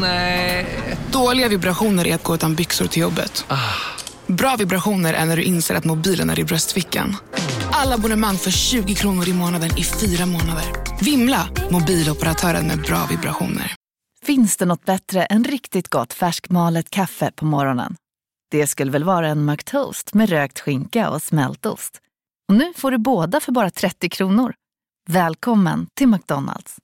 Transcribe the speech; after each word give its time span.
Nej. 0.00 0.66
Dåliga 1.12 1.48
vibrationer 1.48 2.06
är 2.06 2.14
att 2.14 2.22
gå 2.22 2.34
utan 2.34 2.54
byxor 2.54 2.86
till 2.86 3.02
jobbet. 3.02 3.46
Bra 4.26 4.56
vibrationer 4.56 5.14
är 5.14 5.24
när 5.26 5.36
du 5.36 5.42
inser 5.42 5.74
att 5.74 5.84
mobilen 5.84 6.30
är 6.30 6.38
i 6.38 6.44
bröstfickan. 6.44 7.16
Alla 7.72 7.94
abonnemang 7.94 8.36
för 8.36 8.50
20 8.50 8.94
kronor 8.94 9.28
i 9.28 9.32
månaden 9.32 9.70
i 9.78 9.84
fyra 9.84 10.26
månader. 10.26 10.64
Vimla! 11.00 11.48
Mobiloperatören 11.70 12.66
med 12.66 12.78
bra 12.78 13.06
vibrationer. 13.10 13.74
Finns 14.24 14.56
det 14.56 14.64
något 14.64 14.84
bättre 14.84 15.24
än 15.24 15.44
riktigt 15.44 15.88
gott 15.88 16.12
färskmalet 16.12 16.90
kaffe 16.90 17.32
på 17.36 17.44
morgonen? 17.44 17.96
Det 18.50 18.66
skulle 18.66 18.90
väl 18.90 19.04
vara 19.04 19.28
en 19.28 19.44
McToast 19.44 20.14
med 20.14 20.28
rökt 20.28 20.60
skinka 20.60 21.10
och 21.10 21.22
smältost. 21.22 22.00
Och 22.48 22.54
nu 22.54 22.72
får 22.76 22.90
du 22.90 22.98
båda 22.98 23.40
för 23.40 23.52
bara 23.52 23.70
30 23.70 24.08
kronor. 24.08 24.54
Välkommen 25.08 25.86
till 25.94 26.08
McDonalds. 26.08 26.76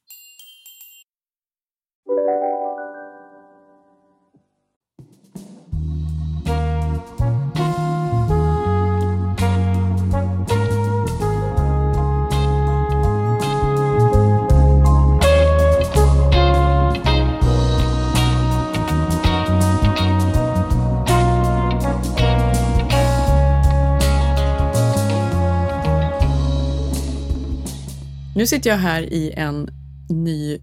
Nu 28.40 28.46
sitter 28.46 28.70
jag 28.70 28.76
här 28.76 29.02
i 29.02 29.32
en 29.36 29.68
ny 30.10 30.58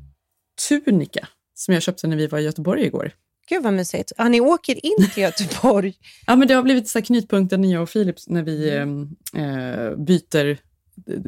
tunika 0.68 1.28
som 1.56 1.74
jag 1.74 1.84
köpte 1.84 2.08
när 2.08 2.18
vi 2.18 2.28
var 2.28 2.40
i 2.40 2.44
Göteborg 2.44 2.84
igår. 2.86 3.12
Gud 3.50 3.64
vad 3.64 3.74
mysigt. 3.74 4.12
Ja, 4.18 4.30
ni 4.30 4.42
åker 4.42 4.86
in 4.86 5.10
till 5.14 5.24
Göteborg. 5.24 5.94
Ja, 6.28 6.36
men 6.36 6.48
det 6.48 6.54
har 6.54 6.64
blivit 6.64 6.88
så 6.88 7.00
här 7.00 7.06
knutpunkten, 7.06 7.70
jag 7.70 7.84
och 7.84 7.90
Filip, 7.90 8.16
när 8.28 8.44
vi 8.44 8.70
eh, 8.78 8.86
byter, 10.06 10.58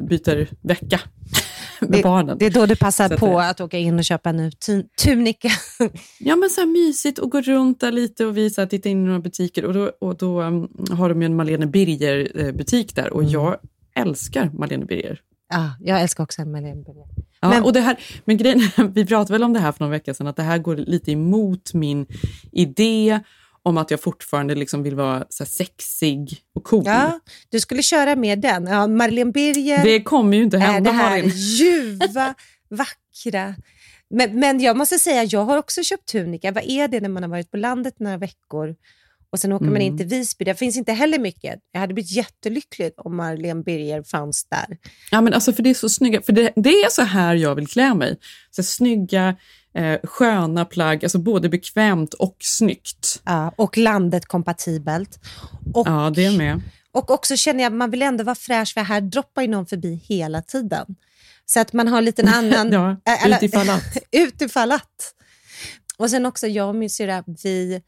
byter 0.08 0.48
vecka 0.66 1.00
med 1.80 1.90
det, 1.90 2.02
barnen. 2.02 2.38
Det 2.38 2.46
är 2.46 2.50
då 2.50 2.66
du 2.66 2.76
passar 2.76 3.08
Så 3.08 3.14
att 3.14 3.20
på 3.20 3.26
det- 3.40 3.48
att 3.48 3.60
åka 3.60 3.78
in 3.78 3.98
och 3.98 4.04
köpa 4.04 4.30
en 4.30 4.36
ny 4.36 4.50
tu- 4.50 4.88
tunika. 5.04 5.50
Ja, 6.18 6.36
men 6.36 6.50
så 6.50 6.60
här 6.60 6.68
mysigt 6.68 7.18
och 7.18 7.30
gå 7.30 7.40
runt 7.40 7.80
där 7.80 7.92
lite 7.92 8.26
och 8.26 8.36
vi 8.36 8.50
så 8.50 8.60
här, 8.60 8.68
tittar 8.68 8.90
in 8.90 9.02
i 9.02 9.06
några 9.06 9.20
butiker. 9.20 9.64
Och 9.64 9.74
då, 9.74 9.92
och 10.00 10.16
då 10.16 10.42
um, 10.42 10.68
har 10.90 11.08
de 11.08 11.22
ju 11.22 11.26
en 11.26 11.36
Malene 11.36 11.66
Birger-butik 11.66 12.94
där 12.94 13.12
och 13.12 13.24
jag 13.24 13.56
älskar 13.94 14.50
Malene 14.54 14.84
Birger. 14.84 15.20
Ja, 15.50 15.72
jag 15.80 16.00
älskar 16.02 16.24
också 16.24 16.44
Malene 16.44 16.82
Birger. 16.84 17.06
Ja, 17.40 17.48
Men- 17.48 17.62
och 17.62 17.72
det 17.72 17.80
här, 17.80 18.00
men 18.24 18.36
grejen 18.36 18.60
vi 18.94 19.06
pratade 19.06 19.32
väl 19.32 19.42
om 19.42 19.52
det 19.52 19.60
här 19.60 19.72
för 19.72 19.84
någon 19.84 19.90
vecka 19.90 20.14
sedan, 20.14 20.26
att 20.26 20.36
det 20.36 20.42
här 20.42 20.58
går 20.58 20.76
lite 20.76 21.12
emot 21.12 21.74
min 21.74 22.06
idé 22.52 23.20
om 23.62 23.78
att 23.78 23.90
jag 23.90 24.00
fortfarande 24.00 24.54
liksom 24.54 24.82
vill 24.82 24.94
vara 24.94 25.24
så 25.28 25.44
sexig 25.44 26.38
och 26.54 26.64
cool. 26.64 26.82
Ja, 26.86 27.20
du 27.48 27.60
skulle 27.60 27.82
köra 27.82 28.16
med 28.16 28.40
den. 28.40 28.66
Ja, 28.66 28.86
Marlene 28.86 29.32
Birger 29.32 29.84
Det 29.84 30.02
kommer 30.02 30.36
ju 30.36 30.42
inte 30.42 30.56
är 30.56 30.60
hända, 30.60 30.90
det 30.90 30.96
här 30.96 31.10
Malin. 31.10 31.30
ljuva, 31.34 32.34
vackra. 32.70 33.54
Men, 34.10 34.40
men 34.40 34.60
jag 34.60 34.76
måste 34.76 34.98
säga, 34.98 35.24
jag 35.24 35.44
har 35.44 35.58
också 35.58 35.82
köpt 35.82 36.08
tunika. 36.08 36.52
Vad 36.52 36.64
är 36.66 36.88
det 36.88 37.00
när 37.00 37.08
man 37.08 37.22
har 37.22 37.30
varit 37.30 37.50
på 37.50 37.56
landet 37.56 37.94
några 37.98 38.16
veckor 38.16 38.76
och 39.32 39.38
sen 39.40 39.52
åker 39.52 39.64
man 39.66 39.76
Mm. 39.76 39.86
in 39.86 39.98
till 39.98 40.06
Visby? 40.06 40.44
Det 40.44 40.54
finns 40.54 40.76
inte 40.76 40.92
heller 40.92 41.18
mycket. 41.18 41.60
Jag 41.72 41.80
hade 41.80 41.94
blivit 41.94 42.12
jättelycklig 42.12 42.92
om 42.96 43.16
Marlene 43.16 43.62
Birger 43.62 44.02
fanns 44.02 44.44
där. 44.44 44.76
Ja, 45.10 45.20
men 45.20 45.34
alltså 45.34 45.52
för 45.52 45.62
det 45.62 45.70
är 45.70 45.74
så 45.74 45.88
snygga, 45.88 46.22
för 46.22 46.32
det, 46.32 46.52
det 46.56 46.70
är 46.70 46.90
så 46.90 47.02
här 47.02 47.34
jag 47.34 47.54
vill 47.54 47.66
klä 47.66 47.94
mig. 47.94 48.16
Så 48.50 48.62
snygga, 48.62 49.36
eh, 49.74 49.98
sköna 50.04 50.64
plagg, 50.64 51.04
alltså 51.04 51.18
både 51.18 51.48
bekvämt 51.48 52.14
och 52.14 52.36
snyggt. 52.40 53.22
Ja, 53.24 53.52
och 53.56 53.78
landet 53.78 54.26
kompatibelt. 54.26 55.18
Och, 55.74 55.88
Ja, 55.88 56.12
det 56.14 56.30
med. 56.30 56.60
och 56.92 57.10
också 57.10 57.36
känner 57.36 57.62
jag 57.62 57.70
att 57.72 57.76
man 57.76 57.90
vill 57.90 58.02
ändå 58.02 58.24
vara 58.24 58.34
fräsch, 58.34 58.74
för 58.74 58.80
här 58.80 59.00
droppar 59.00 59.42
ju 59.42 59.48
någon 59.48 59.66
förbi 59.66 60.00
hela 60.08 60.42
tiden. 60.42 60.86
Så 61.46 61.60
att 61.60 61.72
man 61.72 61.88
har 61.88 61.98
en 61.98 62.04
liten 62.04 62.28
annan... 62.54 62.72
Ja, 62.72 62.96
utifall 63.36 63.70
att. 63.70 63.96
utifall 64.12 64.72
att. 64.72 65.14
Och 65.98 66.10
sen 66.10 66.26
också, 66.26 66.46
jag 66.46 66.68
och 66.68 66.74
min 66.74 66.90
syrra, 66.90 67.24
vi 67.42 67.82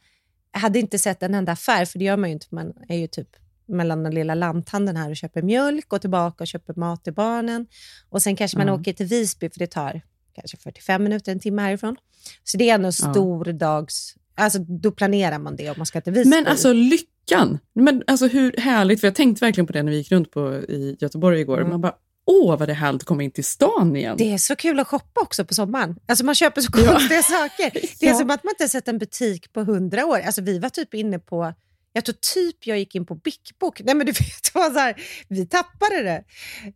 hade 0.52 0.78
inte 0.78 0.98
sett 0.98 1.22
en 1.22 1.34
enda 1.34 1.52
affär, 1.52 1.84
för 1.84 1.98
det 1.98 2.04
gör 2.04 2.16
man 2.16 2.30
ju 2.30 2.34
inte. 2.34 2.46
Man 2.50 2.72
är 2.88 2.96
ju 2.96 3.06
typ 3.06 3.28
mellan 3.66 4.02
den 4.02 4.14
lilla 4.14 4.34
lanthandeln 4.34 4.96
här 4.96 5.10
och 5.10 5.16
köper 5.16 5.42
mjölk 5.42 5.92
och 5.92 6.00
tillbaka 6.00 6.44
och 6.44 6.48
köper 6.48 6.74
mat 6.74 7.04
till 7.04 7.12
barnen. 7.12 7.66
Och 8.10 8.22
sen 8.22 8.36
kanske 8.36 8.58
man 8.58 8.68
Mm. 8.68 8.80
åker 8.80 8.92
till 8.92 9.06
Visby, 9.06 9.50
för 9.50 9.58
det 9.58 9.66
tar 9.66 10.00
kanske 10.34 10.56
45 10.56 11.04
minuter, 11.04 11.32
en 11.32 11.40
timme 11.40 11.62
härifrån. 11.62 11.96
Så 12.44 12.56
det 12.56 12.70
är 12.70 12.74
ändå 12.74 12.86
en 12.86 12.92
stor 12.92 13.44
dags... 13.44 14.14
Alltså 14.34 14.58
då 14.58 14.90
planerar 14.92 15.38
man 15.38 15.56
det 15.56 15.70
om 15.70 15.74
man 15.76 15.86
ska 15.86 16.00
till 16.00 16.12
Visby. 16.12 16.30
Men 16.30 16.46
alltså 16.46 16.72
lyckan! 16.72 17.58
Men 17.72 18.02
alltså 18.06 18.26
hur 18.26 18.54
härligt, 18.58 19.00
för 19.00 19.06
jag 19.06 19.14
tänkte 19.14 19.44
verkligen 19.44 19.66
på 19.66 19.72
det 19.72 19.82
när 19.82 19.90
vi 19.92 19.98
gick 19.98 20.12
runt 20.12 20.30
på, 20.30 20.54
i 20.54 20.96
Göteborg 21.00 21.40
igår. 21.40 21.58
Mm. 21.58 21.70
Man 21.70 21.80
bara, 21.80 21.94
åh 22.26 22.58
vad 22.58 22.68
det 22.68 22.72
är 22.72 22.74
härligt 22.76 23.02
att 23.02 23.06
komma 23.08 23.22
in 23.22 23.30
till 23.30 23.44
stan 23.44 23.96
igen. 23.96 24.16
Det 24.18 24.32
är 24.32 24.38
så 24.38 24.56
kul 24.56 24.80
att 24.80 24.86
shoppa 24.88 25.20
också 25.20 25.44
på 25.44 25.54
sommaren. 25.54 25.96
Alltså 26.06 26.24
man 26.24 26.34
köper 26.34 26.60
så 26.60 26.70
Ja. 26.76 26.92
konstiga 26.92 27.22
saker. 27.22 27.70
Det 28.00 28.06
är 28.06 28.10
Ja. 28.10 28.14
som 28.18 28.30
att 28.30 28.44
man 28.44 28.50
inte 28.50 28.62
har 28.64 28.68
sett 28.68 28.88
en 28.88 28.98
butik 28.98 29.52
på 29.52 29.60
hundra 29.64 30.06
år. 30.06 30.20
Alltså 30.20 30.42
vi 30.42 30.58
var 30.58 30.68
typ 30.68 30.94
inne 30.94 31.18
på, 31.18 31.54
jag 31.92 32.04
tror 32.04 32.16
typ 32.34 32.66
jag 32.66 32.78
gick 32.78 32.94
in 32.94 33.06
på 33.06 33.14
Bic 33.14 33.38
Book. 33.60 33.80
Nej 33.84 33.94
men 33.94 34.06
du 34.06 34.12
vet, 34.20 34.54
var 34.54 34.70
så 34.70 34.78
här, 34.78 35.02
vi 35.28 35.46
tappade 35.46 36.02
det. 36.02 36.24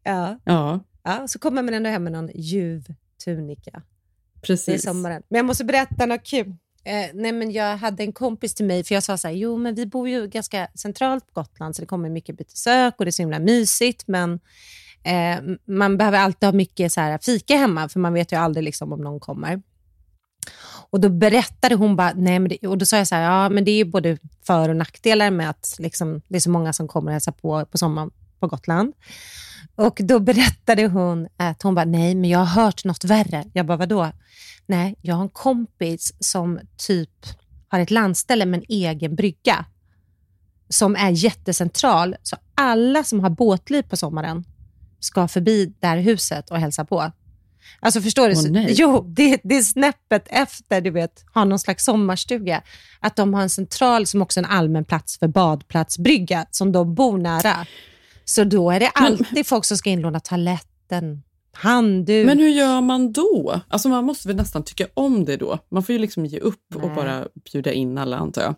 Ja, 0.02 0.38
Ja, 0.44 0.80
ja, 1.04 1.28
så 1.28 1.38
kommer 1.38 1.62
man 1.62 1.74
ändå 1.74 1.90
hem 1.90 2.04
med 2.04 2.12
någon 2.12 2.30
ljuv 2.34 2.84
tunika. 3.24 3.70
Det 3.70 3.78
är 4.38 4.40
precis. 4.46 4.82
sommaren. 4.82 5.22
Men 5.28 5.36
jag 5.36 5.46
måste 5.46 5.64
berätta 5.64 6.06
något 6.06 6.24
kul. 6.26 6.46
Eh, 6.84 7.06
nej 7.14 7.32
men 7.32 7.50
jag 7.52 7.76
hade 7.76 8.02
en 8.02 8.12
kompis 8.12 8.54
till 8.54 8.64
mig, 8.66 8.84
för 8.84 8.94
jag 8.94 9.02
sa 9.02 9.18
så 9.18 9.28
här, 9.28 9.34
jo 9.34 9.56
men 9.58 9.74
vi 9.74 9.86
bor 9.86 10.08
ju 10.08 10.26
ganska 10.28 10.68
centralt 10.74 11.26
på 11.26 11.40
Gotland 11.40 11.76
så 11.76 11.82
det 11.82 11.86
kommer 11.86 12.10
mycket 12.10 12.38
besök 12.38 12.94
och 12.98 13.04
det 13.04 13.08
är 13.08 13.12
så 13.12 13.22
himla 13.22 13.38
mysigt 13.38 14.04
men 14.06 14.40
eh, 15.06 15.56
man 15.64 15.96
behöver 15.96 16.18
alltid 16.18 16.46
ha 16.46 16.52
mycket 16.52 16.92
så 16.92 17.00
här, 17.00 17.18
fika 17.22 17.56
hemma 17.56 17.88
för 17.88 18.00
man 18.00 18.12
vet 18.12 18.32
ju 18.32 18.36
aldrig 18.36 18.64
liksom, 18.64 18.92
om 18.92 19.00
någon 19.00 19.20
kommer. 19.20 19.62
Och 20.90 21.00
då 21.00 21.08
berättade 21.08 21.74
hon 21.74 21.96
bara, 21.96 22.12
nej 22.16 22.38
men 22.38 22.48
det, 22.48 22.68
och 22.68 22.78
då 22.78 22.86
sa 22.86 22.96
jag 22.96 23.08
så 23.08 23.14
här, 23.14 23.22
ja 23.22 23.48
men 23.48 23.64
det 23.64 23.70
är 23.70 23.76
ju 23.76 23.84
både 23.84 24.18
för 24.46 24.68
och 24.68 24.76
nackdelar 24.76 25.30
med 25.30 25.50
att 25.50 25.76
liksom, 25.78 26.20
det 26.28 26.36
är 26.36 26.40
så 26.40 26.50
många 26.50 26.72
som 26.72 26.88
kommer 26.88 27.06
och 27.08 27.12
hälsar 27.12 27.32
på 27.32 27.66
på 27.66 27.78
sommaren 27.78 28.10
på 28.40 28.46
Gotland. 28.46 28.92
Och 29.74 30.00
då 30.02 30.18
berättade 30.20 30.86
hon 30.86 31.28
att 31.36 31.62
hon 31.62 31.74
bara, 31.74 31.84
nej 31.84 32.14
men 32.14 32.30
jag 32.30 32.38
har 32.38 32.62
hört 32.62 32.84
något 32.84 33.04
värre. 33.04 33.44
Jag 33.52 33.66
bara, 33.66 33.76
vadå? 33.76 34.12
Nej, 34.66 34.94
jag 35.02 35.14
har 35.14 35.22
en 35.22 35.28
kompis 35.28 36.14
som 36.20 36.60
typ 36.76 37.26
har 37.68 37.80
ett 37.80 37.90
landställe 37.90 38.46
med 38.46 38.58
en 38.58 38.66
egen 38.68 39.16
brygga 39.16 39.64
som 40.68 40.96
är 40.96 41.10
jättecentral. 41.10 42.16
Så 42.22 42.36
alla 42.54 43.04
som 43.04 43.20
har 43.20 43.30
båtliv 43.30 43.82
på 43.82 43.96
sommaren 43.96 44.44
ska 45.06 45.28
förbi 45.28 45.74
det 45.80 45.86
här 45.86 45.98
huset 45.98 46.50
och 46.50 46.58
hälsa 46.58 46.84
på. 46.84 47.12
Alltså 47.80 48.00
förstår 48.00 48.28
du? 48.28 48.34
Så- 48.36 48.48
nej. 48.48 48.74
jo, 48.78 49.04
det, 49.08 49.40
det 49.44 49.56
är 49.56 49.62
snäppet 49.62 50.26
efter, 50.26 50.80
du 50.80 50.90
vet, 50.90 51.24
ha 51.34 51.44
någon 51.44 51.58
slags 51.58 51.84
sommarstuga. 51.84 52.62
Att 53.00 53.16
de 53.16 53.34
har 53.34 53.42
en 53.42 53.50
central 53.50 54.06
som 54.06 54.22
också 54.22 54.40
är 54.40 54.44
en 54.44 54.50
allmän 54.50 54.84
plats 54.84 55.18
för 55.18 55.28
badplatsbrygga 55.28 56.46
som 56.50 56.72
de 56.72 56.94
bor 56.94 57.18
nära. 57.18 57.66
Så 58.24 58.44
då 58.44 58.70
är 58.70 58.80
det 58.80 58.88
alltid 58.88 59.46
folk 59.46 59.64
som 59.64 59.76
ska 59.76 59.90
inlåna 59.90 60.20
toaletten, 60.20 61.22
handduk. 61.52 62.26
Men 62.26 62.38
hur 62.38 62.48
gör 62.48 62.80
man 62.80 63.12
då? 63.12 63.60
Alltså 63.68 63.88
man 63.88 64.04
måste 64.04 64.28
väl 64.28 64.36
nästan 64.36 64.62
tycka 64.62 64.86
om 64.94 65.24
det 65.24 65.36
då? 65.36 65.58
Man 65.68 65.82
får 65.82 65.92
ju 65.92 65.98
liksom 65.98 66.26
ge 66.26 66.38
upp 66.38 66.74
och 66.74 66.86
Nej. 66.86 66.94
bara 66.94 67.28
bjuda 67.52 67.72
in 67.72 67.98
alla 67.98 68.16
antar 68.16 68.42
jag. 68.42 68.54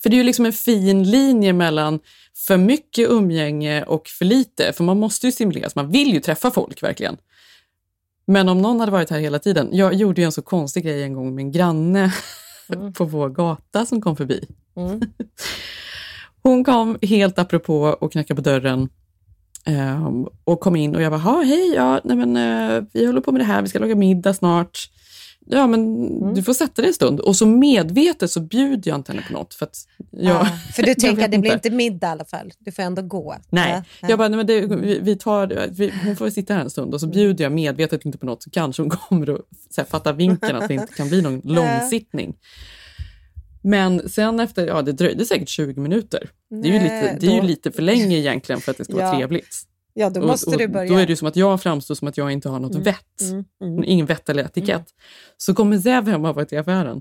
För 0.00 0.10
det 0.10 0.16
är 0.16 0.18
ju 0.18 0.24
liksom 0.24 0.46
en 0.46 0.52
fin 0.52 1.02
linje 1.10 1.52
mellan 1.52 2.00
för 2.46 2.56
mycket 2.56 3.08
umgänge 3.10 3.82
och 3.82 4.08
för 4.08 4.24
lite. 4.24 4.72
För 4.72 4.84
man 4.84 4.98
måste 4.98 5.26
ju 5.26 5.32
stimuleras, 5.32 5.74
man 5.74 5.90
vill 5.90 6.12
ju 6.12 6.20
träffa 6.20 6.50
folk 6.50 6.82
verkligen. 6.82 7.16
Men 8.26 8.48
om 8.48 8.62
någon 8.62 8.80
hade 8.80 8.92
varit 8.92 9.10
här 9.10 9.18
hela 9.20 9.38
tiden. 9.38 9.68
Jag 9.72 9.94
gjorde 9.94 10.20
ju 10.20 10.24
en 10.24 10.32
så 10.32 10.42
konstig 10.42 10.84
grej 10.84 11.02
en 11.02 11.14
gång 11.14 11.34
med 11.34 11.42
en 11.42 11.52
granne 11.52 12.12
Mm. 12.74 12.92
på 12.92 13.04
vår 13.04 13.28
gata 13.28 13.86
som 13.86 14.00
kom 14.00 14.16
förbi. 14.16 14.44
Mm. 14.76 15.00
Hon 16.42 16.64
kom 16.64 16.98
helt 17.02 17.38
apropå 17.38 17.96
och 18.00 18.12
knackade 18.12 18.42
på 18.42 18.50
dörren 18.50 18.88
ehm, 19.64 20.26
och 20.44 20.60
kom 20.60 20.76
in 20.76 20.96
och 20.96 21.02
jag 21.02 21.12
bara, 21.12 21.20
"Ha, 21.20 21.42
hej, 21.42 21.72
ja, 21.74 22.00
nej 22.04 22.16
men, 22.16 22.36
eh, 22.36 22.84
vi 22.92 23.06
håller 23.06 23.20
på 23.20 23.32
med 23.32 23.40
det 23.40 23.44
här, 23.44 23.62
vi 23.62 23.68
ska 23.68 23.78
laga 23.78 23.94
middag 23.94 24.34
snart. 24.34 24.78
Ja, 25.46 25.66
men 25.66 26.06
Mm. 26.06 26.34
du 26.34 26.42
får 26.42 26.54
sätta 26.54 26.82
dig 26.82 26.88
en 26.88 26.94
stund. 26.94 27.20
Och 27.20 27.36
så 27.36 27.46
medvetet 27.46 28.30
så 28.30 28.40
bjuder 28.40 28.90
jag 28.90 28.98
inte 28.98 29.12
henne 29.12 29.24
på 29.26 29.32
något. 29.32 29.54
För, 29.54 29.66
att 29.66 29.76
jag, 30.10 30.24
Ja, 30.34 30.48
för 30.74 30.82
du 30.82 30.94
tänker 31.00 31.24
att 31.24 31.30
det 31.30 31.38
blir 31.38 31.52
inte. 31.52 31.70
middag 31.70 32.06
i 32.06 32.10
alla 32.10 32.24
fall. 32.24 32.52
Du 32.58 32.72
får 32.72 32.82
ändå 32.82 33.02
gå. 33.02 33.36
Nej, 33.50 33.82
Ja, 34.00 34.08
jag 34.08 34.18
bara, 34.18 34.28
nej 34.28 34.36
men 34.36 34.46
det, 34.46 34.60
vi, 34.76 34.98
vi 35.02 35.16
tar, 35.16 35.66
vi, 35.70 35.92
hon 36.04 36.16
får 36.16 36.30
sitta 36.30 36.54
här 36.54 36.60
en 36.60 36.70
stund 36.70 36.94
och 36.94 37.00
så 37.00 37.06
bjuder 37.06 37.44
jag 37.44 37.52
medvetet 37.52 38.04
inte 38.04 38.18
på 38.18 38.26
något 38.26 38.42
så 38.42 38.50
kanske 38.50 38.82
hon 38.82 38.90
kommer 38.90 39.34
att 39.34 39.40
så 39.70 39.80
här, 39.80 39.88
fatta 39.88 40.12
vinkeln 40.12 40.56
att 40.56 40.68
det 40.68 40.74
inte 40.74 40.94
kan 40.94 41.08
bli 41.08 41.22
någon 41.22 41.40
långsittning. 41.44 42.34
Men 43.64 44.08
sen 44.08 44.40
efter, 44.40 44.66
ja 44.66 44.82
det 44.82 44.92
dröjde 44.92 45.24
säkert 45.24 45.48
20 45.48 45.80
minuter. 45.80 46.30
Det 46.50 46.68
är 46.68 46.72
ju, 46.72 46.80
lite, 46.80 47.16
det 47.20 47.26
är 47.26 47.34
ju 47.34 47.42
lite 47.42 47.70
för 47.72 47.82
länge 47.82 48.16
egentligen 48.16 48.60
för 48.60 48.70
att 48.70 48.78
det 48.78 48.84
ska 48.84 48.94
vara 48.94 49.04
Ja. 49.06 49.16
trevligt. 49.16 49.56
Ja, 49.94 50.10
då 50.10 50.20
måste 50.20 50.46
och, 50.46 50.52
och 50.52 50.58
du 50.58 50.68
börja. 50.68 50.88
Då 50.88 50.96
är 50.98 51.06
det 51.06 51.16
som 51.16 51.28
att 51.28 51.36
jag 51.36 51.62
framstår 51.62 51.94
som 51.94 52.08
att 52.08 52.16
jag 52.16 52.30
inte 52.32 52.48
har 52.48 52.60
något 52.60 52.70
Mm, 52.72 52.82
vett. 52.84 53.20
Mm, 53.20 53.44
mm. 53.62 53.84
Ingen 53.84 54.06
vett 54.06 54.28
eller 54.28 54.44
etikett. 54.44 54.86
Så 55.36 55.54
kommer 55.54 55.78
Zev 55.78 56.08
hem 56.08 56.20
och 56.20 56.26
har 56.26 56.34
varit 56.34 56.52
i 56.52 56.56
affären. 56.56 57.00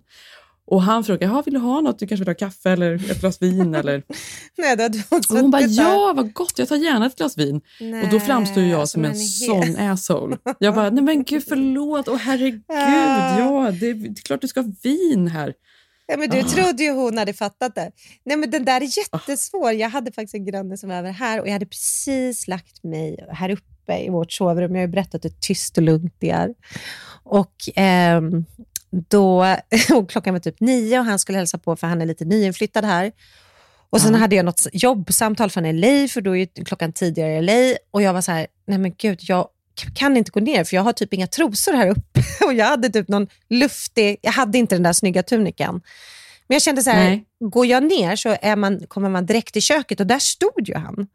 Och 0.66 0.82
han 0.82 1.04
frågar, 1.04 1.28
"Jaha, 1.28 1.42
vill 1.46 1.54
du 1.54 1.60
ha 1.60 1.82
något? 1.82 2.00
Du 2.00 2.08
kanske 2.08 2.22
vill 2.24 2.30
ha 2.30 2.36
kaffe 2.36 2.70
eller 2.70 2.96
ett 3.12 3.20
glas 3.22 3.42
vin? 3.42 3.76
eller... 3.76 4.04
Nej, 4.58 4.70
hade 4.70 5.04
hon 5.10 5.20
Och 5.30 5.38
hon 5.38 5.52
bara, 5.52 5.62
ja 5.62 6.14
vad 6.16 6.34
gott, 6.34 6.60
jag 6.60 6.68
tar 6.68 6.76
gärna 6.76 7.06
ett 7.06 7.16
glas 7.18 7.38
vin. 7.38 7.62
Nej, 7.80 8.04
Och 8.04 8.10
då 8.10 8.20
framstår 8.20 8.64
jag 8.64 8.90
som 8.90 9.06
en 9.06 9.12
är 9.12 9.16
sån 9.16 9.76
asshole. 9.80 10.38
Jag 10.60 10.76
bara, 10.76 10.90
nej 10.90 11.04
men 11.04 11.24
gud 11.24 11.44
förlåt, 11.48 12.08
åh 12.08 12.16
herregud, 12.18 12.64
Ja. 12.68 13.40
ja 13.40 13.72
det, 13.72 13.94
det 13.94 14.20
är 14.20 14.24
klart 14.24 14.42
du 14.42 14.48
ska 14.48 14.62
ha 14.62 14.72
vin 14.84 15.28
här. 15.28 15.54
Ja, 16.12 16.18
men 16.18 16.30
du 16.30 16.40
Ah. 16.40 16.44
trodde 16.44 16.84
ju 16.84 16.92
hon 16.92 17.18
hade 17.18 17.34
fattat 17.34 17.76
det. 17.76 17.92
Nej, 18.24 18.38
men 18.38 18.52
den 18.52 18.66
där 18.66 18.82
är 18.82 18.98
jättesvår. 18.98 19.72
Jag 19.72 19.90
hade 19.90 20.12
faktiskt 20.12 20.34
en 20.36 20.46
granne 20.46 20.78
som 20.78 20.90
var 20.90 20.96
över 20.96 21.12
här 21.12 21.42
och 21.42 21.48
jag 21.48 21.54
hade 21.54 21.66
precis 21.66 22.48
lagt 22.48 22.84
mig 22.84 23.26
här 23.32 23.50
uppe 23.50 23.98
i 24.06 24.10
vårt 24.10 24.32
sovrum. 24.32 24.72
Jag 24.76 24.82
har 24.82 24.88
ju 24.88 24.92
berättat 24.92 25.26
hur 25.26 25.30
tyst 25.30 25.78
och 25.78 25.84
lugnt 25.84 26.16
det 26.20 26.30
är. 26.30 26.50
Och 27.24 27.54
ehm, 27.76 28.46
då, 29.10 29.56
och 29.96 30.10
klockan 30.10 30.34
var 30.34 30.40
typ 30.40 30.60
nio 30.60 31.00
och 31.00 31.06
han 31.06 31.20
skulle 31.20 31.38
hälsa 31.38 31.58
på 31.58 31.76
för 31.76 31.88
han 31.88 32.02
är 32.02 32.06
lite 32.06 32.26
nyinflyttad 32.26 32.86
här. 32.86 33.12
Och 33.90 34.02
sen 34.02 34.14
Ja. 34.14 34.20
hade 34.20 34.36
jag 34.36 34.46
något 34.46 34.68
jobbsamtal 34.74 35.50
från 35.50 35.80
LA, 35.80 36.08
för 36.08 36.22
då 36.22 36.38
är 36.38 36.64
klockan 36.66 36.94
tidigare 36.94 37.32
i 37.38 37.42
LA. 37.42 37.78
Och 37.92 38.02
jag 38.02 38.14
var 38.14 38.22
så 38.22 38.32
här, 38.32 38.48
nej 38.68 38.78
men 38.78 38.94
gud, 38.98 39.20
jag 39.22 39.48
kan 39.96 40.18
inte 40.18 40.32
gå 40.32 40.40
ner 40.40 40.64
för 40.64 40.76
jag 40.76 40.84
har 40.84 40.94
typ 40.94 41.14
inga 41.14 41.28
trosor 41.28 41.74
här 41.74 41.88
uppe. 41.88 42.24
Och 42.46 42.54
jag 42.54 42.66
hade 42.66 42.90
typ 42.90 43.08
någon 43.08 43.28
luftig, 43.50 44.18
jag 44.22 44.32
hade 44.32 44.58
inte 44.58 44.76
den 44.76 44.84
där 44.84 44.94
snygga 44.94 45.24
tunikan. 45.24 45.82
Men 46.48 46.56
jag 46.56 46.62
kände 46.62 46.84
så 46.84 46.90
här, 46.90 47.10
Nej. 47.10 47.24
går 47.40 47.66
jag 47.66 47.84
ner 47.84 48.16
så 48.16 48.38
är 48.42 48.56
man, 48.56 48.88
kommer 48.88 49.10
man 49.10 49.26
direkt 49.26 49.54
till 49.54 49.62
köket 49.62 50.00
och 50.00 50.08
där 50.08 50.20
stod 50.20 50.68
ju 50.68 50.76
han. 50.76 51.08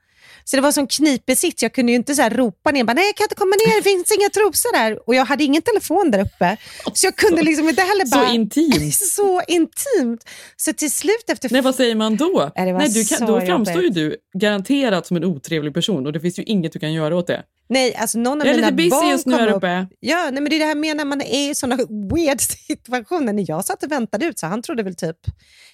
Så 0.45 0.57
det 0.57 0.63
var 0.63 0.73
som 0.73 0.87
knipig 0.87 1.39
sits. 1.39 1.63
Jag 1.63 1.73
kunde 1.73 1.93
ju 1.93 1.97
inte 1.97 2.15
så 2.15 2.23
här 2.23 2.31
ropa 2.31 2.71
ner, 2.71 2.85
bara, 2.85 2.93
nej 2.93 3.07
jag 3.07 3.17
kan 3.17 3.25
inte 3.25 3.35
komma 3.35 3.57
ner, 3.67 3.77
det 3.77 3.83
finns 3.83 4.13
inga 4.13 4.29
trosor 4.29 4.73
där. 4.73 5.09
Och 5.09 5.15
jag 5.15 5.25
hade 5.25 5.45
ingen 5.45 5.63
telefon 5.63 6.11
där 6.11 6.21
uppe. 6.21 6.57
Så 6.95 7.07
jag 7.07 7.17
kunde 7.17 7.43
liksom 7.51 7.69
inte 7.69 7.83
heller 7.83 8.11
bara... 8.11 8.29
Så 8.29 8.35
intimt. 8.35 8.95
så 8.95 9.43
intimt. 9.49 10.29
Så 10.57 10.73
till 10.73 10.91
slut 10.91 11.25
efter... 11.29 11.49
Nej, 11.53 11.61
vad 11.63 11.75
säger 11.75 11.95
man 11.95 12.17
då? 12.17 12.51
Nej, 12.57 12.73
var 12.73 12.81
Nej, 12.81 12.89
du 12.89 13.05
kan, 13.05 13.27
då 13.27 13.41
framstår 13.41 13.83
ju 13.83 13.89
jobbigt. 13.89 13.95
du 14.33 14.39
garanterat 14.39 15.07
som 15.07 15.17
en 15.17 15.25
otrevlig 15.25 15.75
person 15.75 16.07
och 16.07 16.13
det 16.13 16.21
finns 16.21 16.39
ju 16.39 16.43
inget 16.43 16.73
du 16.73 16.79
kan 16.79 16.93
göra 16.93 17.17
åt 17.17 17.27
det. 17.27 17.43
Nej, 17.69 17.95
alltså 17.95 18.19
någon 18.19 18.41
av 18.41 18.47
Jag 18.47 18.53
är 18.53 18.57
mina 18.57 18.71
lite 18.71 18.77
busy 18.77 18.91
barn 18.91 19.09
just 19.11 19.27
nu 19.27 19.35
här 19.37 19.49
upp. 19.49 19.57
uppe. 19.57 19.87
Ja, 20.01 20.23
nej, 20.33 20.43
men 20.43 20.45
det 20.45 20.57
är 20.57 20.61
det 20.61 20.65
här 20.67 20.75
med 20.75 20.97
när 20.97 21.05
man 21.05 21.21
är 21.21 21.51
i 21.51 21.55
sådana 21.55 21.77
weird 22.15 22.41
situationer. 22.41 23.33
När 23.33 23.45
jag 23.49 23.65
satt 23.65 23.83
och 23.83 23.93
väntade 23.93 24.27
ut 24.27 24.39
så 24.39 24.47
han 24.47 24.63
trodde 24.63 24.83
väl 24.83 24.95
typ, 24.95 25.17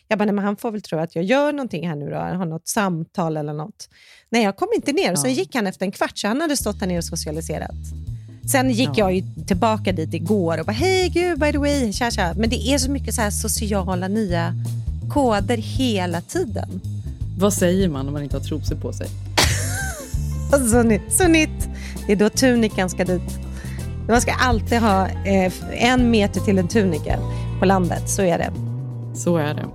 jag 0.08 0.18
bara, 0.18 0.24
nej, 0.24 0.34
men 0.34 0.44
han 0.44 0.56
får 0.56 0.70
väl 0.70 0.82
tro 0.82 0.98
att 0.98 1.14
jag 1.16 1.24
gör 1.24 1.52
någonting 1.52 1.88
här 1.88 1.96
nu 1.96 2.10
då, 2.10 2.16
har 2.16 2.46
något 2.46 2.68
samtal 2.68 3.36
eller 3.36 3.52
något. 3.52 3.88
Nej, 4.30 4.42
jag 4.44 4.56
kom 4.56 4.68
inte 4.74 4.92
ner 4.92 5.12
och 5.12 5.18
sen 5.18 5.30
Ja. 5.30 5.36
gick 5.36 5.54
han 5.54 5.66
efter 5.66 5.86
en 5.86 5.92
kvart 5.92 6.18
så 6.18 6.28
han 6.28 6.40
hade 6.40 6.56
stått 6.56 6.80
där 6.80 6.86
nere 6.86 6.98
och 6.98 7.04
socialiserat. 7.04 7.74
Sen 8.52 8.70
gick 8.70 8.88
Ja. 8.88 8.94
jag 8.96 9.14
ju 9.14 9.22
tillbaka 9.46 9.92
dit 9.92 10.14
igår 10.14 10.58
och 10.60 10.66
bara, 10.66 10.72
hej 10.72 11.08
gud, 11.08 11.38
by 11.40 11.52
the 11.52 11.58
way, 11.58 11.92
tja 11.92 12.10
tja. 12.10 12.34
Men 12.36 12.50
det 12.50 12.68
är 12.68 12.78
så 12.78 12.90
mycket 12.90 13.14
så 13.14 13.20
här 13.20 13.30
sociala 13.30 14.08
nya 14.08 14.54
koder 15.12 15.56
hela 15.56 16.20
tiden. 16.20 16.80
Vad 17.38 17.52
säger 17.52 17.88
man 17.88 18.06
om 18.06 18.12
man 18.12 18.22
inte 18.22 18.36
har 18.36 18.44
trosor 18.44 18.76
på 18.76 18.92
sig? 18.92 19.06
Så 20.70 20.82
nytt, 20.82 21.12
så 21.12 21.28
nytt. 21.28 21.68
Det 22.06 22.12
är 22.12 22.16
då 22.16 22.28
tunikan 22.28 22.90
ska 22.90 23.04
dit. 23.04 23.38
Man 24.08 24.20
ska 24.20 24.32
alltid 24.32 24.80
ha 24.80 25.08
eh, 25.08 25.52
en 25.70 26.10
meter 26.10 26.40
till 26.40 26.58
en 26.58 26.68
tunika 26.68 27.18
på 27.58 27.64
landet, 27.64 28.10
så 28.10 28.22
är 28.22 28.38
det. 28.38 28.52
Så 29.14 29.36
är 29.36 29.54
det. 29.54 29.66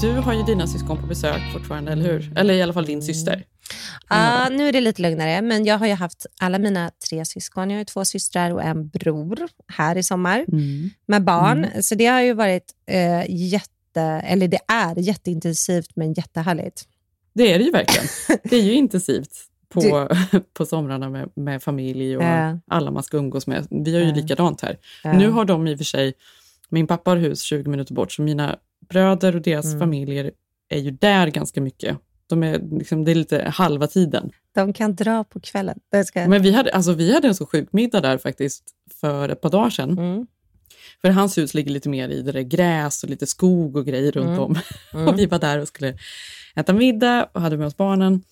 Du 0.00 0.12
har 0.12 0.32
ju 0.34 0.42
dina 0.42 0.66
syskon 0.66 0.96
på 1.00 1.06
besök 1.06 1.52
fortfarande, 1.52 1.92
eller 1.92 2.02
hur? 2.12 2.32
Eller 2.38 2.54
i 2.54 2.62
alla 2.62 2.72
fall 2.72 2.86
din 2.86 3.02
syster. 3.02 3.44
Ja, 4.08 4.48
nu 4.50 4.68
är 4.68 4.72
det 4.72 4.80
lite 4.80 5.02
lugnare, 5.02 5.42
men 5.42 5.64
jag 5.64 5.78
har 5.78 5.86
ju 5.86 5.92
haft 5.94 6.26
alla 6.40 6.58
mina 6.58 6.90
tre 7.08 7.24
syskon. 7.24 7.70
Jag 7.70 7.76
har 7.76 7.80
ju 7.80 7.84
två 7.84 8.04
systrar 8.04 8.50
och 8.50 8.62
en 8.62 8.88
bror 8.88 9.38
här 9.68 9.96
i 9.96 10.02
sommar 10.02 10.44
Mm. 10.48 10.90
med 11.06 11.24
barn. 11.24 11.66
Så 11.82 11.94
det 11.94 12.06
har 12.06 12.20
ju 12.20 12.32
varit 12.34 12.64
eh, 12.86 13.24
jätte, 13.28 14.00
eller 14.02 14.48
det 14.48 14.58
är 14.68 14.98
jätteintensivt 14.98 15.90
men 15.96 16.12
jättehärligt. 16.12 16.82
Det 17.34 17.52
är 17.54 17.58
det 17.58 17.64
ju 17.64 17.70
verkligen. 17.70 18.06
Det 18.44 18.56
är 18.56 18.62
ju 18.62 18.72
intensivt 18.82 19.32
på, 19.68 19.80
Du- 19.80 20.40
på 20.54 20.66
somrarna 20.66 21.10
med, 21.10 21.28
med 21.34 21.62
familj 21.62 22.16
och 22.16 22.22
Ja. 22.22 22.58
alla 22.70 22.90
man 22.90 23.02
ska 23.02 23.16
umgås 23.16 23.46
med. 23.46 23.66
Vi 23.70 23.94
har 23.94 24.02
ju 24.02 24.12
likadant 24.14 24.60
här. 24.60 24.78
Nu 25.04 25.30
har 25.30 25.44
de 25.44 25.66
i 25.66 25.74
och 25.74 25.78
för 25.78 25.84
sig, 25.84 26.12
min 26.68 26.86
pappa 26.86 27.10
har 27.10 27.16
hus 27.16 27.40
20 27.40 27.70
minuter 27.70 27.94
bort, 27.94 28.12
så 28.12 28.22
mina 28.22 28.56
bröder 28.88 29.36
och 29.36 29.42
deras 29.42 29.66
Mm. 29.66 29.78
familjer 29.78 30.30
är 30.68 30.78
ju 30.78 30.90
där 30.90 31.26
ganska 31.26 31.60
mycket. 31.60 31.98
De 32.26 32.42
är, 32.42 32.60
liksom, 32.78 33.04
det 33.04 33.10
är 33.10 33.14
lite 33.14 33.44
halva 33.54 33.86
tiden. 33.86 34.30
De 34.54 34.72
kan 34.72 34.94
dra 34.94 35.24
på 35.24 35.40
kvällen. 35.40 35.78
Ska... 36.06 36.28
Men 36.28 36.42
vi 36.42 36.52
hade, 36.52 36.70
alltså, 36.72 36.92
vi 36.92 37.14
hade 37.14 37.28
en 37.28 37.34
så 37.34 37.46
sjuk 37.46 37.68
middag 37.72 38.00
där 38.00 38.18
faktiskt 38.18 38.64
för 39.00 39.28
ett 39.28 39.40
par 39.40 39.50
dagar 39.50 39.70
sedan. 39.70 39.98
Mm. 39.98 40.26
För 41.00 41.08
hans 41.10 41.38
hus 41.38 41.54
ligger 41.54 41.70
lite 41.70 41.88
mer 41.88 42.08
i 42.08 42.22
det 42.22 42.32
där 42.32 42.40
gräs 42.42 43.02
och 43.04 43.10
lite 43.10 43.26
skog 43.26 43.76
och 43.76 43.86
grejer 43.86 44.12
runt 44.12 44.26
Mm. 44.28 44.40
om. 44.40 44.58
Mm. 44.94 45.08
Och 45.08 45.18
vi 45.18 45.26
var 45.26 45.38
där 45.38 45.58
och 45.60 45.68
skulle 45.68 45.98
äta 46.56 46.72
middag 46.72 47.28
och 47.32 47.40
hade 47.40 47.56
med 47.56 47.66
oss 47.66 47.76
barnen. 47.76 48.22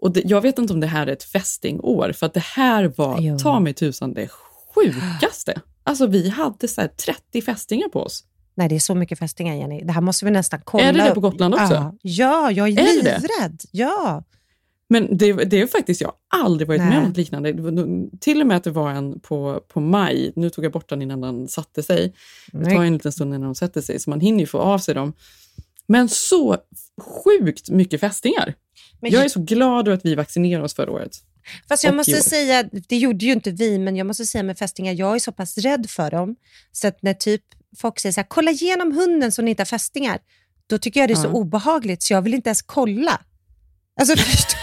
Och 0.00 0.12
det, 0.12 0.22
jag 0.24 0.40
vet 0.40 0.58
inte 0.58 0.72
om 0.72 0.80
det 0.80 0.86
här 0.86 1.06
är 1.06 1.12
ett 1.12 1.24
fästingår, 1.24 2.12
för 2.12 2.26
att 2.26 2.34
det 2.34 2.42
här 2.44 2.92
var, 2.96 3.20
Jo. 3.20 3.38
ta 3.38 3.60
mig 3.60 3.74
tusan, 3.74 4.14
det 4.14 4.28
sjukaste. 4.74 5.60
Alltså 5.84 6.06
vi 6.06 6.28
hade 6.28 6.68
så 6.68 6.80
här 6.80 6.88
30 6.88 7.42
fästingar 7.42 7.88
på 7.88 8.02
oss. 8.02 8.24
Nej, 8.58 8.68
det 8.68 8.74
är 8.74 8.80
så 8.80 8.94
mycket 8.94 9.18
fästingar, 9.18 9.54
Jenny. 9.54 9.84
Det 9.84 9.92
här 9.92 10.00
måste 10.00 10.24
vi 10.24 10.30
nästan 10.30 10.60
kolla 10.64 10.84
Är 10.84 10.92
det 10.92 11.02
det 11.02 11.14
på 11.14 11.20
Gotland 11.20 11.54
också? 11.54 11.74
Ja, 11.74 11.94
ja 12.02 12.50
jag 12.50 12.68
är, 12.68 12.78
Är 12.78 13.02
livrädd. 13.02 13.62
Ja. 13.70 14.24
Men 14.88 15.16
det, 15.16 15.32
det 15.32 15.60
är 15.60 15.66
faktiskt, 15.66 16.00
jag 16.00 16.12
har 16.28 16.40
aldrig 16.40 16.68
varit 16.68 16.80
med 16.80 16.88
Nej. 16.88 16.98
om 16.98 17.04
något 17.04 17.16
liknande. 17.16 17.52
Till 18.20 18.40
och 18.40 18.46
med 18.46 18.56
att 18.56 18.64
det 18.64 18.70
var 18.70 18.90
en 18.90 19.20
på, 19.20 19.60
på 19.68 19.80
maj, 19.80 20.32
nu 20.36 20.50
tog 20.50 20.64
jag 20.64 20.72
bort 20.72 20.88
den 20.88 21.02
innan 21.02 21.20
den 21.20 21.48
satte 21.48 21.82
sig. 21.82 22.14
Det 22.52 22.64
tar 22.64 22.84
en 22.84 22.92
liten 22.92 23.12
stund 23.12 23.34
innan 23.34 23.42
de 23.42 23.54
sätter 23.54 23.80
sig, 23.80 24.00
så 24.00 24.10
man 24.10 24.20
hinner 24.20 24.40
ju 24.40 24.46
få 24.46 24.58
av 24.58 24.78
sig 24.78 24.94
dem. 24.94 25.12
Men 25.86 26.08
så 26.08 26.56
sjukt 27.24 27.70
mycket 27.70 28.00
fästingar. 28.00 28.54
Men 29.00 29.10
Jag 29.10 29.24
är 29.24 29.28
så 29.28 29.40
glad 29.40 29.88
över 29.88 29.96
att 29.96 30.04
vi 30.04 30.14
vaccinerade 30.14 30.64
oss 30.64 30.74
förra 30.74 30.92
året. 30.92 31.12
Fast 31.68 31.84
jag 31.84 31.96
måste 31.96 32.22
säga, 32.22 32.68
det 32.88 32.96
gjorde 32.96 33.24
ju 33.24 33.32
inte 33.32 33.50
vi, 33.50 33.78
men 33.78 33.96
jag 33.96 34.06
måste 34.06 34.26
säga 34.26 34.42
med 34.42 34.58
fästingar, 34.58 34.92
jag 34.92 35.14
är 35.14 35.18
så 35.18 35.32
pass 35.32 35.58
rädd 35.58 35.90
för 35.90 36.10
dem, 36.10 36.36
så 36.72 36.88
att 36.88 37.02
när 37.02 37.14
typ 37.14 37.42
folk 37.76 37.98
säger 37.98 38.12
så 38.12 38.20
här, 38.20 38.26
kolla 38.28 38.50
igenom 38.50 38.92
hunden 38.92 39.32
så 39.32 39.42
ni 39.42 39.50
inte 39.50 39.60
har 39.60 39.66
fästingar, 39.66 40.18
då 40.66 40.78
tycker 40.78 41.00
jag 41.00 41.08
det 41.08 41.12
är 41.12 41.16
så 41.16 41.28
obehagligt 41.28 42.02
så 42.02 42.12
jag 42.12 42.22
vill 42.22 42.34
inte 42.34 42.48
ens 42.48 42.62
kolla. 42.62 43.20
Alltså, 44.00 44.16
förstår. 44.24 44.58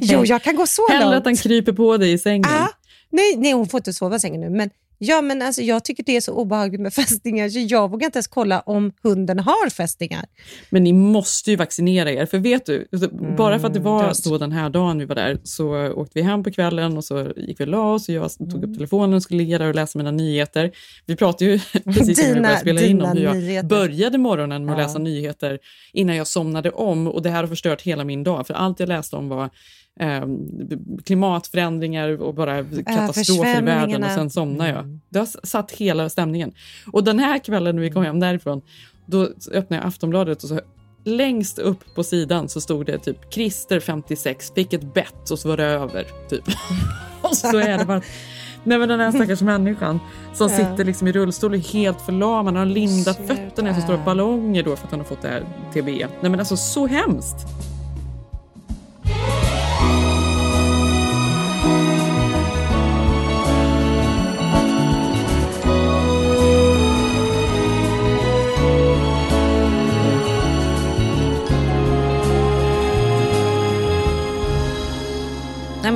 Jo, 0.00 0.24
jag 0.24 0.42
kan 0.42 0.56
gå 0.56 0.66
så 0.66 0.88
Hellre 0.88 1.04
långt. 1.04 1.16
att 1.16 1.24
han 1.24 1.36
kryper 1.36 1.72
på 1.72 1.96
dig 1.96 2.12
i 2.12 2.18
sängen. 2.18 2.44
Ah, 2.50 2.68
nej, 3.10 3.36
nej, 3.36 3.52
hon 3.52 3.68
får 3.68 3.78
inte 3.80 3.92
sova 3.92 4.16
i 4.16 4.20
sängen 4.20 4.40
nu, 4.40 4.50
men 4.50 4.70
Ja, 5.00 5.20
men 5.22 5.42
alltså, 5.42 5.62
jag 5.62 5.84
tycker 5.84 6.02
det 6.02 6.16
är 6.16 6.20
så 6.20 6.32
obehagligt 6.32 6.80
med 6.80 6.94
fästingar 7.02 7.48
så 7.48 7.58
jag 7.58 7.90
vågar 7.90 8.06
inte 8.06 8.16
ens 8.16 8.26
kolla 8.28 8.60
om 8.60 8.92
hunden 9.02 9.38
har 9.38 9.70
fästingar. 9.70 10.24
Men 10.70 10.84
ni 10.84 10.92
måste 10.92 11.50
ju 11.50 11.56
vaccinera 11.56 12.12
er. 12.12 12.26
För 12.26 12.38
vet 12.38 12.66
du, 12.66 12.88
alltså, 12.92 13.08
bara 13.36 13.58
för 13.58 13.66
att 13.66 13.74
det 13.74 13.80
var 13.80 14.02
Mm, 14.02 14.14
då 14.24 14.38
den 14.38 14.52
här 14.52 14.70
dagen 14.70 14.98
vi 14.98 15.04
var 15.04 15.14
där 15.14 15.38
så 15.44 15.92
åkte 15.92 16.12
vi 16.14 16.22
hem 16.22 16.42
på 16.42 16.50
kvällen 16.50 16.96
och 16.96 17.04
så 17.04 17.32
gick 17.36 17.60
vi 17.60 17.64
och 17.64 17.68
la 17.68 17.92
oss 17.94 18.08
och 18.08 18.14
jag 18.14 18.30
tog 18.38 18.54
Mm. 18.54 18.70
upp 18.70 18.76
telefonen 18.76 19.14
och 19.14 19.22
skulle 19.22 19.38
ligga 19.42 19.58
där 19.58 19.68
och 19.68 19.74
läsa 19.74 19.98
mina 19.98 20.10
nyheter. 20.10 20.70
Vi 21.06 21.16
pratade 21.16 21.50
ju 21.50 21.58
precis 21.84 22.18
innan 22.24 22.34
vi 22.36 22.40
började 22.42 22.58
spela 22.60 22.80
in 22.82 23.02
om 23.02 23.08
hur 23.16 23.24
jag 23.24 23.36
nyheter. 23.36 23.68
började 23.68 24.18
morgonen 24.18 24.64
med 24.64 24.72
att 24.74 24.80
Ja. 24.80 24.86
läsa 24.86 24.98
nyheter 24.98 25.58
innan 25.92 26.16
jag 26.16 26.26
somnade 26.26 26.70
om 26.70 27.06
och 27.06 27.22
det 27.22 27.30
här 27.30 27.40
har 27.40 27.46
förstört 27.48 27.82
hela 27.82 28.04
min 28.04 28.24
dag 28.24 28.46
för 28.46 28.54
allt 28.54 28.80
jag 28.80 28.88
läste 28.88 29.16
om 29.16 29.28
var 29.28 29.50
ehm, 29.98 30.48
klimatförändringar 31.04 32.22
och 32.22 32.34
bara 32.34 32.64
katastrofer 32.86 33.62
i 33.62 33.64
världen 33.64 34.04
och 34.04 34.10
sen 34.10 34.30
somnade 34.30 34.70
jag. 34.70 34.78
Mm. 34.78 35.00
Det 35.08 35.18
har 35.18 35.46
satt 35.46 35.70
hela 35.70 36.08
stämningen. 36.08 36.52
Och 36.92 37.04
den 37.04 37.18
här 37.18 37.38
kvällen 37.38 37.76
när 37.76 37.82
vi 37.82 37.90
kom 37.90 38.04
hem 38.04 38.20
därifrån, 38.20 38.62
då 39.06 39.22
öppnade 39.52 39.82
jag 39.82 39.84
Aftonbladet 39.86 40.42
och 40.42 40.48
så 40.48 40.60
längst 41.04 41.58
upp 41.58 41.94
på 41.94 42.04
sidan 42.04 42.48
så 42.48 42.60
stod 42.60 42.86
det 42.86 42.98
typ 42.98 43.32
Christer 43.34 43.80
56 43.80 44.52
fick 44.54 44.72
ett 44.72 44.94
bett 44.94 45.30
och 45.30 45.38
så 45.38 45.48
var 45.48 45.56
det 45.56 45.64
över. 45.64 46.06
Typ. 46.30 46.44
och 47.22 47.36
så 47.36 47.58
är 47.58 47.78
det 47.78 47.84
bara 47.84 48.00
Nej 48.64 48.78
men 48.78 48.88
den 48.88 49.00
här 49.00 49.12
stackars 49.12 49.40
människan 49.40 50.00
som 50.34 50.50
Ja. 50.50 50.56
sitter 50.56 50.84
liksom 50.84 51.08
i 51.08 51.12
rullstol 51.12 51.50
och 51.50 51.56
är 51.56 51.72
helt 51.72 52.00
förlamad. 52.00 52.56
Han 52.56 52.56
har 52.56 52.74
lindat 52.74 53.16
Sluta. 53.16 53.34
fötterna 53.36 53.70
i 53.70 53.74
så 53.74 53.80
stora 53.80 54.04
ballonger 54.04 54.62
då 54.62 54.76
för 54.76 54.84
att 54.84 54.90
han 54.90 55.00
har 55.00 55.04
fått 55.04 55.22
det 55.22 55.28
här 55.28 55.42
TB. 55.72 55.86
Nej 56.20 56.30
men 56.30 56.38
alltså 56.38 56.56
så 56.56 56.86
hemskt. 56.86 57.36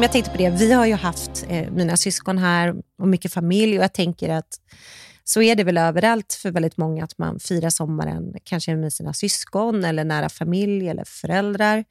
Men 0.02 0.06
jag 0.06 0.12
tänkte 0.12 0.30
på 0.30 0.36
det, 0.36 0.50
vi 0.50 0.72
har 0.72 0.86
ju 0.86 0.94
haft 0.94 1.44
eh, 1.48 1.70
mina 1.70 1.96
syskon 1.96 2.38
här 2.38 2.74
och 2.98 3.08
mycket 3.08 3.32
familj 3.32 3.78
och 3.78 3.84
jag 3.84 3.92
tänker 3.92 4.28
att 4.28 4.60
så 5.24 5.42
är 5.42 5.54
det 5.54 5.64
väl 5.64 5.78
överallt 5.78 6.38
för 6.42 6.50
väldigt 6.50 6.76
många 6.76 7.04
att 7.04 7.18
man 7.18 7.40
firar 7.40 7.70
sommaren 7.70 8.34
kanske 8.44 8.76
med 8.76 8.92
sina 8.92 9.12
syskon 9.12 9.84
eller 9.84 10.04
nära 10.04 10.28
familj 10.28 10.88
eller 10.88 11.04
föräldrar. 11.04 11.84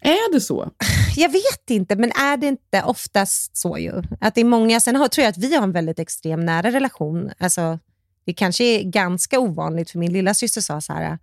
Är 0.00 0.32
det 0.32 0.40
så? 0.40 0.70
Jag 1.16 1.28
vet 1.28 1.70
inte, 1.70 1.96
men 1.96 2.10
är 2.10 2.36
det 2.36 2.46
inte 2.46 2.82
oftast 2.82 3.56
så 3.56 3.78
ju? 3.78 4.02
Att 4.20 4.34
det 4.34 4.40
är 4.40 4.44
många, 4.44 4.80
sen 4.80 4.96
har, 4.96 5.08
tror 5.08 5.22
jag 5.22 5.30
att 5.30 5.38
vi 5.38 5.54
har 5.54 5.62
en 5.62 5.72
väldigt 5.72 5.98
extrem 5.98 6.40
nära 6.40 6.72
relation. 6.72 7.30
Alltså, 7.38 7.78
det 8.24 8.32
kanske 8.32 8.64
är 8.64 8.82
ganska 8.82 9.40
ovanligt, 9.40 9.90
för 9.90 9.98
min 9.98 10.12
lilla 10.12 10.34
syster 10.34 10.60
sa 10.60 10.80
så 10.80 10.92
här, 10.92 11.18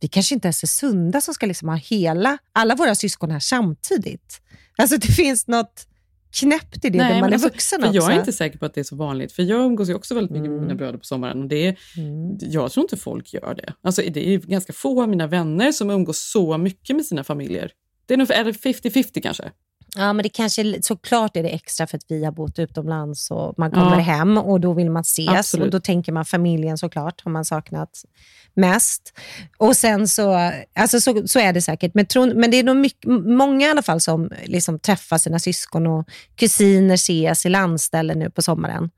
vi 0.00 0.08
kanske 0.08 0.34
inte 0.34 0.46
ens 0.46 0.62
är 0.62 0.66
sunda 0.66 1.20
som 1.20 1.34
ska 1.34 1.46
liksom 1.46 1.68
ha 1.68 1.76
hela, 1.76 2.38
alla 2.52 2.74
våra 2.74 2.94
syskon 2.94 3.30
här 3.30 3.40
samtidigt. 3.40 4.40
Alltså 4.76 4.96
det 4.96 5.06
finns 5.06 5.46
något 5.46 5.86
knäppt 6.30 6.84
i 6.84 6.90
det 6.90 6.98
Nej, 6.98 7.12
när 7.12 7.20
man 7.20 7.30
är 7.30 7.32
alltså, 7.32 7.48
vuxen 7.48 7.80
för 7.80 7.88
också. 7.88 7.96
Jag 7.96 8.12
är 8.12 8.18
inte 8.18 8.32
säker 8.32 8.58
på 8.58 8.66
att 8.66 8.74
det 8.74 8.80
är 8.80 8.84
så 8.84 8.96
vanligt, 8.96 9.32
för 9.32 9.42
jag 9.42 9.64
umgås 9.64 9.88
ju 9.88 9.94
också 9.94 10.14
väldigt 10.14 10.30
mycket 10.30 10.46
mm. 10.46 10.52
med 10.52 10.60
mina 10.60 10.72
mm. 10.72 10.76
bröder 10.76 10.98
på 10.98 11.04
sommaren. 11.04 11.42
Och 11.42 11.48
det 11.48 11.66
är, 11.66 11.78
mm. 11.96 12.38
Jag 12.40 12.72
tror 12.72 12.84
inte 12.84 12.96
folk 12.96 13.34
gör 13.34 13.54
det. 13.54 13.74
Alltså, 13.82 14.02
det 14.10 14.28
är 14.28 14.38
ganska 14.38 14.72
få 14.72 15.02
av 15.02 15.08
mina 15.08 15.26
vänner 15.26 15.72
som 15.72 15.90
umgås 15.90 16.30
så 16.32 16.58
mycket 16.58 16.96
med 16.96 17.06
sina 17.06 17.24
familjer. 17.24 17.70
Det 18.06 18.14
är 18.14 18.18
nog 18.18 18.28
50-50 18.28 19.20
kanske. 19.22 19.52
Ja, 19.96 20.12
men 20.12 20.22
det 20.22 20.28
kanske, 20.28 20.82
såklart 20.82 21.36
är 21.36 21.42
det 21.42 21.48
extra 21.48 21.86
för 21.86 21.96
att 21.96 22.04
vi 22.08 22.24
har 22.24 22.32
bott 22.32 22.58
utomlands 22.58 23.30
och 23.30 23.54
man 23.58 23.70
kommer 23.70 23.96
ja. 23.96 24.02
hem 24.02 24.38
och 24.38 24.60
då 24.60 24.72
vill 24.72 24.90
man 24.90 25.00
ses. 25.00 25.28
Absolut. 25.28 25.64
Och 25.66 25.70
Då 25.70 25.80
tänker 25.80 26.12
man 26.12 26.24
familjen 26.24 26.78
såklart, 26.78 27.20
har 27.24 27.30
man 27.30 27.44
saknat 27.44 28.04
mest. 28.54 29.18
Och 29.56 29.76
sen 29.76 30.08
så, 30.08 30.52
alltså 30.74 31.00
så, 31.00 31.22
så 31.26 31.38
är 31.38 31.52
det 31.52 31.62
säkert. 31.62 31.94
Men, 31.94 32.06
tro, 32.06 32.34
men 32.34 32.50
det 32.50 32.56
är 32.56 32.64
nog 32.64 32.76
mycket, 32.76 33.10
många 33.10 33.66
i 33.66 33.70
alla 33.70 33.82
fall 33.82 34.00
som 34.00 34.30
liksom 34.44 34.78
träffar 34.78 35.18
sina 35.18 35.38
syskon 35.38 35.86
och 35.86 36.08
kusiner 36.36 36.94
ses 36.94 37.46
i 37.46 37.48
landställen 37.48 38.18
nu 38.18 38.30
på 38.30 38.42
sommaren. 38.42 38.90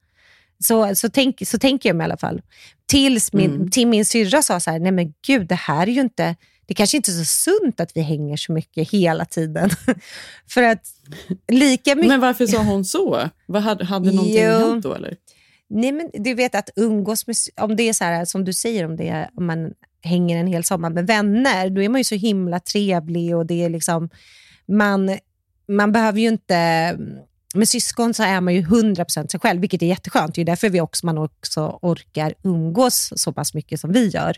Så, 0.64 0.94
så, 0.94 1.08
tänk, 1.08 1.48
så 1.48 1.58
tänker 1.58 1.88
jag 1.88 1.96
mig 1.96 2.04
i 2.04 2.08
alla 2.08 2.16
fall. 2.16 2.42
Tills 2.86 3.32
min, 3.32 3.54
mm. 3.54 3.70
till 3.70 3.86
min 3.86 4.04
syrra 4.04 4.42
sa 4.42 4.60
så 4.60 4.70
här, 4.70 4.78
nej 4.78 4.92
men 4.92 5.14
gud, 5.26 5.46
det 5.46 5.54
här 5.54 5.86
är 5.86 5.92
ju 5.92 6.00
inte 6.00 6.36
det 6.70 6.74
kanske 6.74 6.96
inte 6.96 7.10
är 7.10 7.12
så 7.12 7.24
sunt 7.24 7.80
att 7.80 7.96
vi 7.96 8.00
hänger 8.00 8.36
så 8.36 8.52
mycket 8.52 8.90
hela 8.90 9.24
tiden. 9.24 9.70
För 10.48 10.62
att 10.62 10.86
lika 11.48 11.94
mycket... 11.94 12.08
Men 12.08 12.20
varför 12.20 12.46
sa 12.46 12.62
hon 12.62 12.84
så? 12.84 13.28
Vad 13.46 13.62
hade, 13.62 13.84
hade 13.84 14.12
någonting 14.12 14.42
jo. 14.44 14.50
hänt 14.50 14.82
då? 14.82 14.94
Eller? 14.94 15.16
Nej, 15.68 15.92
men 15.92 16.10
du 16.14 16.34
vet 16.34 16.54
att 16.54 16.70
umgås 16.76 17.26
med, 17.26 17.36
om 17.56 17.76
det 17.76 17.82
är 17.82 17.92
så 17.92 18.04
här, 18.04 18.24
som 18.24 18.44
du 18.44 18.52
säger, 18.52 18.84
om, 18.86 18.96
det 18.96 19.08
är, 19.08 19.30
om 19.34 19.46
man 19.46 19.72
hänger 20.02 20.36
en 20.36 20.46
hel 20.46 20.64
sommar 20.64 20.90
med 20.90 21.06
vänner, 21.06 21.70
då 21.70 21.82
är 21.82 21.88
man 21.88 22.00
ju 22.00 22.04
så 22.04 22.14
himla 22.14 22.60
trevlig 22.60 23.36
och 23.36 23.46
det 23.46 23.64
är 23.64 23.68
liksom, 23.68 24.10
man, 24.68 25.18
man 25.68 25.92
behöver 25.92 26.20
ju 26.20 26.28
inte 26.28 26.98
med 27.54 27.68
syskon 27.68 28.14
så 28.14 28.22
är 28.22 28.40
man 28.40 28.54
ju 28.54 28.62
100% 28.62 29.28
sig 29.28 29.40
själv, 29.40 29.60
vilket 29.60 29.82
är 29.82 29.86
jätteskönt. 29.86 30.34
Det 30.34 30.40
är 30.40 30.44
därför 30.44 30.70
vi 30.70 30.80
också, 30.80 31.06
man 31.06 31.18
också 31.18 31.78
orkar 31.82 32.34
umgås 32.42 33.12
så 33.16 33.32
pass 33.32 33.54
mycket 33.54 33.80
som 33.80 33.92
vi 33.92 34.08
gör. 34.08 34.36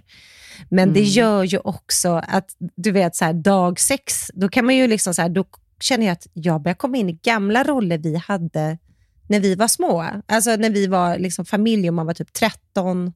Men 0.69 0.83
mm. 0.83 0.95
det 0.95 1.03
gör 1.03 1.45
ju 1.45 1.59
också 1.59 2.23
att, 2.29 2.57
du 2.59 2.91
vet, 2.91 3.17
så 3.17 3.25
här, 3.25 3.33
dag 3.33 3.81
sex, 3.81 4.31
då 4.35 4.49
kan 4.49 4.65
man 4.65 4.77
ju 4.77 4.87
liksom 4.87 5.15
så 5.15 5.23
här, 5.23 5.29
då 5.29 5.45
känner 5.81 6.07
jag 6.07 6.13
att 6.13 6.27
jag 6.33 6.63
börjar 6.63 6.75
komma 6.75 6.97
in 6.97 7.09
i 7.09 7.13
gamla 7.13 7.65
roller 7.65 7.99
vi 7.99 8.17
hade 8.17 8.79
när 9.27 9.41
vi 9.41 9.55
var 9.55 9.69
små. 9.69 10.07
Alltså 10.27 10.57
när 10.57 10.71
vi 10.71 10.87
var 10.87 11.19
liksom 11.19 11.45
familj 11.45 11.89
och 11.89 11.95
man 11.95 12.07
var 12.07 12.15
typ 12.15 12.33
13, 12.33 13.13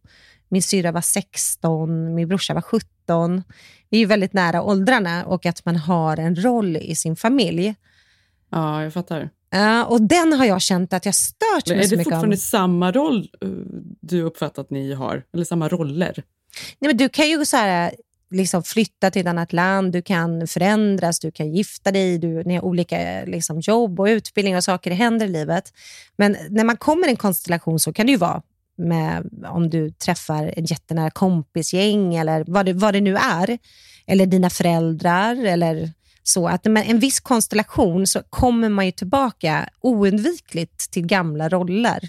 min 0.48 0.62
syra 0.62 0.92
var 0.92 1.00
16, 1.00 2.14
min 2.14 2.28
brorsa 2.28 2.54
var 2.54 2.62
17. 2.62 3.42
Vi 3.90 3.96
är 3.96 4.00
ju 4.00 4.06
väldigt 4.06 4.32
nära 4.32 4.62
åldrarna 4.62 5.24
och 5.24 5.46
att 5.46 5.64
man 5.64 5.76
har 5.76 6.16
en 6.16 6.36
roll 6.36 6.76
i 6.76 6.94
sin 6.94 7.16
familj. 7.16 7.74
Ja, 8.50 8.82
jag 8.82 8.92
fattar. 8.92 9.30
Uh, 9.54 9.82
och 9.82 10.02
den 10.02 10.32
har 10.32 10.44
jag 10.44 10.62
känt 10.62 10.92
att 10.92 11.06
jag 11.06 11.14
stört 11.14 11.42
mig 11.52 11.64
så 11.64 11.72
mycket 11.74 11.92
Är 11.92 11.96
det 11.96 12.04
fortfarande 12.04 12.36
samma 12.36 12.92
roll 12.92 13.28
uh, 13.44 13.50
du 14.00 14.22
uppfattar 14.22 14.62
att 14.62 14.70
ni 14.70 14.92
har? 14.92 15.22
Eller 15.34 15.44
samma 15.44 15.68
roller? 15.68 16.24
Nej, 16.78 16.88
men 16.88 16.96
du 16.96 17.08
kan 17.08 17.28
ju 17.28 17.44
så 17.44 17.56
här, 17.56 17.94
liksom 18.30 18.62
flytta 18.62 19.10
till 19.10 19.20
ett 19.20 19.28
annat 19.28 19.52
land, 19.52 19.92
du 19.92 20.02
kan 20.02 20.46
förändras, 20.46 21.20
du 21.20 21.30
kan 21.30 21.52
gifta 21.52 21.92
dig, 21.92 22.18
du, 22.18 22.42
ni 22.44 22.54
har 22.54 22.64
olika 22.64 23.24
liksom, 23.26 23.60
jobb 23.60 24.00
och 24.00 24.06
utbildning 24.06 24.56
och 24.56 24.64
saker 24.64 24.90
händer 24.90 25.26
i 25.26 25.28
livet. 25.28 25.72
Men 26.16 26.36
när 26.50 26.64
man 26.64 26.76
kommer 26.76 27.06
i 27.06 27.10
en 27.10 27.16
konstellation 27.16 27.80
så 27.80 27.92
kan 27.92 28.06
det 28.06 28.12
ju 28.12 28.18
vara 28.18 28.42
med, 28.78 29.30
om 29.46 29.70
du 29.70 29.90
träffar 29.90 30.54
en 30.56 30.64
jättenära 30.64 31.10
kompisgäng 31.10 32.14
eller 32.14 32.44
vad 32.46 32.66
det, 32.66 32.72
vad 32.72 32.94
det 32.94 33.00
nu 33.00 33.16
är. 33.16 33.58
Eller 34.06 34.26
dina 34.26 34.50
föräldrar 34.50 35.44
eller 35.44 35.92
så 36.28 36.48
att 36.48 36.64
med 36.64 36.90
en 36.90 36.98
viss 36.98 37.20
konstellation 37.20 38.06
så 38.06 38.22
kommer 38.30 38.68
man 38.68 38.86
ju 38.86 38.92
tillbaka 38.92 39.68
oundvikligt 39.80 40.90
till 40.90 41.06
gamla 41.06 41.48
roller. 41.48 42.08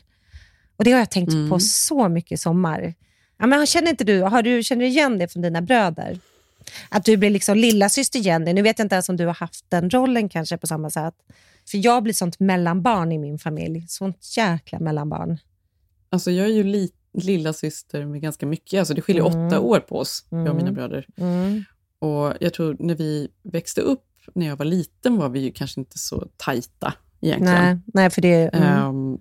Och 0.77 0.83
Det 0.83 0.91
har 0.91 1.00
jag 1.00 1.12
tänkt 1.12 1.33
mm. 1.33 1.50
på 1.50 1.59
så 1.59 2.09
mycket 2.09 2.31
i 2.31 2.38
sommar. 2.38 2.93
Ja, 3.39 3.47
men 3.47 3.65
känner 3.65 3.89
inte 3.89 4.03
du, 4.03 4.21
har 4.21 4.43
du, 4.43 4.63
känner 4.63 4.81
du 4.81 4.88
igen 4.88 5.17
det 5.17 5.27
från 5.27 5.41
dina 5.41 5.62
bröder? 5.62 6.19
Att 6.89 7.05
du 7.05 7.17
blir 7.17 7.29
liksom 7.29 7.57
lilla 7.57 7.89
syster 7.89 8.19
Jenny. 8.19 8.53
Nu 8.53 8.62
vet 8.62 8.79
jag 8.79 8.86
inte 8.86 8.95
ens 8.95 9.09
om 9.09 9.17
du 9.17 9.25
har 9.25 9.33
haft 9.33 9.65
den 9.69 9.89
rollen 9.89 10.29
kanske 10.29 10.57
på 10.57 10.67
samma 10.67 10.89
sätt. 10.89 11.15
För 11.71 11.86
jag 11.86 12.03
blir 12.03 12.13
sånt 12.13 12.39
mellanbarn 12.39 13.12
i 13.12 13.17
min 13.17 13.39
familj. 13.39 13.86
Sånt 13.88 14.38
jäkla 14.38 14.79
mellanbarn. 14.79 15.38
Alltså 16.09 16.31
jag 16.31 16.45
är 16.45 16.53
ju 16.53 16.63
li, 16.63 16.91
lilla 17.13 17.53
syster 17.53 18.05
med 18.05 18.21
ganska 18.21 18.45
mycket. 18.45 18.79
Alltså 18.79 18.93
det 18.93 19.01
skiljer 19.01 19.27
mm. 19.27 19.47
åtta 19.47 19.59
år 19.59 19.79
på 19.79 20.00
oss, 20.00 20.25
jag 20.29 20.47
och 20.47 20.55
mina 20.55 20.69
mm. 20.69 20.74
bröder. 20.74 21.07
Mm. 21.17 21.63
Och 22.00 22.34
jag 22.39 22.54
tror 22.54 22.75
när 22.80 22.96
vi 22.96 23.27
växte 23.44 23.82
upp, 23.82 24.04
när 24.34 24.48
jag 24.48 24.56
var 24.56 24.66
liten, 24.66 25.18
var 25.18 25.30
vi 25.30 25.39
ju 25.39 25.51
kanske 25.51 25.80
inte 25.80 25.98
så 25.98 26.27
tajta 26.38 26.94
egentligen. 27.22 27.63
Nej, 27.63 27.80
nej 27.86 28.10
för 28.10 28.22
det... 28.22 28.50
Mm. 28.54 28.88
Um, 28.88 29.20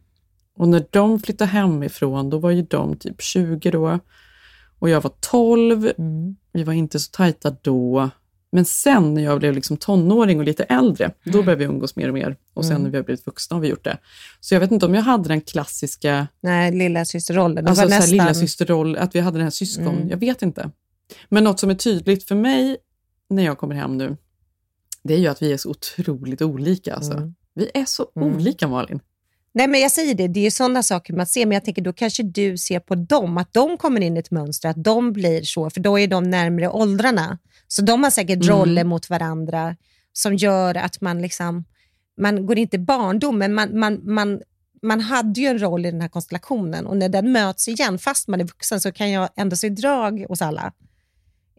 och 0.59 0.69
när 0.69 0.85
de 0.91 1.19
flyttade 1.21 1.51
hemifrån, 1.51 2.31
då 2.31 2.39
var 2.39 2.51
ju 2.51 2.63
de 2.63 2.97
typ 2.97 3.23
20 3.23 3.71
då. 3.71 3.99
Och 4.79 4.91
jag 4.91 5.01
var 5.01 5.13
12. 5.21 5.91
Mm. 5.99 6.37
Vi 6.53 6.65
var 6.65 6.73
inte 6.73 6.99
så 6.99 7.11
tajta 7.11 7.57
då. 7.63 8.11
Men 8.53 8.65
sen 8.65 9.15
när 9.15 9.23
jag 9.23 9.39
blev 9.39 9.55
liksom 9.55 9.77
tonåring 9.77 10.39
och 10.39 10.45
lite 10.45 10.65
äldre, 10.65 11.11
då 11.25 11.43
började 11.43 11.57
vi 11.57 11.65
umgås 11.65 11.97
mer 11.97 12.09
och 12.09 12.15
mer. 12.15 12.37
Och 12.55 12.65
sen 12.65 12.73
mm. 12.73 12.83
när 12.83 12.91
vi 12.91 12.97
har 12.97 13.05
blivit 13.05 13.27
vuxna 13.27 13.57
har 13.57 13.61
vi 13.61 13.69
gjort 13.69 13.85
det. 13.85 13.99
Så 14.41 14.55
jag 14.55 14.61
vet 14.61 14.71
inte 14.71 14.87
om 14.87 14.95
jag 14.95 15.03
hade 15.03 15.29
den 15.29 15.41
klassiska... 15.41 16.29
Nej, 16.41 16.73
lilla 16.73 17.05
systerrollen. 17.05 17.67
Alltså 17.69 17.85
nästan... 17.85 18.11
lilla 18.11 18.35
systerroll, 18.35 18.97
att 18.97 19.15
vi 19.15 19.21
hade 19.21 19.39
den 19.39 19.45
här 19.45 19.51
syskon. 19.51 19.97
Mm. 19.97 20.09
Jag 20.09 20.17
vet 20.17 20.43
inte. 20.43 20.71
Men 21.29 21.45
något 21.45 21.61
som 21.61 21.71
är 21.71 21.75
tydligt 21.75 22.25
för 22.29 22.35
mig 22.35 22.77
när 23.29 23.45
jag 23.45 23.59
kommer 23.59 23.75
hem 23.75 23.97
nu, 23.97 24.17
det 25.03 25.15
är 25.15 25.19
ju 25.19 25.27
att 25.27 25.43
vi 25.43 25.53
är 25.53 25.57
så 25.57 25.71
otroligt 25.71 26.43
olika. 26.43 26.95
Alltså. 26.95 27.13
Mm. 27.13 27.35
Vi 27.55 27.71
är 27.75 27.85
så 27.85 28.07
mm. 28.17 28.35
olika, 28.35 28.69
Malin. 28.69 29.01
Nej, 29.57 29.69
men 29.69 29.81
jag 29.81 29.93
säger 29.93 30.15
det, 30.15 30.29
det 30.29 30.47
är 30.47 30.51
sådana 30.51 30.83
saker 30.83 31.15
man 31.15 31.27
ser, 31.27 31.47
men 31.47 31.55
jag 31.55 31.65
tänker 31.65 31.83
då 31.83 31.93
kanske 31.93 32.23
du 32.23 32.57
ser 32.57 32.81
på 32.81 32.95
dem, 32.95 33.39
att 33.39 33.53
de 33.53 33.77
kommer 33.77 34.01
in 34.01 34.17
i 34.17 34.21
ett 34.21 34.31
mönster, 34.31 34.69
att 34.69 34.85
de 34.85 35.13
blir 35.13 35.43
så, 35.43 35.71
för 35.71 35.81
då 35.81 35.99
är 35.99 36.07
de 36.07 36.31
närmare 36.31 36.69
åldrarna. 36.69 37.39
Så 37.69 37.83
de 37.83 38.03
har 38.03 38.11
säkert 38.11 38.45
mm. 38.45 38.49
roller 38.49 38.85
mot 38.85 39.11
varandra 39.11 39.77
som 40.13 40.35
gör 40.35 40.75
att 40.75 41.01
man 41.01 41.23
liksom, 41.23 41.65
man 42.21 42.47
går 42.47 42.59
inte 42.59 42.77
i 42.77 42.79
barndom, 42.79 43.39
men 43.39 43.55
man, 43.55 43.79
man, 43.79 44.01
man, 44.15 44.41
man 44.83 45.01
hade 45.01 45.41
ju 45.41 45.47
en 45.47 45.59
roll 45.59 45.87
i 45.87 45.91
den 45.91 46.01
här 46.01 46.09
konstellationen 46.09 46.87
och 46.87 46.97
när 46.97 47.09
den 47.09 47.33
möts 47.33 47.69
igen, 47.69 47.99
fast 47.99 48.29
man 48.29 48.41
är 48.41 48.45
vuxen, 48.45 48.81
så 48.81 48.93
kan 48.93 49.11
jag 49.11 49.29
ändå 49.37 49.57
se 49.57 49.69
drag 49.69 50.27
hos 50.29 50.43
alla 50.43 50.73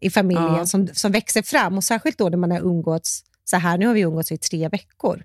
i 0.01 0.09
familjen 0.09 0.55
ja. 0.55 0.65
som, 0.65 0.87
som 0.87 1.11
växer 1.11 1.41
fram 1.41 1.77
och 1.77 1.83
särskilt 1.83 2.17
då 2.17 2.29
när 2.29 2.37
man 2.37 2.51
har 2.51 2.59
umgåtts 2.59 3.23
så 3.49 3.57
här, 3.57 3.77
nu 3.77 3.87
har 3.87 3.93
vi 3.93 4.01
umgåtts 4.01 4.31
i 4.31 4.37
tre 4.37 4.69
veckor. 4.69 5.23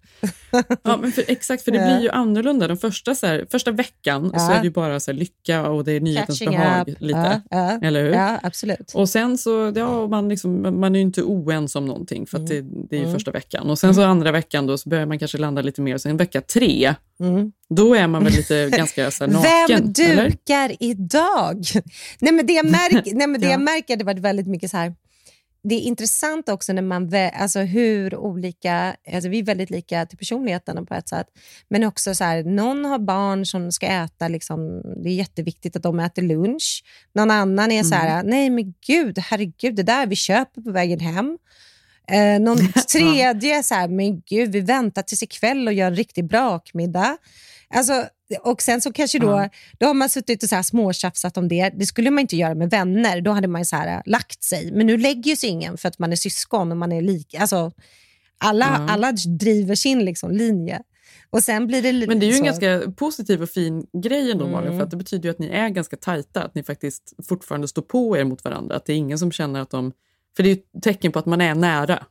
ja, 0.83 0.97
men 0.97 1.13
för, 1.13 1.25
exakt, 1.29 1.65
för 1.65 1.73
det 1.73 1.79
blir 1.79 2.01
ju 2.01 2.11
annorlunda. 2.11 2.69
De 2.69 2.77
första, 2.77 3.15
så 3.15 3.27
här, 3.27 3.47
första 3.51 3.71
veckan 3.71 4.31
ja. 4.35 4.39
så 4.39 4.53
är 4.53 4.59
det 4.59 4.65
ju 4.65 4.71
bara 4.71 5.01
så 5.01 5.11
här, 5.11 5.19
lycka 5.19 5.69
och 5.69 5.85
det 5.85 5.93
är 5.93 6.01
nyhetens 6.01 6.39
Catching 6.39 6.59
behag. 6.59 6.89
Up. 6.89 6.97
Lite, 7.01 7.43
ja, 7.51 7.79
eller 7.83 8.03
hur? 8.03 8.13
Ja, 8.13 8.41
absolut. 8.43 8.93
Och 8.95 9.09
sen 9.09 9.39
så, 9.39 9.73
ja, 9.77 10.07
man, 10.07 10.29
liksom, 10.29 10.81
man 10.81 10.95
är 10.95 10.99
ju 10.99 11.03
inte 11.03 11.23
oense 11.23 11.79
om 11.79 11.87
någonting, 11.87 12.27
för 12.27 12.39
mm. 12.39 12.49
det, 12.49 12.61
det, 12.89 12.97
är 12.97 13.01
ju 13.01 13.05
mm. 13.05 13.15
första 13.15 13.31
veckan. 13.31 13.71
Och 13.71 13.79
sen 13.79 13.95
så 13.95 14.03
andra 14.03 14.33
veckan 14.33 14.67
då 14.67 14.79
så 14.79 14.89
börjar 14.89 15.07
man 15.07 15.19
kanske 15.19 15.39
landa 15.39 15.63
lite 15.63 15.81
mer. 15.81 15.95
Och 15.95 16.01
sen 16.01 16.17
vecka 16.17 16.41
tre, 16.41 16.95
mm. 17.21 17.53
då 17.69 17.95
är 17.95 18.07
man 18.07 18.25
väl 18.25 18.33
lite 18.33 18.71
ganska 18.77 19.11
så 19.11 19.25
här, 19.25 19.33
naken. 19.33 19.93
Vem 19.93 19.93
dukar 19.93 20.65
eller? 20.65 20.77
idag? 20.83 21.65
nej, 22.21 22.33
men 22.33 22.47
det 22.47 22.53
jag, 22.53 22.67
märk, 22.67 23.07
nej, 23.13 23.27
men 23.27 23.41
det 23.41 23.49
jag 23.49 23.61
märker 23.61 23.97
det 23.97 24.05
var 24.05 24.15
väldigt 24.15 24.47
mycket 24.47 24.71
så 24.71 24.77
här, 24.77 24.95
det 25.65 25.75
är 25.75 25.81
intressant 25.81 26.49
också 26.49 26.73
när 26.73 26.83
man, 26.83 27.11
alltså 27.35 27.61
hur 27.61 28.17
olika, 28.17 28.97
alltså 29.13 29.29
vi 29.29 29.39
är 29.39 29.45
väldigt 29.45 29.71
lika 29.71 30.07
till 30.07 30.19
personligheten 30.19 30.87
på 30.87 30.95
ett 30.95 31.09
sätt, 31.09 31.27
men 31.69 31.85
också 31.85 32.15
så 32.15 32.25
här, 32.25 32.45
någon 32.45 32.85
har 32.85 32.99
barn 32.99 33.47
som 33.47 33.73
ska 33.73 33.87
äta, 33.87 34.29
liksom, 34.29 34.83
det 35.03 35.09
är 35.09 35.15
jätteviktigt 35.15 35.77
att 35.77 35.83
de 35.83 36.01
äter 36.01 36.23
lunch. 36.23 36.85
Någon 37.15 37.31
annan 37.31 37.73
är 37.73 37.83
så 37.83 37.95
här, 37.95 38.21
mm. 38.21 38.27
nej 38.27 38.51
men 38.51 38.75
gud, 38.87 39.19
herregud, 39.19 39.75
det 39.75 39.83
där 39.83 40.07
vi 40.07 40.17
köper 40.17 40.63
på 40.63 40.71
vägen 40.71 41.01
hem. 41.01 41.39
Eh, 42.09 42.41
någon 42.41 42.73
tredje 42.93 43.63
så 43.63 43.75
här, 43.75 43.89
men 43.89 44.21
gud, 44.21 44.53
vi 44.53 44.61
väntar 44.61 45.03
tills 45.03 45.23
ikväll 45.23 45.67
och 45.67 45.75
gör 45.75 45.87
en 45.87 45.97
riktig 45.97 46.25
brakmiddag. 46.25 47.17
Alltså, 47.75 48.07
och 48.41 48.63
sen 48.63 48.81
så 48.81 48.93
kanske 48.93 49.19
då, 49.19 49.27
ja. 49.31 49.49
då 49.79 49.87
har 49.87 49.95
man 49.95 50.09
suttit 50.09 50.43
och 50.43 50.49
så 50.49 50.55
här 50.55 50.63
småtjafsat 50.63 51.37
om 51.37 51.49
det. 51.49 51.71
Det 51.77 51.87
skulle 51.87 52.11
man 52.11 52.19
inte 52.21 52.37
göra 52.37 52.55
med 52.55 52.71
vänner. 52.71 53.21
Då 53.21 53.31
hade 53.31 53.49
man 53.49 53.65
så 53.65 53.77
här 53.77 53.97
äh, 53.97 54.03
lagt 54.07 54.43
sig. 54.43 54.73
Men 54.73 54.87
nu 54.87 54.97
lägger 54.97 55.37
sig 55.37 55.49
ingen 55.51 55.77
för 55.79 55.89
att 55.89 55.99
man 55.99 56.13
är 56.13 56.17
syskon 56.17 56.71
och 56.73 56.77
man 56.79 56.93
är 56.93 57.01
lika. 57.03 57.39
Alltså, 57.41 57.73
alla, 58.39 58.85
ja. 58.89 58.93
alla 58.93 59.13
driver 59.13 59.75
sin 59.75 60.05
liksom 60.05 60.31
linje. 60.31 60.83
Och 61.31 61.43
sen 61.43 61.67
blir 61.67 61.83
det 61.83 62.07
Men 62.07 62.21
det 62.21 62.27
är 62.27 62.29
ju 62.29 62.33
så. 62.33 62.39
en 62.39 62.45
ganska 62.45 62.93
positiv 62.97 63.43
och 63.43 63.51
fin 63.51 63.87
grej 64.03 64.31
ändå 64.31 64.49
Malin, 64.49 64.67
Mm. 64.67 64.79
för 64.79 64.85
att 64.85 64.91
det 64.91 64.97
betyder 64.97 65.25
ju 65.25 65.31
att 65.31 65.39
ni 65.39 65.47
är 65.47 65.69
ganska 65.69 65.97
tajta, 65.97 66.43
att 66.43 66.55
ni 66.55 66.63
faktiskt 66.63 67.13
fortfarande 67.29 67.69
står 67.69 67.83
på 67.83 68.17
er 68.17 68.25
mot 68.25 68.45
varandra. 68.45 68.77
Att 68.77 68.87
det 68.87 68.93
är 68.93 68.97
ingen 68.97 69.19
som 69.19 69.33
känner 69.33 69.61
att 69.61 69.71
de... 69.71 69.93
För 70.37 70.43
det 70.43 70.49
är 70.49 70.55
ju 70.55 70.61
ett 70.77 70.83
tecken 70.83 71.13
på 71.13 71.19
att 71.19 71.27
man 71.27 71.41
är 71.41 71.55
nära. 71.55 72.07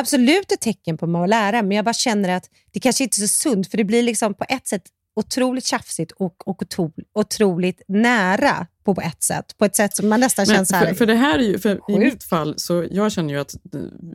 Absolut 0.00 0.52
ett 0.52 0.60
tecken 0.60 0.98
på 0.98 1.22
att 1.22 1.28
lära, 1.28 1.62
men 1.62 1.76
jag 1.76 1.84
bara 1.84 1.92
känner 1.94 2.28
att 2.28 2.44
det 2.72 2.80
kanske 2.80 3.04
inte 3.04 3.16
är 3.22 3.26
så 3.26 3.28
sunt, 3.28 3.70
för 3.70 3.76
det 3.78 3.84
blir 3.84 4.02
liksom 4.02 4.34
på 4.34 4.44
ett 4.48 4.66
sätt 4.66 4.82
otroligt 5.16 5.64
tjafsigt 5.64 6.12
och, 6.12 6.48
och 6.48 6.62
otro, 6.62 6.92
otroligt 7.14 7.82
nära 7.88 8.66
på 8.84 8.92
ett 9.02 9.22
sätt. 9.22 9.44
På 9.58 9.64
ett 9.64 9.76
sätt 9.76 9.96
som 9.96 10.08
man 10.08 10.20
nästan 10.20 10.44
Men 10.48 10.56
känns 10.56 10.72
här... 10.72 10.86
för, 10.86 10.94
för 10.94 11.06
det 11.06 11.14
här 11.14 11.38
är 11.38 11.42
ju, 11.42 11.58
för 11.58 11.80
i 11.88 11.98
mitt 11.98 12.24
fall, 12.24 12.54
så 12.56 12.86
jag 12.90 13.12
känner 13.12 13.34
ju 13.34 13.40
att 13.40 13.54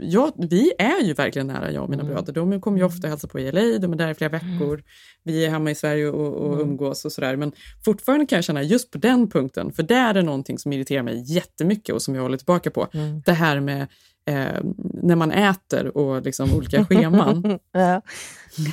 jag, 0.01 0.31
vi 0.49 0.71
är 0.77 1.03
ju 1.03 1.13
verkligen 1.13 1.47
nära, 1.47 1.71
jag 1.71 1.83
och 1.83 1.89
mina 1.89 2.03
Mm. 2.03 2.13
bröder. 2.15 2.33
De 2.33 2.61
kommer 2.61 2.77
ju 2.77 2.83
ofta 2.83 3.07
hälsa 3.07 3.27
på 3.27 3.39
i 3.39 3.51
LA, 3.51 3.61
de 3.79 3.93
är 3.93 3.97
där 3.97 4.11
i 4.11 4.13
flera 4.15 4.31
veckor. 4.31 4.83
Vi 5.23 5.45
är 5.45 5.49
hemma 5.49 5.71
i 5.71 5.75
Sverige 5.75 6.07
och, 6.07 6.33
och 6.33 6.53
Mm. 6.53 6.69
umgås 6.69 7.05
och 7.05 7.11
sådär. 7.11 7.35
Men 7.35 7.51
fortfarande 7.85 8.25
kan 8.25 8.37
jag 8.37 8.43
känna 8.45 8.63
just 8.63 8.91
på 8.91 8.97
den 8.97 9.29
punkten, 9.29 9.73
för 9.73 9.83
där 9.83 10.09
är 10.09 10.13
det 10.13 10.21
någonting 10.21 10.57
som 10.59 10.73
irriterar 10.73 11.03
mig 11.03 11.23
jättemycket 11.33 11.95
och 11.95 12.01
som 12.01 12.15
jag 12.15 12.21
håller 12.21 12.37
tillbaka 12.37 12.71
på. 12.71 12.87
Mm. 12.93 13.21
Det 13.25 13.33
här 13.33 13.59
med 13.59 13.87
eh, 14.25 14.61
när 15.03 15.15
man 15.15 15.31
äter 15.31 15.97
och 15.97 16.21
liksom 16.21 16.53
olika 16.53 16.85
scheman. 16.85 17.59
ja. 17.71 18.01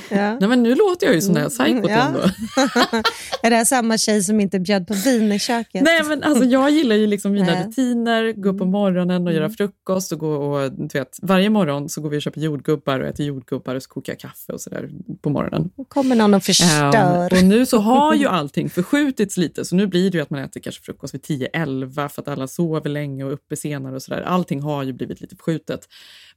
Ja. 0.09 0.37
Nej 0.39 0.49
men 0.49 0.63
nu 0.63 0.75
låter 0.75 1.05
jag 1.05 1.15
ju 1.15 1.21
sån 1.21 1.35
här 1.35 1.49
psykot 1.49 1.89
Ja. 1.89 2.07
ändå. 2.07 2.19
Är 3.43 3.49
det 3.49 3.55
här 3.55 3.65
samma 3.65 3.97
tjej 3.97 4.23
som 4.23 4.39
inte 4.39 4.59
bjöd 4.59 4.87
på 4.87 4.93
vin 4.93 5.31
i 5.31 5.39
köket? 5.39 5.81
Nej 5.83 6.03
men 6.03 6.23
alltså 6.23 6.43
jag 6.43 6.69
gillar 6.69 6.95
ju 6.95 7.07
liksom 7.07 7.31
mina 7.31 7.63
rutiner, 7.67 8.33
gå 8.33 8.49
upp 8.49 8.57
på 8.57 8.65
morgonen 8.65 9.27
och 9.27 9.33
göra 9.33 9.49
frukost 9.49 10.11
och 10.11 10.19
gå 10.19 10.35
och 10.35 10.71
du 10.71 10.99
vet, 10.99 11.17
varje 11.21 11.49
morgon 11.49 11.89
så 11.89 12.01
går 12.01 12.09
vi 12.09 12.17
och 12.17 12.21
köper 12.21 12.41
jordgubbar 12.41 12.99
och 12.99 13.07
äter 13.07 13.25
jordgubbar 13.25 13.75
och 13.75 13.83
så 13.83 13.89
kokar 13.89 14.13
jag 14.13 14.19
kaffe 14.19 14.53
och 14.53 14.61
sådär 14.61 14.89
på 15.21 15.29
morgonen. 15.29 15.69
Nu 15.77 15.85
kommer 15.87 16.15
någon 16.15 16.33
och 16.33 16.43
förstör. 16.43 17.33
Um, 17.33 17.37
och 17.37 17.43
nu 17.43 17.65
så 17.65 17.77
har 17.77 18.13
ju 18.13 18.27
allting 18.27 18.69
förskjutits 18.69 19.37
lite 19.37 19.65
så 19.65 19.75
nu 19.75 19.87
blir 19.87 20.11
det 20.11 20.17
ju 20.17 20.21
att 20.21 20.29
man 20.29 20.39
äter 20.43 20.59
kanske 20.59 20.81
frukost 20.83 21.13
vid 21.13 21.21
10-11 21.21 22.07
för 22.07 22.21
att 22.21 22.27
alla 22.27 22.47
sover 22.47 22.89
länge 22.89 23.23
och 23.23 23.29
är 23.29 23.33
uppe 23.33 23.55
senare 23.55 23.95
och 23.95 24.01
sådär. 24.01 24.21
Allting 24.21 24.61
har 24.61 24.83
ju 24.83 24.93
blivit 24.93 25.21
lite 25.21 25.35
förskjutet. 25.45 25.87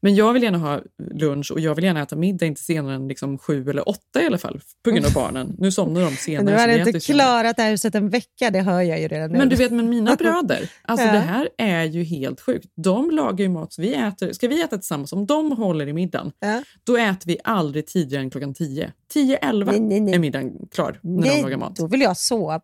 Men 0.01 0.15
jag 0.15 0.33
vill 0.33 0.43
gärna 0.43 0.59
ha 0.59 0.81
lunch 1.15 1.53
och 1.53 1.61
jag 1.61 1.75
vill 1.75 1.85
gärna 1.85 2.03
äta 2.03 2.17
middag 2.17 2.47
inte 2.47 2.61
senare 2.63 2.95
än 2.95 3.09
liksom 3.09 3.39
sju 3.39 3.71
eller 3.71 3.89
åtta 3.89 4.23
i 4.23 4.27
alla 4.27 4.39
fall 4.39 4.61
på 4.85 4.91
grund 4.91 5.07
av 5.07 5.13
barnen. 5.13 5.55
Nu 5.59 5.73
somnar 5.73 6.01
de 6.01 6.17
senare. 6.17 6.59
Så 6.59 6.63
har 6.63 6.87
inte 6.87 7.01
klarat 7.01 7.57
det 7.57 7.63
här 7.63 7.71
huset 7.71 7.95
en 7.95 8.09
vecka, 8.11 8.51
det 8.51 8.61
hör 8.61 8.83
jag 8.83 9.01
ju 9.01 9.09
redan 9.09 9.31
nu. 9.33 9.39
Men 9.39 9.49
du 9.49 9.57
vet, 9.57 9.73
men 9.73 9.89
mina 9.89 10.15
bröder, 10.19 10.71
alltså 10.83 11.07
Ja. 11.07 11.13
det 11.13 11.19
här 11.19 11.49
är 11.59 11.85
ju 11.85 12.03
helt 12.03 12.41
sjukt. 12.41 12.67
De 12.77 13.11
lagar 13.11 13.43
ju 13.43 13.49
mat, 13.49 13.73
så 13.73 13.83
vi 13.83 13.95
äter, 13.95 14.33
ska 14.33 14.49
vi 14.49 14.63
äta 14.63 14.79
tillsammans, 14.79 15.13
om 15.13 15.27
de 15.27 15.53
håller 15.53 15.87
i 15.89 15.93
middagen, 15.93 16.33
Ja. 16.41 16.63
då 16.85 16.97
äter 16.97 17.27
vi 17.27 17.39
aldrig 17.45 17.87
tidigare 17.87 18.23
än 18.23 18.31
klockan 18.31 18.55
10. 18.55 18.93
10-11 19.15 19.65
Nej, 19.71 19.81
nej, 19.81 20.01
nej. 20.01 20.15
är 20.15 20.19
middagen 20.19 20.53
klar 20.75 20.99
när 21.03 21.23
de 21.23 21.29
Nej, 21.29 21.43
lagar 21.43 21.57
mat. 21.57 21.77
då 21.77 21.87
vill 21.87 22.01
jag 22.01 22.17
sova. 22.17 22.61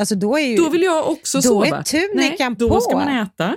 Alltså 0.00 0.14
då 0.14 0.38
är 0.38 0.46
ju... 0.46 0.56
Då 0.56 0.68
vill 0.68 0.82
jag 0.82 1.08
också 1.10 1.38
Då 1.38 1.42
sova. 1.42 1.66
är 1.78 1.82
tunikan 1.82 2.54
då 2.58 2.68
på. 2.68 2.80
ska 2.80 2.96
man 2.96 3.08
äta. 3.22 3.56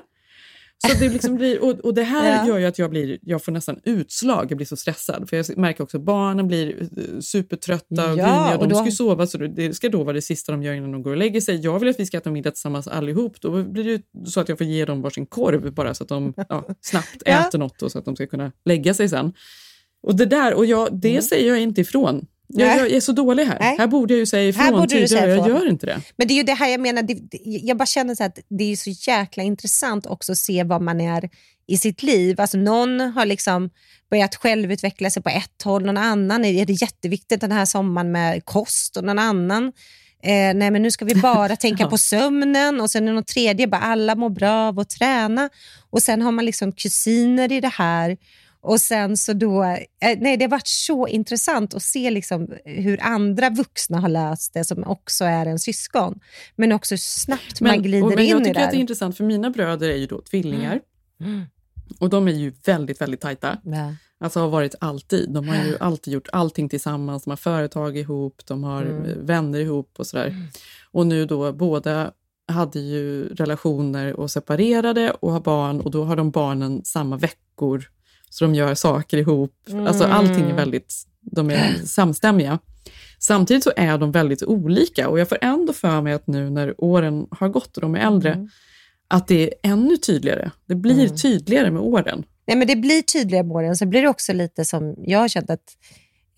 Så 0.87 0.97
det 0.99 1.09
liksom 1.09 1.35
blir, 1.35 1.63
och, 1.63 1.69
och 1.79 1.93
det 1.93 2.03
här 2.03 2.37
Ja. 2.37 2.47
gör 2.47 2.57
ju 2.57 2.65
att 2.65 2.79
jag, 2.79 2.89
blir, 2.89 3.17
jag 3.21 3.43
får 3.43 3.51
nästan 3.51 3.79
utslag, 3.83 4.45
jag 4.51 4.57
blir 4.57 4.65
så 4.67 4.75
stressad. 4.75 5.29
För 5.29 5.37
jag 5.37 5.57
märker 5.57 5.83
också 5.83 5.97
att 5.97 6.03
barnen 6.03 6.47
blir 6.47 6.81
eh, 6.81 7.19
supertrötta 7.19 7.85
och 8.11 8.17
Ja, 8.17 8.25
griniga. 8.25 8.57
och 8.57 8.63
De 8.63 8.69
då- 8.69 8.75
ska 8.75 8.85
ju 8.85 8.91
sova, 8.91 9.27
så 9.27 9.37
det 9.37 9.73
ska 9.73 9.89
då 9.89 10.03
vara 10.03 10.13
det 10.13 10.21
sista 10.21 10.51
de 10.51 10.63
gör 10.63 10.73
innan 10.73 10.91
de 10.91 11.03
går 11.03 11.11
och 11.11 11.17
lägger 11.17 11.41
sig. 11.41 11.55
Jag 11.55 11.79
vill 11.79 11.89
att 11.89 11.99
vi 11.99 12.05
ska 12.05 12.17
äta 12.17 12.31
middag 12.31 12.51
tillsammans 12.51 12.87
allihop. 12.87 13.41
Då 13.41 13.63
blir 13.63 13.83
det 13.83 13.89
ju 13.91 13.99
så 14.25 14.39
att 14.39 14.49
jag 14.49 14.57
får 14.57 14.67
ge 14.67 14.85
dem 14.85 15.01
varsin 15.01 15.25
korv 15.25 15.73
bara 15.73 15.93
så 15.93 16.03
att 16.03 16.09
de 16.09 16.33
ja, 16.49 16.65
snabbt 16.81 17.21
äter 17.25 17.59
något 17.59 17.81
och 17.81 17.91
så 17.91 17.99
att 17.99 18.05
de 18.05 18.15
ska 18.15 18.27
kunna 18.27 18.51
lägga 18.65 18.93
sig 18.93 19.09
sen. 19.09 19.33
Och 20.03 20.15
det 20.15 20.25
där, 20.25 20.53
och 20.53 20.65
jag, 20.65 20.89
det 21.01 21.21
säger 21.21 21.47
jag 21.49 21.59
inte 21.61 21.81
ifrån. 21.81 22.25
Jag, 22.53 22.77
jag 22.77 22.91
är 22.91 22.99
så 22.99 23.11
dålig 23.11 23.45
här. 23.45 23.57
Nej. 23.59 23.75
Här 23.77 23.87
borde 23.87 24.13
jag 24.13 24.19
ju 24.19 24.25
säga 24.25 24.51
Här 24.51 24.67
ifrån 24.67 24.79
borde 24.79 24.95
du 24.95 25.07
tidigare. 25.07 25.07
säga 25.07 25.35
Jag 25.35 25.47
ifrån. 25.47 25.61
gör 25.61 25.69
inte 25.69 25.85
det. 25.85 26.01
Men 26.17 26.27
det 26.27 26.33
är 26.33 26.35
ju 26.35 26.43
det 26.43 26.53
här 26.53 26.69
jag 26.69 26.79
menar, 26.79 27.01
det, 27.01 27.13
det, 27.13 27.39
jag 27.43 27.77
bara 27.77 27.85
känner 27.85 28.15
så 28.15 28.23
att 28.23 28.39
det 28.49 28.71
är 28.71 28.75
så 28.75 28.89
jäkla 29.11 29.43
intressant 29.43 30.05
också 30.05 30.31
att 30.31 30.37
se 30.37 30.63
vad 30.63 30.81
man 30.81 31.01
är 31.01 31.29
i 31.67 31.77
sitt 31.77 32.03
liv. 32.03 32.41
Alltså 32.41 32.57
någon 32.57 32.99
har 32.99 33.25
liksom 33.25 33.69
börjat 34.09 34.35
självutveckla 34.35 35.09
sig 35.09 35.23
på 35.23 35.29
ett 35.29 35.63
håll, 35.63 35.85
någon 35.85 35.97
annan 35.97 36.45
är 36.45 36.65
det 36.65 36.73
jätteviktigt 36.73 37.41
den 37.41 37.51
här 37.51 37.65
sommaren 37.65 38.11
med 38.11 38.45
kost 38.45 38.97
och 38.97 39.03
någon 39.03 39.19
annan 39.19 39.71
Eh, 40.23 40.53
nej 40.55 40.71
men 40.71 40.81
nu 40.81 40.91
ska 40.91 41.05
vi 41.05 41.15
bara 41.15 41.55
tänka 41.55 41.87
på 41.87 41.97
sömnen 41.97 42.81
och 42.81 42.89
sen 42.91 43.07
är 43.07 43.13
någon 43.13 43.23
tredje, 43.23 43.67
bara 43.67 43.81
alla 43.81 44.15
mår 44.15 44.29
bra 44.29 44.67
av 44.67 44.79
att 44.79 44.89
träna. 44.89 45.49
Och 45.89 46.01
sen 46.03 46.21
har 46.21 46.31
man 46.31 46.45
liksom 46.45 46.71
kusiner 46.71 47.51
i 47.51 47.61
det 47.61 47.73
här. 47.73 48.17
Och 48.61 48.81
sen 48.81 49.17
så 49.17 49.33
då, 49.33 49.63
eh, 49.63 49.77
nej 50.19 50.37
det 50.37 50.45
har 50.45 50.49
varit 50.49 50.67
så 50.67 51.07
intressant 51.07 51.73
att 51.73 51.83
se 51.83 52.11
liksom 52.11 52.53
hur 52.65 52.99
andra 53.03 53.49
vuxna 53.49 53.99
har 53.99 54.09
löst 54.09 54.53
det 54.53 54.63
som 54.63 54.83
också 54.83 55.25
är 55.25 55.45
en 55.45 55.59
syskon. 55.59 56.19
Men 56.55 56.71
också 56.71 56.93
hur 56.93 56.97
snabbt 56.97 57.61
man 57.61 57.81
glider 57.81 58.03
och, 58.05 58.09
men 58.09 58.19
in 58.19 58.29
jag 58.29 58.41
i 58.41 58.43
tycker 58.43 58.59
det. 58.59 58.65
att 58.65 58.71
det 58.71 58.77
är 58.77 58.81
intressant, 58.81 59.17
för 59.17 59.23
mina 59.23 59.49
bröder 59.49 59.89
är 59.89 59.95
ju 59.95 60.05
då 60.05 60.21
tvillingar. 60.21 60.79
Mm. 61.21 61.41
Och 61.99 62.09
de 62.09 62.27
är 62.27 62.31
ju 62.31 62.53
väldigt, 62.65 63.01
väldigt 63.01 63.21
tajta. 63.21 63.57
Ja. 63.63 63.93
Alltså 64.19 64.39
har 64.39 64.47
varit 64.49 64.75
alltid. 64.79 65.29
De 65.29 65.47
har 65.47 65.65
ju 65.65 65.77
alltid 65.79 66.13
gjort 66.13 66.27
allting 66.31 66.69
tillsammans. 66.69 67.23
De 67.23 67.29
har 67.29 67.37
företag 67.37 67.97
ihop, 67.97 68.41
de 68.45 68.63
har 68.63 68.81
Mm. 68.81 69.25
vänner 69.25 69.59
ihop 69.59 69.91
och 69.97 70.07
sådär. 70.07 70.35
Och 70.91 71.07
nu 71.07 71.25
då, 71.25 71.53
båda 71.53 72.11
hade 72.47 72.79
ju 72.79 73.27
relationer 73.35 74.13
och 74.19 74.31
separerade 74.31 75.11
och 75.11 75.31
har 75.31 75.39
barn 75.39 75.81
och 75.81 75.91
då 75.91 76.03
har 76.03 76.15
de 76.15 76.31
barnen 76.31 76.81
samma 76.85 77.17
veckor. 77.17 77.83
Så 78.29 78.45
de 78.45 78.55
gör 78.55 78.75
saker 78.75 79.17
ihop. 79.17 79.53
Alltså 79.87 80.03
allting 80.03 80.49
är 80.49 80.55
väldigt, 80.55 80.93
de 81.21 81.49
är 81.49 81.73
samstämmiga. 81.85 82.59
Samtidigt 83.19 83.63
så 83.63 83.71
är 83.75 83.97
de 83.97 84.11
väldigt 84.11 84.43
olika 84.43 85.09
och 85.09 85.19
jag 85.19 85.29
får 85.29 85.37
ändå 85.41 85.73
för 85.73 86.01
mig 86.01 86.13
att 86.13 86.27
nu 86.27 86.49
när 86.49 86.83
åren 86.83 87.27
har 87.31 87.49
gått 87.49 87.77
och 87.77 87.81
de 87.81 87.95
är 87.95 87.99
äldre, 87.99 88.47
att 89.07 89.27
det 89.27 89.43
är 89.43 89.71
ännu 89.71 89.97
tydligare. 89.97 90.51
Det 90.65 90.75
blir 90.75 91.09
tydligare 91.09 91.71
med 91.71 91.81
åren. 91.81 92.23
Nej, 92.47 92.57
men 92.57 92.67
det 92.67 92.75
blir 92.75 93.01
tydligare 93.01 93.43
med 93.43 93.55
åren. 93.55 93.75
Så 93.75 93.85
blir 93.85 94.01
det 94.01 94.07
också 94.09 94.33
lite 94.33 94.65
som 94.65 94.95
jag 94.97 95.19
har 95.19 95.27
känt 95.27 95.49
att 95.49 95.77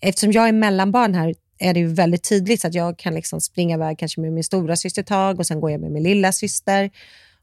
eftersom 0.00 0.32
jag 0.32 0.48
är 0.48 0.52
mellanbarn 0.52 1.14
här 1.14 1.34
är 1.58 1.74
det 1.74 1.80
ju 1.80 1.86
väldigt 1.86 2.28
tydligt 2.28 2.60
så 2.60 2.66
att 2.66 2.74
jag 2.74 2.98
kan 2.98 3.14
liksom 3.14 3.40
springa 3.40 3.76
iväg 3.76 3.98
kanske 3.98 4.20
med 4.20 4.32
min 4.32 4.44
stora 4.44 4.76
syster 4.76 5.02
tag 5.02 5.38
och 5.38 5.46
sen 5.46 5.60
går 5.60 5.70
jag 5.70 5.80
med 5.80 5.90
min 5.92 6.02
lilla 6.02 6.32
syster. 6.32 6.90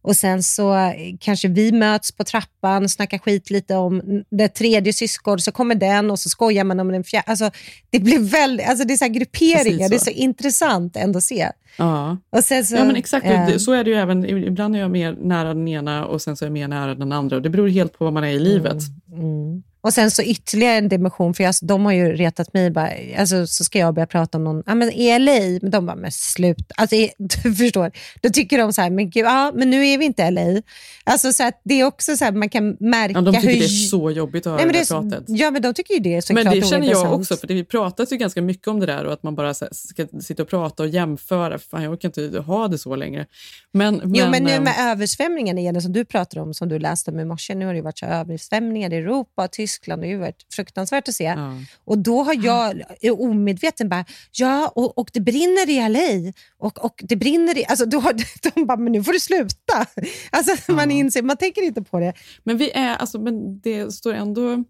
Och 0.02 0.16
sen 0.16 0.44
så 0.44 0.76
eh, 0.78 0.92
kanske 1.20 1.48
vi 1.48 1.72
möts 1.72 2.12
på 2.12 2.24
trappan 2.24 2.90
snackar 2.90 3.18
skit 3.18 3.50
lite 3.50 3.76
om 3.76 4.24
det 4.30 4.48
tredje 4.48 4.94
syskon, 4.94 5.40
så 5.40 5.52
kommer 5.52 5.76
den 5.76 6.12
och 6.12 6.20
så 6.20 6.30
skojar 6.30 6.64
man 6.64 6.80
om 6.80 6.88
den 6.92 7.04
fjärde. 7.04 7.24
Alltså, 7.28 7.52
det 7.90 8.00
blir 8.00 8.20
väldigt, 8.20 8.68
alltså 8.70 8.88
det 8.88 8.94
är 8.94 8.98
så 8.98 9.08
grupperingar, 9.08 9.64
Precis 9.64 9.90
det 9.90 9.96
är 9.96 10.00
så. 10.00 10.06
så 10.06 10.12
intressant 10.12 10.96
ändå 10.96 11.18
att 11.18 11.24
se. 11.24 11.48
Ja. 11.78 12.18
Och 12.30 12.44
sen 12.44 12.66
så, 12.66 12.76
Ja 12.76 12.84
men 12.86 12.96
exakt, 12.96 13.26
det- 13.26 13.60
så 13.60 13.72
är 13.74 13.84
det 13.84 13.90
ju 13.90 13.96
även. 13.96 14.26
Ibland 14.26 14.76
är 14.76 14.80
jag 14.80 14.92
mer 14.92 15.18
nära 15.22 15.54
den 15.54 15.68
ena 15.68 16.06
och 16.06 16.22
sen 16.22 16.38
så 16.38 16.46
är 16.46 16.48
jag 16.48 16.54
mer 16.54 16.68
nära 16.68 16.96
den 16.96 17.12
andra. 17.12 17.36
Och 17.36 17.42
det 17.42 17.50
beror 17.50 17.68
helt 17.68 17.98
på 17.98 18.04
vad 18.04 18.14
man 18.14 18.24
är 18.24 18.28
i 18.30 18.40
livet. 18.40 18.78
Mm. 19.14 19.64
Och 19.82 19.94
sen 19.94 20.12
så 20.12 20.22
ytterligare 20.22 20.78
en 20.78 20.90
dimension, 20.90 21.34
för 21.34 21.44
jag, 21.44 21.56
de 21.62 21.86
har 21.86 21.92
ju 21.92 22.12
retat 22.12 22.54
mig, 22.54 22.72
bara, 22.72 22.90
alltså, 23.18 23.48
så 23.48 23.64
ska 23.64 23.80
jag 23.80 23.94
börja 23.94 24.08
prata 24.08 24.38
om 24.38 24.44
någon, 24.44 24.64
ja 24.66 24.76
men 24.76 24.90
LA, 25.26 25.60
men 25.62 25.72
de 25.72 25.86
bara, 25.86 25.96
men 25.96 26.12
slut. 26.12 26.72
Alltså, 26.76 26.96
du 27.18 27.56
förstår, 27.56 27.92
då 28.22 28.30
tycker 28.30 28.58
de 28.58 28.74
så 28.74 28.82
här, 28.82 28.90
men 28.90 29.10
gud, 29.10 29.26
ja 29.26 29.52
men 29.56 29.70
nu 29.70 29.88
är 29.88 29.98
vi 29.98 30.06
inte 30.06 30.32
LA. 30.32 30.62
Alltså 31.04 31.34
så 31.34 31.44
att 31.48 31.62
det 31.64 31.80
är 31.80 31.86
också 31.86 32.18
så 32.18 32.26
här, 32.26 32.32
man 32.32 32.50
kan 32.50 32.78
märka 32.80 33.14
Ja, 33.14 33.22
de 33.22 33.36
tycker 33.36 33.48
hur... 33.48 33.60
det 33.60 33.66
är 33.66 33.68
så 33.68 34.12
jobbigt 34.12 34.48
att 34.48 34.52
höra 34.52 34.66
Nej, 34.66 34.74
det 34.74 34.78
här 34.78 35.06
är, 35.06 35.10
pratet. 35.10 35.24
ja 35.28 35.52
men 35.52 35.62
de 35.62 35.74
tycker 35.74 35.94
ju 35.94 36.00
det 36.00 36.16
är 36.16 36.22
så 36.22 36.34
Men 36.34 36.46
det 36.46 36.62
känner 36.62 36.88
jag 36.88 37.14
också, 37.14 37.38
för 37.38 37.48
det, 37.48 37.54
vi 37.54 37.64
pratas 37.64 38.12
ju 38.12 38.18
ganska 38.18 38.42
mycket 38.42 38.68
om 38.68 38.80
det 38.80 38.86
där 38.86 39.06
och 39.06 39.14
att 39.14 39.24
man 39.24 39.36
bara 39.36 39.48
här, 39.48 39.70
ska 39.72 40.08
sitta 40.22 40.44
och 40.44 40.50
prata 40.50 40.84
och 40.84 40.90
jämföra. 40.90 41.60
Fan, 41.60 41.84
jag 41.84 41.94
orkar 41.94 42.10
inte 42.10 42.40
ha 42.40 42.68
det 42.68 42.78
så 42.78 42.96
längre. 42.96 43.26
Men, 43.72 43.96
men, 43.96 44.16
Jo, 44.16 44.30
men 44.30 44.44
nu 44.44 44.52
ehm, 44.52 44.64
med 44.64 44.76
översvämningen 44.80 45.58
igen, 45.58 45.82
som 45.82 45.94
du 45.94 46.06
pratar 46.06 46.42
om, 46.42 46.54
som 46.54 46.70
du 46.70 46.80
läste 46.80 47.12
om 47.12 47.20
i 47.20 47.26
morse, 47.26 47.56
nu 47.56 47.66
har 47.66 47.74
det 47.74 47.82
varit 47.82 48.00
så 48.00 48.06
översvämningar 48.06 48.94
i 48.94 48.96
Europa 48.96 49.44
och 49.44 49.52
Tyskland, 49.70 50.02
det 50.02 50.08
har 50.08 50.14
ju 50.14 50.20
varit 50.20 50.46
fruktansvärt 50.54 51.08
att 51.08 51.16
se. 51.16 51.24
Ja. 51.24 51.54
Och 51.86 51.98
då 51.98 52.24
har 52.24 52.46
jag 52.46 52.82
är 53.02 53.22
omedveten 53.22 53.90
bara, 53.90 54.06
ja, 54.32 54.72
och, 54.76 54.98
och 54.98 55.10
det 55.14 55.20
brinner 55.20 55.70
i 55.70 55.90
LA. 55.90 56.34
Och, 56.58 56.86
och 56.86 57.02
det 57.04 57.16
brinner 57.16 57.58
i... 57.58 57.66
Alltså, 57.66 57.86
då 57.86 58.00
har, 58.00 58.14
de 58.54 58.66
bara, 58.66 58.78
men 58.78 58.92
nu 58.92 59.04
får 59.04 59.14
du 59.14 59.20
sluta. 59.20 59.86
Alltså, 60.32 60.72
man 60.72 60.92
inser, 60.92 61.22
man 61.22 61.38
tänker 61.38 61.62
inte 61.62 61.82
på 61.82 62.00
det. 62.00 62.14
Men 62.44 62.58
vi 62.58 62.72
är, 62.72 62.96
alltså, 62.96 63.20
men 63.20 63.60
det 63.60 63.92
står 63.92 64.14
ändå... 64.14 64.64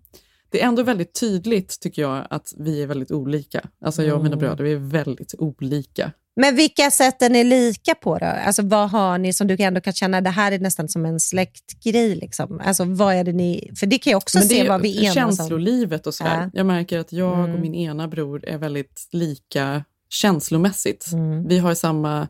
Det 0.51 0.61
är 0.61 0.67
ändå 0.67 0.83
väldigt 0.83 1.19
tydligt, 1.19 1.79
tycker 1.79 2.01
jag, 2.01 2.27
att 2.29 2.53
vi 2.57 2.83
är 2.83 2.87
väldigt 2.87 3.11
olika. 3.11 3.69
Alltså 3.85 4.03
jag 4.03 4.17
och 4.17 4.23
mina 4.23 4.35
bröder, 4.35 4.63
vi 4.63 4.71
är 4.71 4.77
väldigt 4.77 5.35
olika. 5.37 6.11
Men 6.39 6.55
vilka 6.55 6.91
sätt 6.91 7.21
är 7.21 7.29
ni 7.29 7.43
lika 7.43 7.95
på 7.95 8.17
då? 8.17 8.25
Alltså, 8.25 8.61
vad 8.61 8.89
har 8.89 9.17
ni 9.17 9.33
som 9.33 9.47
du 9.47 9.55
ändå 9.59 9.81
kan 9.81 9.93
känna, 9.93 10.21
det 10.21 10.29
här 10.29 10.51
är 10.51 10.59
nästan 10.59 10.89
som 10.89 11.05
en 11.05 11.19
släktgrej? 11.19 12.15
Liksom. 12.15 12.61
Alltså, 12.65 12.83
vad 12.83 13.15
är 13.15 13.23
det 13.23 13.33
ni... 13.33 13.71
För 13.79 13.85
det 13.85 13.97
kan 13.97 14.11
jag 14.11 14.17
också 14.17 14.39
se 14.39 14.67
vad 14.69 14.81
vi 14.81 14.97
enas 15.05 15.07
om. 15.09 15.13
känslolivet 15.13 16.07
och 16.07 16.13
sådär. 16.13 16.41
Ja. 16.43 16.49
Jag 16.53 16.65
märker 16.65 16.99
att 16.99 17.13
jag 17.13 17.39
Mm. 17.39 17.53
och 17.53 17.59
min 17.59 17.75
ena 17.75 18.07
bror 18.07 18.45
är 18.47 18.57
väldigt 18.57 19.07
lika 19.11 19.83
känslomässigt. 20.09 21.11
Mm. 21.13 21.47
Vi 21.47 21.57
har 21.57 21.73
samma 21.73 22.27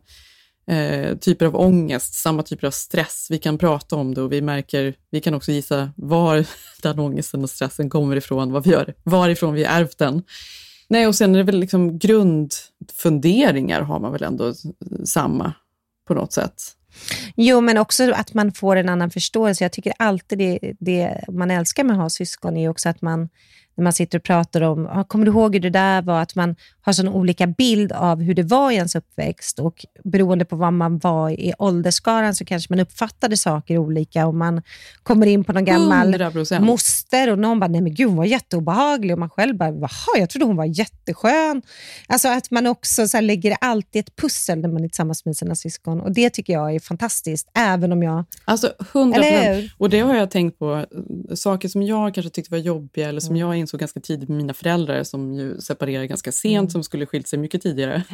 eh, 0.72 1.18
typer 1.18 1.46
av 1.46 1.56
ångest, 1.56 2.14
samma 2.14 2.44
typer 2.44 2.68
av 2.68 2.72
stress. 2.72 3.28
Vi 3.30 3.38
kan 3.38 3.58
prata 3.58 3.96
om 3.96 4.14
det 4.14 4.22
och 4.22 4.32
vi 4.32 4.42
märker, 4.42 4.94
vi 5.12 5.22
kan 5.22 5.34
också 5.34 5.52
gissa 5.52 5.92
var 5.96 6.46
den 6.82 7.00
ångesten 7.00 7.44
och 7.44 7.50
stressen 7.50 7.90
kommer 7.90 8.16
ifrån, 8.16 8.52
vad 8.52 8.64
vi 8.64 8.70
gör, 8.70 8.94
varifrån 9.04 9.54
vi 9.54 9.64
ärvt 9.64 9.98
den. 9.98 10.24
Nej, 10.90 11.08
och 11.08 11.16
sen 11.16 11.36
är 11.36 11.38
det 11.38 11.44
väl 11.44 11.60
liksom 11.60 12.00
grundfunderingar 12.00 13.82
har 13.82 14.00
man 14.00 14.12
väl 14.12 14.24
ändå 14.24 14.54
samma 15.06 15.54
på 16.08 16.14
något 16.14 16.34
sätt. 16.34 16.62
Jo, 17.36 17.62
men 17.62 17.78
också 17.78 18.12
att 18.14 18.34
man 18.34 18.52
får 18.52 18.76
en 18.76 18.90
annan 18.90 19.10
förståelse. 19.10 19.64
Jag 19.64 19.72
tycker 19.72 19.94
alltid 19.98 20.38
det, 20.38 20.60
det 20.80 21.24
man 21.28 21.52
älskar 21.52 21.84
med 21.84 21.94
att 21.94 22.02
ha 22.02 22.10
syskon 22.10 22.58
är 22.58 22.70
också 22.70 22.90
att 22.90 23.02
man 23.02 23.30
när 23.80 23.84
man 23.84 23.94
sitter 23.94 24.18
och 24.18 24.24
pratar 24.24 24.62
om, 24.62 24.88
ah, 24.88 25.04
kommer 25.04 25.26
du 25.26 25.32
ihåg 25.32 25.56
hur 25.56 25.60
det 25.60 25.70
där 25.70 26.02
var? 26.02 26.22
Att 26.22 26.36
man 26.36 26.56
har 26.82 26.94
sån 26.94 27.08
olika 27.08 27.48
bild 27.48 27.92
av 27.92 28.22
hur 28.22 28.34
det 28.34 28.44
var 28.44 28.72
i 28.72 28.76
ens 28.76 28.96
uppväxt 28.96 29.60
och 29.60 29.86
beroende 30.04 30.46
på 30.46 30.56
vad 30.56 30.74
man 30.74 30.98
var 30.98 31.30
i 31.30 31.54
åldersskaran 31.60 32.36
så 32.36 32.46
kanske 32.46 32.74
man 32.74 32.80
uppfattade 32.80 33.38
saker 33.38 33.78
olika 33.78 34.28
och 34.28 34.36
man 34.36 34.62
kommer 35.04 35.28
in 35.28 35.44
på 35.44 35.54
någon 35.54 35.66
gammal 35.66 36.16
100%. 36.16 36.60
moster 36.60 37.32
och 37.32 37.40
någon 37.40 37.60
bara, 37.60 37.68
nej 37.68 37.82
men 37.82 37.94
gud 37.94 38.08
hon 38.08 38.18
var 38.18 38.26
jätteobehaglig 38.26 39.14
och 39.14 39.20
man 39.20 39.30
själv 39.30 39.58
bara, 39.58 39.70
jaha, 39.70 40.20
jag 40.20 40.30
trodde 40.30 40.46
hon 40.46 40.56
var 40.56 40.66
jätteskön. 40.66 41.62
Alltså 42.08 42.28
att 42.28 42.52
man 42.52 42.68
också 42.68 43.08
så 43.08 43.18
här, 43.18 43.22
lägger 43.22 43.58
alltid 43.62 44.00
ett 44.00 44.16
pussel 44.16 44.60
när 44.60 44.70
man 44.70 44.84
är 44.84 44.88
tillsammans 44.88 45.26
med 45.26 45.38
sina 45.38 45.56
syskon 45.56 46.02
och 46.02 46.12
det 46.12 46.30
tycker 46.30 46.54
jag 46.54 46.76
är 46.76 46.80
fantastiskt, 46.80 47.50
även 47.58 47.92
om 47.92 48.04
jag... 48.04 48.26
Alltså 48.46 48.74
100 48.94 49.18
Eller 49.18 49.56
hur? 49.56 49.74
Och 49.78 49.90
det 49.90 50.00
har 50.00 50.16
jag 50.16 50.32
tänkt 50.32 50.60
på, 50.60 50.86
saker 51.36 51.70
som 51.70 51.84
jag 51.84 52.14
kanske 52.14 52.30
tyckte 52.30 52.52
var 52.52 52.60
jobbiga 52.60 53.10
eller 53.10 53.20
som 53.20 53.36
jag 53.36 53.58
insåg 53.70 53.80
ganska 53.80 54.00
tidigt 54.00 54.30
med 54.30 54.38
mina 54.38 54.54
föräldrar 54.54 55.04
som 55.04 55.34
ju 55.34 55.62
separerade 55.62 56.08
ganska 56.08 56.32
sent, 56.32 56.72
som 56.72 56.84
skulle 56.84 57.06
skilt 57.06 57.28
sig 57.28 57.40
mycket 57.40 57.62
tidigare. 57.62 58.04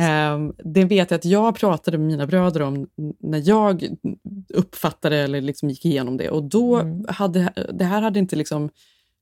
Ehm, 0.00 0.52
det 0.64 0.84
vet 0.84 1.10
jag 1.10 1.18
att 1.18 1.24
jag 1.24 1.56
pratade 1.56 1.98
med 1.98 2.06
mina 2.06 2.26
bröder 2.26 2.62
om 2.62 2.86
när 3.20 3.42
jag 3.48 3.84
uppfattade 4.54 5.16
eller 5.16 5.40
liksom 5.40 5.70
gick 5.70 5.84
igenom 5.84 6.16
det. 6.16 6.30
Och 6.30 6.42
då 6.42 6.82
hade 7.08 7.52
det 7.72 7.84
här 7.84 8.02
hade 8.02 8.18
inte 8.18 8.36
liksom 8.36 8.70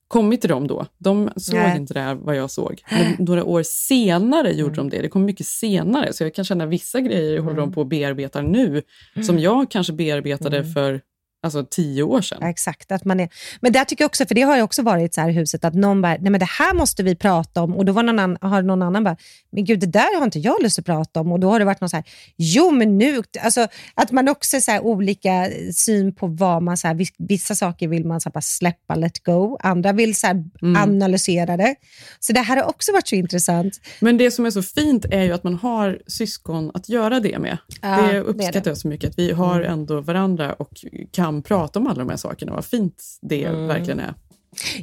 kommit 0.08 0.40
till 0.40 0.50
dem 0.50 0.66
då. 0.66 0.86
De 0.98 1.30
såg 1.36 1.54
Nej. 1.54 1.76
inte 1.76 1.94
det 1.94 2.00
här 2.00 2.14
vad 2.14 2.36
jag 2.36 2.50
såg. 2.50 2.82
Men 2.90 3.16
några 3.18 3.44
år 3.44 3.62
senare 3.62 4.52
gjorde 4.52 4.74
de 4.74 4.90
det. 4.90 5.02
Det 5.02 5.08
kom 5.08 5.24
mycket 5.24 5.46
senare. 5.46 6.12
Så 6.12 6.24
jag 6.24 6.34
kan 6.34 6.44
känna 6.44 6.66
vissa 6.66 7.00
grejer 7.00 7.38
håller 7.38 7.56
de 7.56 7.72
på 7.72 7.80
att 7.80 7.88
bearbeta 7.88 8.42
nu 8.42 8.82
som 9.26 9.38
jag 9.38 9.70
kanske 9.70 9.92
bearbetade 9.92 10.64
för 10.64 11.00
alltså, 11.46 11.66
tio 11.70 12.02
år 12.02 12.20
sedan. 12.20 12.38
Ja, 12.40 12.48
exakt. 12.48 12.92
Att 12.92 13.04
man 13.04 13.20
är, 13.20 13.28
men 13.60 13.72
där 13.72 13.84
tycker 13.84 14.02
jag 14.04 14.08
också, 14.08 14.26
för 14.26 14.34
det 14.34 14.42
har 14.42 14.56
ju 14.56 14.62
också 14.62 14.82
varit 14.82 15.14
så 15.14 15.20
här 15.20 15.28
i 15.28 15.32
huset, 15.32 15.64
att 15.64 15.74
någon 15.74 16.02
bara, 16.02 16.16
nej 16.20 16.30
men 16.30 16.40
det 16.40 16.48
här 16.58 16.74
måste 16.74 17.02
vi 17.02 17.16
prata 17.16 17.62
om 17.62 17.76
och 17.76 17.84
då 17.84 17.92
var 17.92 18.02
någon 18.02 18.18
annan, 18.18 18.38
har 18.40 18.62
någon 18.62 18.82
annan 18.82 19.04
bara, 19.04 19.16
men 19.52 19.64
gud 19.64 19.80
det 19.80 19.86
där 19.86 20.18
har 20.18 20.24
inte 20.24 20.38
jag 20.38 20.62
lust 20.62 20.78
att 20.78 20.84
prata 20.84 21.20
om 21.20 21.32
och 21.32 21.40
då 21.40 21.50
har 21.50 21.58
det 21.58 21.64
varit 21.64 21.80
någon 21.80 21.90
så 21.90 21.96
här, 21.96 22.04
jo 22.36 22.70
men 22.70 22.98
nu, 22.98 23.22
alltså 23.40 23.68
att 23.94 24.10
man 24.10 24.28
också 24.28 24.60
så 24.60 24.70
här 24.70 24.80
olika 24.80 25.48
syn 25.74 26.14
på 26.14 26.26
vad 26.26 26.62
man, 26.62 26.76
så 26.76 26.86
här, 26.86 26.94
vis- 26.94 27.14
vissa 27.18 27.54
saker 27.54 27.88
vill 27.88 28.04
man 28.06 28.20
så 28.20 28.28
här, 28.28 28.32
bara 28.32 28.40
släppa, 28.40 28.94
let 28.94 29.24
go, 29.24 29.58
andra 29.60 29.92
vill 29.92 30.14
så 30.16 30.26
här, 30.26 30.44
analysera 30.76 31.56
det. 31.56 31.74
Så 32.20 32.32
det 32.32 32.40
här 32.40 32.56
har 32.56 32.64
också 32.64 32.92
varit 32.92 33.08
så 33.08 33.14
intressant. 33.14 33.80
Men 34.00 34.18
det 34.18 34.30
som 34.30 34.46
är 34.46 34.50
så 34.50 34.62
fint 34.62 35.04
är 35.04 35.22
ju 35.22 35.32
att 35.32 35.44
man 35.44 35.54
har 35.54 35.98
syskon 36.06 36.70
att 36.74 36.88
göra 36.88 37.20
det 37.20 37.38
med. 37.38 37.58
Ja, 37.82 38.08
det 38.12 38.20
uppskattar 38.20 38.60
det. 38.60 38.70
jag 38.70 38.76
så 38.76 38.88
mycket, 38.88 39.10
att 39.10 39.18
vi 39.18 39.32
har 39.32 39.60
ändå 39.60 40.00
varandra 40.00 40.52
och 40.52 40.70
kan 41.12 41.35
prata 41.42 41.78
om 41.78 41.86
alla 41.86 41.98
de 41.98 42.08
här 42.08 42.16
sakerna. 42.16 42.52
Vad 42.52 42.64
fint 42.64 43.02
det 43.22 43.48
verkligen 43.50 44.00
är. 44.00 44.14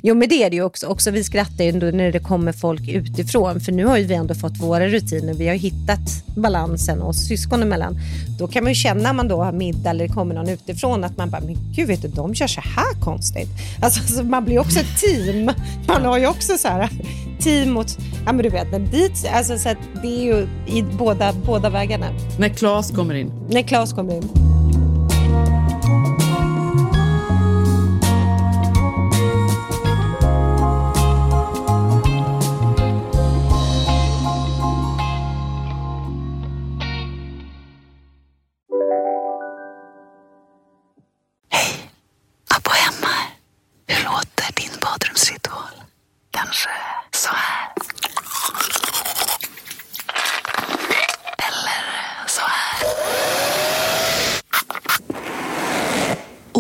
Jo, 0.01 0.15
men 0.15 0.29
det 0.29 0.43
är 0.43 0.49
det 0.49 0.55
ju 0.55 0.63
också. 0.63 0.87
också 0.87 1.11
vi 1.11 1.23
skrattar 1.23 1.63
ju 1.63 1.69
ändå 1.69 1.85
när 1.85 2.11
det 2.11 2.19
kommer 2.19 2.51
folk 2.51 2.89
utifrån, 2.89 3.61
för 3.61 3.71
nu 3.71 3.85
har 3.85 3.97
ju 3.97 4.03
vi 4.03 4.13
ändå 4.13 4.35
fått 4.35 4.57
våra 4.61 4.87
rutiner. 4.87 5.33
Vi 5.33 5.47
har 5.47 5.55
hittat 5.55 5.99
balansen 6.35 7.01
oss 7.01 7.27
syskon 7.27 7.61
emellan. 7.61 7.99
Då 8.39 8.47
kan 8.47 8.63
man 8.63 8.71
ju 8.71 8.75
känna 8.75 9.01
när 9.03 9.13
man 9.13 9.27
då 9.27 9.43
har 9.43 9.51
middag 9.51 9.89
eller 9.89 10.07
det 10.07 10.13
kommer 10.13 10.35
någon 10.35 10.49
utifrån 10.49 11.03
att 11.03 11.17
man 11.17 11.29
bara, 11.29 11.41
men 11.41 11.57
gud, 11.75 11.87
vet 11.87 12.01
du, 12.01 12.07
de 12.07 12.33
gör 12.33 12.47
så 12.47 12.61
här 12.61 13.01
konstigt. 13.01 13.49
Alltså, 13.81 13.99
alltså, 13.99 14.23
man 14.23 14.45
blir 14.45 14.59
också 14.59 14.79
ett 14.79 14.99
team. 15.01 15.51
Man 15.87 16.05
har 16.05 16.17
ju 16.17 16.27
också 16.27 16.57
så 16.57 16.67
här 16.67 16.89
team 17.39 17.71
mot, 17.71 17.97
ja 18.25 18.33
men 18.33 18.43
du 18.43 18.49
vet, 18.49 18.71
men 18.71 18.85
dit, 18.85 19.29
alltså, 19.33 19.57
så 19.57 19.69
att 19.69 19.77
det 20.01 20.07
är 20.07 20.23
ju 20.23 20.47
i 20.77 20.83
båda, 20.83 21.33
båda 21.45 21.69
vägarna. 21.69 22.05
När 22.39 22.49
Claes 22.49 22.91
kommer 22.91 23.13
in. 23.13 23.31
När 23.49 23.61
Claes 23.61 23.93
kommer 23.93 24.15
in. 24.15 24.29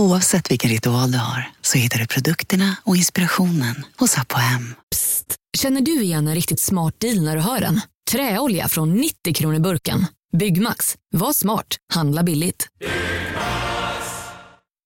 Oavsett 0.03 0.51
vilken 0.51 0.69
ritual 0.69 1.11
du 1.11 1.17
har 1.17 1.51
så 1.61 1.77
hittar 1.77 1.99
du 1.99 2.07
produkterna 2.07 2.75
och 2.83 2.95
inspirationen 2.95 3.85
hos 3.97 4.17
Apohem. 4.17 4.75
Känner 5.57 5.81
du 5.81 6.01
igen 6.01 6.27
en 6.27 6.35
riktigt 6.35 6.59
smart 6.59 6.99
deal 6.99 7.23
när 7.23 7.35
du 7.35 7.41
hör 7.41 7.59
den? 7.61 7.81
Träolja 8.11 8.67
från 8.67 8.93
90 8.93 9.33
kronor 9.33 9.59
burken. 9.59 10.05
Byggmax. 10.37 10.95
Var 11.11 11.33
smart. 11.33 11.67
Handla 11.93 12.23
billigt. 12.23 12.67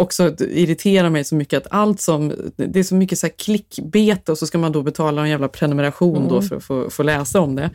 Också 0.00 0.34
irriterar 0.40 1.10
mig 1.10 1.24
så 1.24 1.34
mycket 1.34 1.56
att 1.66 1.66
allt 1.72 2.00
som, 2.00 2.32
det 2.56 2.78
är 2.78 2.82
så 2.84 2.94
mycket 2.94 3.18
så 3.18 3.26
här 3.26 3.34
klickbete 3.36 4.32
och 4.32 4.38
så 4.38 4.46
ska 4.46 4.58
man 4.58 4.72
då 4.72 4.82
betala 4.82 5.22
en 5.22 5.28
jävla 5.30 5.48
prenumeration 5.48 6.28
då 6.28 6.42
för 6.42 6.56
att 6.56 6.64
få, 6.64 6.90
få 6.90 7.02
läsa 7.02 7.40
om 7.40 7.54
det. 7.56 7.70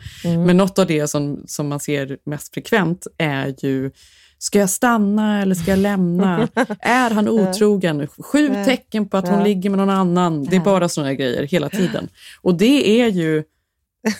Men 0.46 0.56
något 0.56 0.78
av 0.78 0.86
det 0.86 1.08
som, 1.08 1.44
som 1.46 1.68
man 1.68 1.80
ser 1.80 2.18
mest 2.24 2.54
frekvent 2.54 3.06
är 3.18 3.54
ju 3.58 3.90
Ska 4.38 4.58
jag 4.58 4.70
stanna 4.70 5.42
eller 5.42 5.54
ska 5.54 5.70
jag 5.70 5.78
lämna? 5.78 6.48
är 6.80 7.10
han 7.10 7.28
otrogen? 7.28 8.08
Sju 8.18 8.48
tecken 8.64 9.08
på 9.08 9.16
att 9.16 9.28
hon 9.28 9.44
ligger 9.44 9.70
med 9.70 9.78
någon 9.78 9.90
annan. 9.90 10.44
Det 10.44 10.56
är 10.56 10.60
bara 10.60 10.88
sådana 10.88 11.14
grejer 11.14 11.42
hela 11.42 11.68
tiden. 11.68 12.08
Och 12.42 12.54
det 12.54 13.00
är 13.00 13.06
ju 13.08 13.42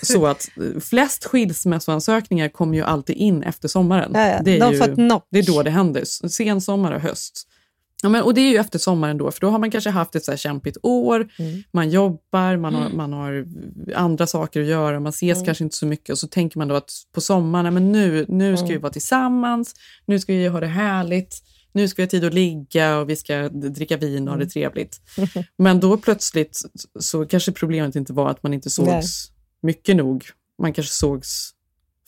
så 0.02 0.26
att 0.26 0.48
eh, 0.56 0.80
flest 0.80 1.24
skilsmässoansökningar 1.24 2.48
kommer 2.48 2.74
ju 2.76 2.82
alltid 2.82 3.16
in 3.16 3.42
efter 3.42 3.68
sommaren. 3.68 4.10
Ja, 4.14 4.28
ja. 4.28 4.40
Det, 4.44 4.56
är 4.56 4.60
De 4.60 4.72
ju, 4.72 4.78
det 5.30 5.38
är 5.38 5.42
då 5.46 5.62
det 5.62 5.70
händer, 5.70 6.00
S- 6.02 6.34
sen 6.34 6.60
sommar 6.60 6.92
och 6.92 7.00
höst. 7.00 7.48
Ja, 8.06 8.10
men, 8.10 8.22
och 8.22 8.34
det 8.34 8.40
är 8.40 8.50
ju 8.50 8.56
efter 8.56 8.78
sommaren 8.78 9.18
då, 9.18 9.30
för 9.30 9.40
då 9.40 9.50
har 9.50 9.58
man 9.58 9.70
kanske 9.70 9.90
haft 9.90 10.14
ett 10.14 10.24
så 10.24 10.32
här 10.32 10.36
kämpigt 10.38 10.76
år, 10.82 11.28
Mm. 11.38 11.62
man 11.72 11.90
jobbar, 11.90 12.56
man 12.56 12.74
har, 12.74 12.88
man 12.90 13.12
har 13.12 13.46
andra 13.94 14.26
saker 14.26 14.60
att 14.60 14.66
göra, 14.66 15.00
man 15.00 15.10
ses 15.10 15.36
Mm. 15.36 15.44
kanske 15.46 15.64
inte 15.64 15.76
så 15.76 15.86
mycket 15.86 16.10
och 16.10 16.18
så 16.18 16.26
tänker 16.28 16.58
man 16.58 16.68
då 16.68 16.74
att 16.74 16.90
på 17.14 17.20
sommaren, 17.20 17.74
men 17.74 17.92
nu, 17.92 18.24
nu 18.28 18.56
ska 18.56 18.64
Mm. 18.64 18.76
vi 18.76 18.80
vara 18.82 18.92
tillsammans, 18.92 19.74
nu 20.06 20.18
ska 20.20 20.32
vi 20.32 20.46
ha 20.46 20.60
det 20.60 20.66
härligt, 20.66 21.42
nu 21.72 21.88
ska 21.88 22.02
vi 22.02 22.04
ha 22.06 22.10
tid 22.10 22.24
att 22.24 22.34
ligga 22.34 22.98
och 22.98 23.10
vi 23.10 23.16
ska 23.16 23.48
dricka 23.48 23.96
vin 23.96 24.22
och 24.22 24.34
ha 24.34 24.36
Mm. 24.36 24.46
det 24.46 24.52
trevligt. 24.52 25.00
Men 25.58 25.80
då 25.80 25.96
plötsligt 25.96 26.60
så 27.00 27.26
kanske 27.26 27.52
problemet 27.52 27.96
inte 27.96 28.12
var 28.12 28.30
att 28.30 28.42
man 28.42 28.54
inte 28.54 28.70
sågs 28.70 28.88
Nej. 28.88 29.02
mycket 29.62 29.96
nog, 29.96 30.24
man 30.62 30.72
kanske 30.72 30.92
sågs 30.92 31.50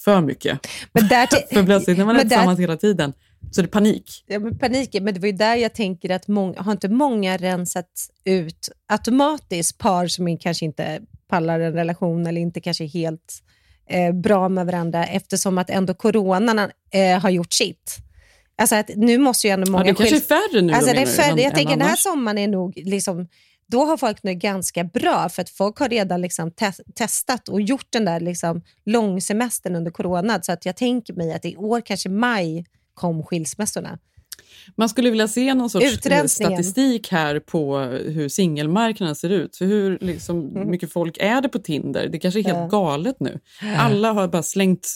för 0.04 0.20
mycket. 0.20 0.58
Men 0.92 1.08
där 1.08 1.26
För 1.54 1.64
plötsligt 1.64 1.98
när 1.98 2.04
man 2.04 2.16
är 2.16 2.18
men 2.18 2.28
där- 2.28 2.36
tillsammans 2.36 2.60
hela 2.60 2.76
tiden 2.76 3.12
så 3.50 3.60
är 3.60 3.62
det 3.62 3.68
panik. 3.68 4.24
Ja, 4.26 4.38
men 4.38 4.58
paniken, 4.58 5.04
men 5.04 5.14
det 5.14 5.20
var 5.20 5.26
ju 5.26 5.32
där 5.32 5.56
jag 5.56 5.74
tänker 5.74 6.10
att 6.10 6.28
många, 6.28 6.60
har 6.60 6.72
inte 6.72 6.88
många 6.88 7.36
rensat 7.36 7.90
ut 8.24 8.68
automatiskt 8.86 9.78
par 9.78 10.06
som 10.06 10.38
kanske 10.38 10.64
inte 10.64 11.00
pallar 11.28 11.60
en 11.60 11.72
relation 11.72 12.26
eller 12.26 12.40
inte 12.40 12.60
kanske 12.60 12.84
är 12.84 12.88
helt 12.88 13.42
eh, 13.88 14.12
bra 14.12 14.48
med 14.48 14.66
varandra 14.66 15.06
eftersom 15.06 15.58
att 15.58 15.70
ändå 15.70 15.94
coronan 15.94 16.58
eh, 16.90 17.20
har 17.20 17.30
gjort 17.30 17.52
sitt. 17.52 17.96
Alltså 18.56 18.76
att 18.76 18.90
nu 18.96 19.18
måste 19.18 19.46
ju 19.46 19.52
ändå 19.52 19.70
många... 19.70 19.86
ja, 19.86 19.92
det 19.92 19.96
kanske 19.96 20.16
är 20.16 20.20
färre 20.20 20.62
nu 20.62 20.72
Alltså 20.72 20.90
då, 20.90 20.96
det 20.96 21.02
är 21.02 21.06
färre, 21.06 21.40
jag 21.40 21.50
än 21.50 21.54
tänker 21.54 21.76
den 21.76 21.88
här 21.88 21.96
sommaren 21.96 22.38
är 22.38 22.48
nog 22.48 22.72
liksom, 22.76 23.28
då 23.66 23.84
har 23.84 23.96
folk 23.96 24.22
nu 24.22 24.34
ganska 24.34 24.84
bra 24.84 25.28
för 25.28 25.42
att 25.42 25.50
folk 25.50 25.78
har 25.78 25.88
redan 25.88 26.20
liksom 26.20 26.50
te- 26.50 26.84
testat 26.94 27.48
och 27.48 27.60
gjort 27.60 27.86
den 27.90 28.04
där 28.04 28.20
liksom 28.20 28.62
långsemestern 28.84 29.76
under 29.76 29.90
corona. 29.90 30.42
Så 30.42 30.52
att 30.52 30.66
jag 30.66 30.76
tänker 30.76 31.14
mig 31.14 31.32
att 31.32 31.44
i 31.44 31.56
år, 31.56 31.80
kanske 31.80 32.08
maj, 32.08 32.64
kom 32.98 33.22
skilsmässorna. 33.22 33.98
Man 34.76 34.88
skulle 34.88 35.10
vilja 35.10 35.28
se 35.28 35.54
någon 35.54 35.70
sorts 35.70 36.06
eh, 36.06 36.24
statistik 36.24 37.12
här 37.12 37.40
på 37.40 37.78
hur 38.06 38.28
singelmarknaden 38.28 39.14
ser 39.16 39.30
ut. 39.30 39.56
För 39.56 39.64
hur 39.64 39.98
liksom, 40.00 40.50
Mm. 40.56 40.70
mycket 40.70 40.92
folk 40.92 41.16
är 41.20 41.40
det 41.40 41.48
på 41.48 41.58
Tinder? 41.58 42.08
Det 42.08 42.18
kanske 42.18 42.40
är 42.40 42.44
helt 42.44 42.56
Ja. 42.58 42.66
galet 42.66 43.16
nu. 43.20 43.40
Alla 43.76 44.12
har 44.12 44.28
bara 44.28 44.42
slängt 44.42 44.94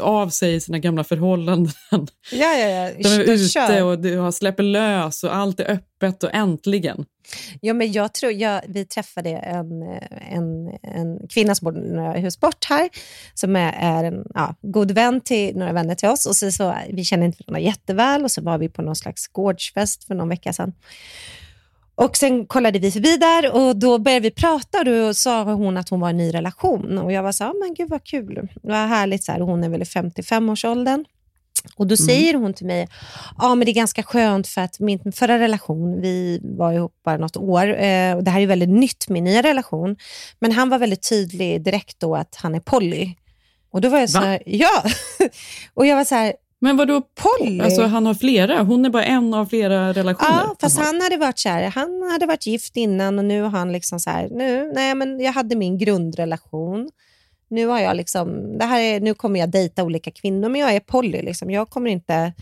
av 0.00 0.28
sig 0.28 0.60
sina 0.60 0.78
gamla 0.78 1.04
förhållanden. 1.04 1.72
Ja, 1.90 2.06
ja, 2.32 2.68
ja. 2.68 2.90
De 3.02 3.08
är 3.08 3.20
ute 3.20 3.82
och 3.82 4.22
har 4.24 4.32
släpper 4.32 4.62
lös 4.62 5.24
och 5.24 5.36
allt 5.36 5.60
är 5.60 5.70
öppet 5.70 5.84
och 6.02 6.34
äntligen. 6.34 7.04
Ja, 7.60 7.74
men 7.74 7.92
jag 7.92 8.14
tror, 8.14 8.32
jag, 8.32 8.62
vi 8.68 8.84
träffade 8.84 9.30
en, 9.30 9.82
en, 10.30 10.78
en 10.82 11.28
kvinna 11.28 11.54
som 11.54 11.64
bor 11.64 11.72
några 11.72 12.12
hus 12.12 12.40
bort 12.40 12.64
här, 12.64 12.88
som 13.34 13.56
är, 13.56 13.72
är 13.72 14.04
en 14.04 14.24
ja, 14.34 14.54
god 14.62 14.90
vän 14.90 15.20
till 15.20 15.56
några 15.56 15.72
vänner 15.72 15.94
till 15.94 16.08
oss. 16.08 16.26
Och 16.26 16.36
så, 16.36 16.52
så, 16.52 16.74
vi 16.90 17.04
känner 17.04 17.26
inte 17.26 17.44
varandra 17.46 17.60
jätteväl 17.60 18.24
och 18.24 18.30
så 18.30 18.42
var 18.42 18.58
vi 18.58 18.68
på 18.68 18.82
någon 18.82 18.96
slags 18.96 19.28
gårdsfest 19.28 20.04
för 20.04 20.14
någon 20.14 20.28
vecka 20.28 20.52
sedan. 20.52 20.72
Och 21.94 22.16
Sen 22.16 22.46
kollade 22.46 22.78
vi 22.78 22.90
förbi 22.90 23.16
där 23.16 23.54
och 23.54 23.76
då 23.76 23.98
började 23.98 24.22
vi 24.22 24.30
prata 24.30 24.78
och 24.78 24.84
då 24.84 25.14
sa 25.14 25.42
hon 25.42 25.76
att 25.76 25.88
hon 25.88 26.00
var 26.00 26.08
i 26.08 26.10
en 26.10 26.16
ny 26.16 26.34
relation. 26.34 26.98
Och 26.98 27.12
Jag 27.12 27.22
var 27.22 27.32
så 27.32 27.44
här, 27.44 27.54
men 27.60 27.74
gud 27.74 27.88
vad 27.88 28.04
kul, 28.04 28.48
vad 28.62 28.76
härligt. 28.76 29.24
Så 29.24 29.32
här. 29.32 29.40
Hon 29.40 29.64
är 29.64 29.68
väl 29.68 29.82
i 29.82 29.84
55-årsåldern. 29.84 31.04
Och 31.76 31.86
Då 31.86 31.96
säger 31.96 32.34
hon 32.34 32.54
till 32.54 32.66
mig, 32.66 32.88
ja 33.38 33.54
men 33.54 33.64
det 33.64 33.70
är 33.70 33.74
ganska 33.74 34.02
skönt 34.02 34.46
för 34.48 34.60
att 34.60 34.80
min 34.80 35.12
förra 35.12 35.38
relation, 35.38 36.00
vi 36.00 36.40
var 36.42 36.72
ihop 36.72 36.94
bara 37.04 37.16
något 37.16 37.36
år 37.36 37.80
eh, 37.80 38.16
och 38.16 38.24
det 38.24 38.30
här 38.30 38.40
är 38.40 38.46
väldigt 38.46 38.68
nytt, 38.68 39.08
min 39.08 39.24
nya 39.24 39.42
relation. 39.42 39.96
Men 40.38 40.52
han 40.52 40.68
var 40.68 40.78
väldigt 40.78 41.08
tydlig 41.08 41.64
direkt 41.64 42.00
då 42.00 42.16
att 42.16 42.38
han 42.42 42.54
är 42.54 42.60
poly. 42.60 43.14
Och 43.72 43.80
då 43.80 43.88
var 43.88 43.98
jag 43.98 44.10
så 44.10 44.18
här, 44.18 44.42
ja. 44.46 44.82
och 45.74 45.86
jag 45.86 45.96
var 45.96 46.04
så 46.04 46.14
här, 46.14 46.32
Men 46.60 46.76
vadå 46.76 47.02
poly? 47.14 47.60
Alltså, 47.60 47.82
han 47.82 48.06
har 48.06 48.14
flera, 48.14 48.62
hon 48.62 48.84
är 48.84 48.90
bara 48.90 49.04
en 49.04 49.34
av 49.34 49.46
flera 49.46 49.92
relationer. 49.92 50.40
Ja, 50.40 50.56
fast 50.60 50.78
han 50.78 51.00
hade 51.00 51.16
varit 51.16 51.38
så 51.38 51.48
här, 51.48 51.62
han 51.70 52.08
hade 52.12 52.26
varit 52.26 52.46
gift 52.46 52.76
innan 52.76 53.18
och 53.18 53.24
nu 53.24 53.42
har 53.42 53.50
han 53.50 53.72
liksom 53.72 54.00
så 54.00 54.10
här, 54.10 54.28
nu, 54.30 54.72
nej 54.74 54.94
men 54.94 55.20
jag 55.20 55.32
hade 55.32 55.56
min 55.56 55.78
grundrelation. 55.78 56.90
Nu 57.48 57.66
har 57.66 57.80
jag 57.80 57.96
liksom, 57.96 58.58
det 58.58 58.64
här 58.64 58.80
är, 58.80 59.00
nu 59.00 59.14
kommer 59.14 59.40
jag 59.40 59.50
dejta 59.50 59.84
olika 59.84 60.10
kvinnor, 60.10 60.48
men 60.48 60.60
jag 60.60 60.74
är 60.74 60.80
poly 60.80 61.22
liksom. 61.22 61.50
Jag 61.50 61.70
kommer 61.70 61.90
inte, 61.90 62.32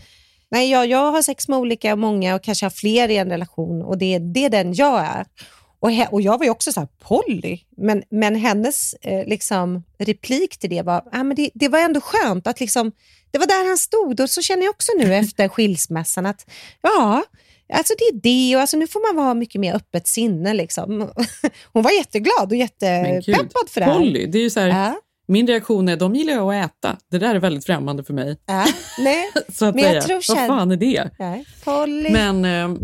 nej 0.51 0.71
jag, 0.71 0.87
jag 0.87 1.11
har 1.11 1.21
sex 1.21 1.47
med 1.47 1.59
olika, 1.59 1.95
många 1.95 2.35
och 2.35 2.43
kanske 2.43 2.65
har 2.65 2.71
fler 2.71 3.09
i 3.09 3.17
en 3.17 3.29
relation 3.29 3.81
och 3.81 3.97
det, 3.97 4.19
det 4.19 4.45
är 4.45 4.49
den 4.49 4.73
jag 4.73 4.99
är. 4.99 5.25
Och, 5.79 5.91
he, 5.91 6.07
och 6.11 6.21
jag 6.21 6.37
var 6.37 6.45
ju 6.45 6.51
också 6.51 6.71
så 6.71 6.79
här, 6.79 6.87
poly, 6.99 7.59
men, 7.77 8.03
men 8.09 8.35
hennes 8.35 8.93
eh, 8.93 9.27
liksom, 9.27 9.83
replik 9.97 10.57
till 10.57 10.69
det 10.69 10.81
var, 10.81 11.03
ah, 11.11 11.23
men 11.23 11.35
det, 11.35 11.49
det 11.53 11.67
var 11.67 11.79
ändå 11.79 12.01
skönt 12.01 12.47
att 12.47 12.59
liksom, 12.59 12.91
det 13.31 13.37
var 13.37 13.47
där 13.47 13.67
han 13.67 13.77
stod 13.77 14.19
och 14.19 14.29
så 14.29 14.41
känner 14.41 14.63
jag 14.63 14.69
också 14.69 14.91
nu 14.97 15.15
efter 15.15 15.47
skilsmässan 15.47 16.25
att 16.25 16.49
ja, 16.81 17.23
alltså 17.73 17.93
det 17.97 18.03
är 18.05 18.21
det 18.49 18.55
och 18.55 18.61
alltså 18.61 18.77
nu 18.77 18.87
får 18.87 19.13
man 19.13 19.25
vara 19.25 19.33
mycket 19.33 19.61
mer 19.61 19.75
öppet 19.75 20.07
sinne. 20.07 20.53
Liksom. 20.53 21.09
Hon 21.73 21.83
var 21.83 21.91
jätteglad 21.91 22.51
och 22.51 22.55
jättepeppad 22.55 23.69
för 23.69 23.79
det 23.81 23.85
här. 23.85 23.97
Polly, 23.97 24.25
det 24.25 24.37
är 24.37 24.41
ju 24.43 24.49
så 24.49 24.59
här, 24.59 24.67
Ja, 24.67 24.95
Min 25.27 25.47
reaktion 25.47 25.89
är 25.89 25.97
de 25.97 26.15
gillar 26.15 26.33
jag 26.33 26.55
att 26.55 26.71
äta. 26.71 26.97
Det 27.11 27.17
där 27.17 27.35
är 27.35 27.39
väldigt 27.39 27.65
främmande 27.65 28.03
för 28.03 28.13
mig. 28.13 28.37
ja, 28.45 28.65
nej, 28.99 29.31
Så 29.53 29.65
att 29.65 29.75
Men 29.75 29.83
jag 29.83 30.03
säga. 30.03 30.21
tror 30.21 30.35
Vad 30.35 30.47
fan 30.47 30.71
är 30.71 30.75
det? 30.77 31.09
nej. 31.19 31.45
Polly. 31.63 32.09
Men 32.11 32.45
eh, 32.45 32.77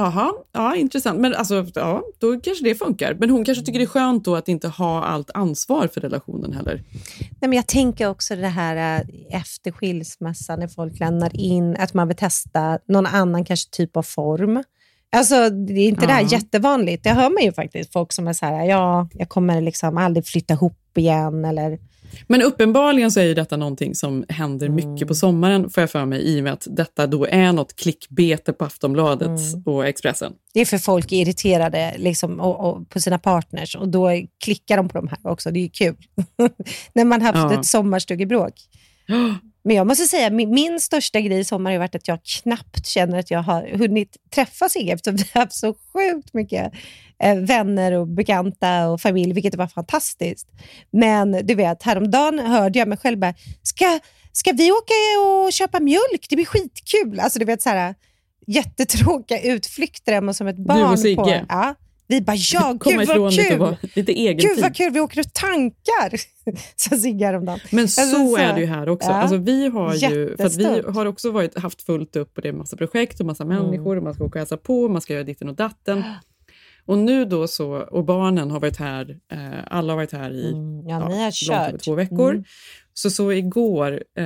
jaha, 0.00 0.32
ja, 0.52 0.76
intressant. 0.76 1.20
Men 1.20 1.34
alltså, 1.34 1.66
ja, 1.74 2.02
då 2.18 2.40
kanske 2.40 2.64
det 2.64 2.74
funkar. 2.74 3.14
Men 3.14 3.30
hon 3.30 3.44
kanske 3.44 3.64
tycker 3.64 3.78
det 3.78 3.84
är 3.84 3.86
skönt 3.86 4.24
då 4.24 4.36
att 4.36 4.48
inte 4.48 4.68
ha 4.68 5.04
allt 5.04 5.30
ansvar 5.34 5.88
för 5.94 6.00
relationen 6.00 6.52
heller. 6.52 6.82
Nej, 7.20 7.48
men 7.48 7.52
jag 7.52 7.66
tänker 7.66 8.08
också 8.08 8.36
det 8.36 8.48
här 8.48 9.00
äh, 9.00 9.40
efter 9.40 9.70
skilsmässan 9.72 10.60
när 10.60 10.68
folk 10.68 11.00
lämnar 11.00 11.36
in, 11.36 11.76
att 11.76 11.94
man 11.94 12.08
vill 12.08 12.16
testa 12.16 12.78
någon 12.88 13.06
annan 13.06 13.44
kanske 13.44 13.70
typ 13.70 13.96
av 13.96 14.02
form. 14.02 14.62
Alltså, 15.16 15.50
det 15.50 15.72
är 15.72 15.88
inte 15.88 16.06
det 16.06 16.12
här 16.12 16.22
Ja. 16.22 16.28
jättevanligt. 16.30 17.04
Det 17.04 17.10
hör 17.10 17.30
man 17.30 17.42
ju 17.42 17.52
faktiskt. 17.52 17.92
Folk 17.92 18.12
som 18.12 18.28
är 18.28 18.32
så 18.32 18.46
här, 18.46 18.64
ja, 18.64 19.08
jag 19.12 19.28
kommer 19.28 19.60
liksom 19.60 19.96
aldrig 19.96 20.26
flytta 20.26 20.54
ihop 20.54 20.98
igen. 20.98 21.44
Eller, 21.44 21.78
Men 22.26 22.42
uppenbarligen 22.42 23.10
så 23.10 23.20
är 23.20 23.24
ju 23.24 23.34
detta 23.34 23.56
någonting 23.56 23.94
som 23.94 24.24
händer 24.28 24.66
Mm. 24.66 24.92
mycket 24.92 25.08
på 25.08 25.14
sommaren, 25.14 25.70
får 25.70 25.80
jag 25.82 25.90
för 25.90 26.04
mig, 26.04 26.20
i 26.22 26.40
och 26.40 26.44
med 26.44 26.52
att 26.52 26.66
detta 26.70 27.06
då 27.06 27.26
är 27.26 27.52
något 27.52 27.76
klickbete 27.76 28.52
på 28.52 28.64
Aftonbladet 28.64 29.28
Mm. 29.28 29.62
och 29.66 29.86
Expressen. 29.86 30.32
det 30.54 30.60
är 30.60 30.64
för 30.64 30.78
folk 30.78 31.12
är 31.12 31.16
irriterade 31.16 31.94
liksom, 31.98 32.40
och, 32.40 32.68
och, 32.70 32.88
på 32.90 33.00
sina 33.00 33.18
partners 33.18 33.76
och 33.76 33.88
då 33.88 34.10
klickar 34.44 34.76
de 34.76 34.88
på 34.88 34.98
de 34.98 35.08
här 35.08 35.18
också. 35.22 35.50
Det 35.50 35.58
är 35.58 35.62
ju 35.62 35.68
kul. 35.68 35.96
när 36.92 37.04
man 37.04 37.22
haft 37.22 37.36
Ja. 37.36 37.60
ett 37.60 37.66
sommarstugebråk. 37.66 38.52
Men 39.64 39.76
jag 39.76 39.86
måste 39.86 40.04
säga, 40.04 40.30
min, 40.30 40.50
min 40.50 40.80
största 40.80 41.20
grej 41.20 41.38
i 41.38 41.44
sommar 41.44 41.72
har 41.72 41.78
varit 41.78 41.94
att 41.94 42.08
jag 42.08 42.18
knappt 42.24 42.86
känner 42.86 43.18
att 43.18 43.30
jag 43.30 43.42
har 43.42 43.78
hunnit 43.78 44.16
träffa 44.34 44.68
Sigge 44.68 44.92
eftersom 44.92 45.16
vi 45.16 45.24
har 45.34 45.40
haft 45.40 45.52
så 45.56 45.74
sjukt 45.92 46.34
mycket 46.34 46.72
eh, 47.22 47.36
vänner 47.36 47.92
och 47.92 48.08
bekanta 48.08 48.88
och 48.88 49.00
familj, 49.00 49.32
vilket 49.32 49.54
var 49.54 49.66
fantastiskt. 49.66 50.48
Men 50.90 51.46
du 51.46 51.54
vet, 51.54 51.82
häromdagen 51.82 52.38
hörde 52.38 52.78
jag 52.78 52.88
mig 52.88 52.98
själv 52.98 53.18
bara, 53.18 53.34
ska, 53.62 53.98
ska 54.32 54.52
vi 54.52 54.72
åka 54.72 54.94
och 55.26 55.52
köpa 55.52 55.80
mjölk? 55.80 56.26
Det 56.30 56.36
blir 56.36 56.46
skitkul. 56.46 57.20
Alltså 57.20 57.38
du 57.38 57.44
vet 57.44 57.62
så 57.62 57.68
här 57.68 57.94
jättetråkiga 58.46 59.40
utflykter 59.40 60.12
hemma 60.12 60.34
som 60.34 60.46
ett 60.46 60.58
barn. 60.58 60.92
och 60.92 61.00
Sigge. 61.00 61.16
På, 61.16 61.44
ja. 61.48 61.74
Vi 62.08 62.20
bara, 62.20 62.36
ja, 62.36 62.76
Komma 62.80 63.04
gud 63.04 63.08
vad 63.18 63.32
kul! 63.34 63.76
lite 63.94 64.12
egen 64.12 64.36
Gud 64.36 64.60
vad 64.62 64.76
kul, 64.76 64.92
vi 64.92 65.00
åker 65.00 65.20
och 65.20 65.32
tankar, 65.32 66.20
sa 66.76 66.96
Sigge 66.96 67.24
häromdagen. 67.26 67.60
Men 67.72 67.88
så, 67.88 68.00
Alltså, 68.00 68.16
så- 68.16 68.36
är 68.36 68.54
det 68.54 68.60
ju 68.60 68.66
här 68.66 68.88
också. 68.88 69.08
Ja. 69.10 69.14
Alltså, 69.14 69.36
vi 69.36 69.68
har 69.68 69.94
ju, 69.94 70.36
för 70.36 70.48
vi 70.58 70.92
har 70.92 71.06
också 71.06 71.30
varit, 71.30 71.58
haft 71.58 71.82
fullt 71.82 72.16
upp 72.16 72.36
och 72.36 72.42
det 72.42 72.48
är 72.48 72.52
massa 72.52 72.76
projekt 72.76 73.20
och 73.20 73.26
massa 73.26 73.44
Mm. 73.44 73.56
människor 73.56 73.96
och 73.96 74.02
man 74.02 74.14
ska 74.14 74.24
åka 74.24 74.32
och 74.38 74.40
hälsa 74.40 74.56
på 74.56 74.82
och 74.82 74.90
man 74.90 75.00
ska 75.00 75.12
göra 75.12 75.24
ditten 75.24 75.48
och 75.48 75.54
datten. 75.54 76.02
Och 76.86 76.98
nu 76.98 77.24
då 77.24 77.46
så, 77.48 77.72
och 77.72 78.04
barnen 78.04 78.50
har 78.50 78.60
varit 78.60 78.76
här, 78.76 79.18
eh, 79.32 79.38
alla 79.70 79.92
har 79.92 79.96
varit 79.96 80.12
här 80.12 80.30
i 80.30 80.48
Mm, 80.52 80.88
ja, 80.88 80.94
har 80.96 81.10
långt 81.10 81.34
kört. 81.34 81.80
två 81.84 81.94
veckor. 81.94 82.30
Mm. 82.32 82.44
Så, 82.94 83.10
så 83.10 83.32
igår 83.32 83.92
eh, 84.18 84.24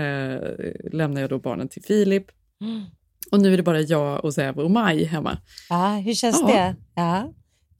lämnade 0.92 1.20
jag 1.20 1.30
då 1.30 1.38
barnen 1.38 1.68
till 1.68 1.82
Filip 1.82 2.26
Mm. 2.60 2.82
och 3.30 3.40
nu 3.40 3.52
är 3.52 3.56
det 3.56 3.62
bara 3.62 3.80
jag 3.80 4.24
och 4.24 4.34
Zev 4.34 4.58
och 4.58 4.70
Maj 4.70 5.04
hemma. 5.04 5.38
Ja, 5.68 5.88
hur 6.04 6.14
känns 6.14 6.40
Ja. 6.40 6.46
det? 6.46 6.76
Ja, 6.94 7.32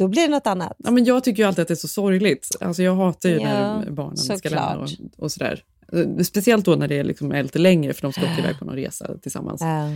då 0.02 0.08
blir 0.08 0.22
det 0.22 0.28
något 0.28 0.46
annat. 0.46 0.72
Ja, 0.84 0.90
men 0.90 1.04
jag 1.04 1.24
tycker 1.24 1.42
ju 1.42 1.48
alltid 1.48 1.62
att 1.62 1.68
det 1.68 1.74
är 1.74 1.76
så 1.76 1.88
sorgligt. 1.88 2.56
Alltså 2.60 2.82
jag 2.82 2.96
hatar 2.96 3.28
ju 3.28 3.34
Ja, 3.40 3.78
när 3.80 3.90
barnen 3.90 4.16
ska 4.16 4.34
såklart. 4.34 4.52
lämna 4.52 4.76
och, 4.82 4.90
och 5.24 5.32
sådär. 5.32 5.62
Eh, 5.92 6.24
Speciellt 6.24 6.64
då 6.64 6.74
när 6.76 6.88
det 6.88 6.98
är, 6.98 7.04
liksom 7.04 7.32
är 7.32 7.42
lite 7.42 7.58
längre 7.58 7.92
för 7.92 8.02
de 8.02 8.12
ska 8.12 8.20
åka 8.22 8.38
iväg 8.38 8.58
på 8.58 8.64
någon 8.64 8.74
resa 8.76 9.10
tillsammans. 9.22 9.60
Ja. 9.60 9.88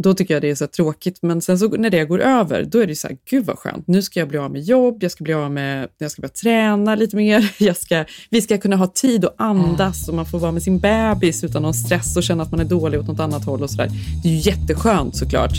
Då 0.00 0.14
tycker 0.14 0.34
jag 0.34 0.42
det 0.42 0.50
är 0.50 0.54
så 0.54 0.66
tråkigt. 0.66 1.18
Men 1.22 1.40
sen 1.42 1.58
så 1.58 1.68
när 1.68 1.90
det 1.90 2.04
går 2.04 2.20
över, 2.20 2.64
då 2.64 2.78
är 2.78 2.86
det 2.86 2.96
så 2.96 3.08
här, 3.08 3.16
gud 3.30 3.44
vad 3.46 3.58
skönt. 3.58 3.86
Nu 3.88 4.02
ska 4.02 4.20
jag 4.20 4.28
bli 4.28 4.38
av 4.38 4.50
med 4.50 4.62
jobb, 4.62 5.02
jag 5.02 5.10
ska 5.12 5.24
bli 5.24 5.34
av 5.34 5.50
med, 5.52 5.88
jag 5.98 6.10
ska 6.10 6.20
börja 6.22 6.32
träna 6.32 6.94
lite 6.94 7.16
mer. 7.16 7.54
Jag 7.58 7.76
ska, 7.76 8.04
vi 8.30 8.42
ska 8.42 8.58
kunna 8.58 8.76
ha 8.76 8.86
tid 8.86 9.24
att 9.24 9.34
andas 9.38 10.08
och 10.08 10.14
man 10.14 10.26
får 10.26 10.38
vara 10.38 10.52
med 10.52 10.62
sin 10.62 10.78
bebis 10.78 11.44
utan 11.44 11.62
någon 11.62 11.74
stress 11.74 12.16
och 12.16 12.22
känna 12.22 12.42
att 12.42 12.50
man 12.50 12.60
är 12.60 12.64
dålig 12.64 13.00
åt 13.00 13.06
något 13.06 13.20
annat 13.20 13.44
håll 13.44 13.62
och 13.62 13.70
sådär. 13.70 13.90
Det 14.22 14.28
är 14.28 14.32
ju 14.32 14.38
jätteskönt 14.50 15.16
såklart. 15.16 15.52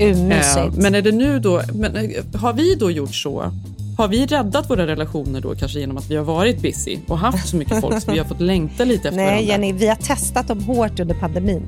Urmysigt. 0.00 0.56
Eh, 0.56 0.72
men 0.76 0.94
är 0.94 1.02
det 1.02 1.12
nu 1.12 1.38
då, 1.38 1.62
men, 1.74 1.96
eh, 1.96 2.40
har 2.40 2.52
vi 2.52 2.74
då 2.74 2.90
gjort 2.90 3.14
så? 3.14 3.52
Har 3.98 4.08
vi 4.08 4.26
räddat 4.26 4.70
våra 4.70 4.86
relationer 4.86 5.40
då 5.40 5.54
kanske 5.54 5.80
genom 5.80 5.96
att 5.96 6.10
vi 6.10 6.16
har 6.16 6.24
varit 6.24 6.62
busy 6.62 6.98
och 7.08 7.18
haft 7.18 7.48
så 7.48 7.56
mycket 7.56 7.80
folk 7.80 8.02
så 8.02 8.12
vi 8.12 8.18
har 8.18 8.26
fått 8.26 8.40
längta 8.40 8.84
lite 8.84 9.08
efter 9.08 9.16
Nej, 9.16 9.26
varandra? 9.26 9.52
Jenny, 9.52 9.72
vi 9.72 9.88
har 9.88 9.96
testat 9.96 10.48
dem 10.48 10.60
hårt 10.64 11.00
under 11.00 11.14
pandemin. 11.14 11.62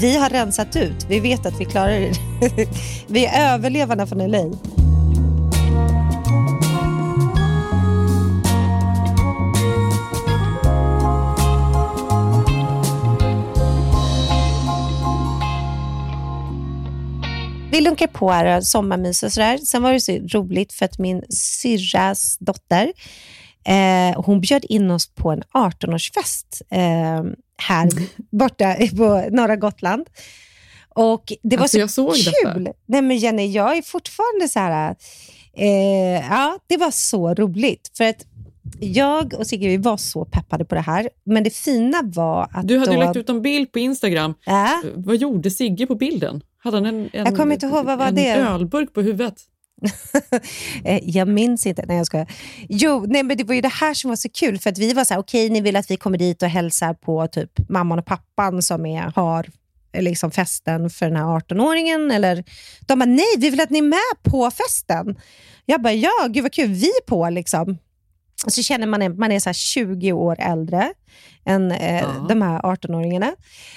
Vi 0.00 0.16
har 0.16 0.30
rensat 0.30 0.76
ut. 0.76 1.06
Vi 1.08 1.20
vet 1.20 1.46
att 1.46 1.60
vi 1.60 1.64
klarar 1.64 2.00
det. 2.00 2.12
vi 3.06 3.26
är 3.26 3.54
överlevarna 3.54 4.06
från 4.06 4.30
LA. 4.30 4.44
Vi 17.80 17.84
lunkar 17.84 18.06
på 18.06 18.30
här, 18.30 18.56
och 18.56 18.66
sommarmys 18.66 19.22
och 19.22 19.32
sådär. 19.32 19.58
Sen 19.58 19.82
var 19.82 19.92
det 19.92 20.00
så 20.00 20.12
roligt 20.12 20.72
för 20.72 20.84
att 20.84 20.98
min 20.98 21.22
syrras 21.30 22.36
dotter, 22.40 22.92
eh, 23.64 24.22
hon 24.22 24.40
bjöd 24.40 24.64
in 24.68 24.90
oss 24.90 25.14
på 25.14 25.30
en 25.30 25.42
18-årsfest 25.42 26.62
eh, 26.70 27.24
här 27.56 27.88
borta 28.36 28.76
på 28.96 29.28
norra 29.30 29.56
Gotland. 29.56 30.06
Och 30.88 31.32
det 31.42 31.56
var 31.56 31.62
Alltså, 31.62 31.76
så 31.76 31.80
jag 31.80 31.90
såg 31.90 32.14
kul. 32.14 32.64
detta. 32.64 32.76
Nej, 32.86 33.02
men 33.02 33.16
Jenny, 33.16 33.46
jag 33.46 33.76
är 33.76 33.82
fortfarande 33.82 34.48
så 34.48 34.58
här... 34.58 34.96
Eh, 35.56 36.26
ja, 36.30 36.58
det 36.66 36.76
var 36.76 36.90
så 36.90 37.34
roligt. 37.34 37.90
För 37.96 38.04
att 38.04 38.26
jag 38.80 39.34
och 39.34 39.46
Sigge 39.46 39.68
vi 39.68 39.76
var 39.76 39.96
så 39.96 40.24
peppade 40.24 40.64
på 40.64 40.74
det 40.74 40.80
här. 40.80 41.08
Men 41.24 41.44
det 41.44 41.50
fina 41.50 42.00
var 42.04 42.48
att 42.52 42.68
Du 42.68 42.78
hade 42.78 42.92
då... 42.94 43.00
lagt 43.00 43.16
ut 43.16 43.28
en 43.28 43.42
bild 43.42 43.72
på 43.72 43.78
Instagram. 43.78 44.34
Eh, 44.46 44.90
Vad 44.94 45.16
gjorde 45.16 45.50
Sigge 45.50 45.86
på 45.86 45.94
bilden? 45.94 46.42
Hade 46.62 46.76
han 46.76 46.86
en, 46.86 47.10
en, 47.12 47.24
Jag 47.24 47.36
kommer 47.36 47.54
inte 47.54 47.66
ihåg, 47.66 47.84
vad 47.84 47.98
var 47.98 48.06
en 48.06 48.14
det? 48.14 48.30
ölburk 48.32 48.94
på 48.94 49.02
huvudet? 49.02 49.34
Eh, 50.84 51.00
jag 51.04 51.28
minns 51.28 51.66
inte. 51.66 51.84
Nej, 51.86 51.96
jag 51.96 52.06
skojar. 52.06 52.32
Jo, 52.68 53.04
nej, 53.08 53.22
men 53.22 53.36
det 53.36 53.44
var 53.44 53.54
ju 53.54 53.60
det 53.60 53.68
här 53.68 53.94
som 53.94 54.08
var 54.08 54.16
så 54.16 54.28
kul. 54.28 54.58
För 54.58 54.70
att 54.70 54.78
vi 54.78 54.92
var 54.92 55.04
så 55.04 55.14
här, 55.14 55.20
okej, 55.20 55.50
ni 55.50 55.60
vill 55.60 55.76
att 55.76 55.90
vi 55.90 55.96
kommer 55.96 56.18
dit 56.18 56.42
och 56.42 56.48
hälsar 56.48 56.94
på 56.94 57.26
typ 57.26 57.68
mamman 57.68 57.98
och 57.98 58.06
pappan 58.06 58.62
som 58.62 58.86
är, 58.86 59.02
har 59.02 59.46
eh, 59.92 60.02
liksom 60.02 60.30
festen 60.30 60.90
för 60.90 61.06
den 61.06 61.16
här 61.16 61.24
18-åringen. 61.24 62.12
Eller, 62.14 62.44
de 62.80 62.98
bara, 62.98 63.04
nej, 63.04 63.26
vi 63.38 63.50
vill 63.50 63.60
att 63.60 63.70
ni 63.70 63.78
är 63.78 63.82
med 63.82 64.22
på 64.32 64.50
festen. 64.50 65.18
Jag 65.66 65.82
bara, 65.82 65.92
ja, 65.92 66.26
gud 66.28 66.42
vad 66.42 66.52
kul, 66.52 66.68
vi 66.68 66.86
är 66.86 67.06
på 67.06 67.30
liksom. 67.30 67.78
Så 68.46 68.62
känner 68.62 68.86
man 68.86 69.02
att 69.02 69.18
man 69.18 69.32
är 69.32 69.40
så 69.40 69.48
här 69.48 69.54
20 69.54 70.12
år 70.12 70.36
äldre 70.40 70.92
än 71.44 71.72
eh, 71.72 72.00
Ja. 72.00 72.26
de 72.28 72.42
här 72.42 72.60
18-åringarna. 72.62 73.32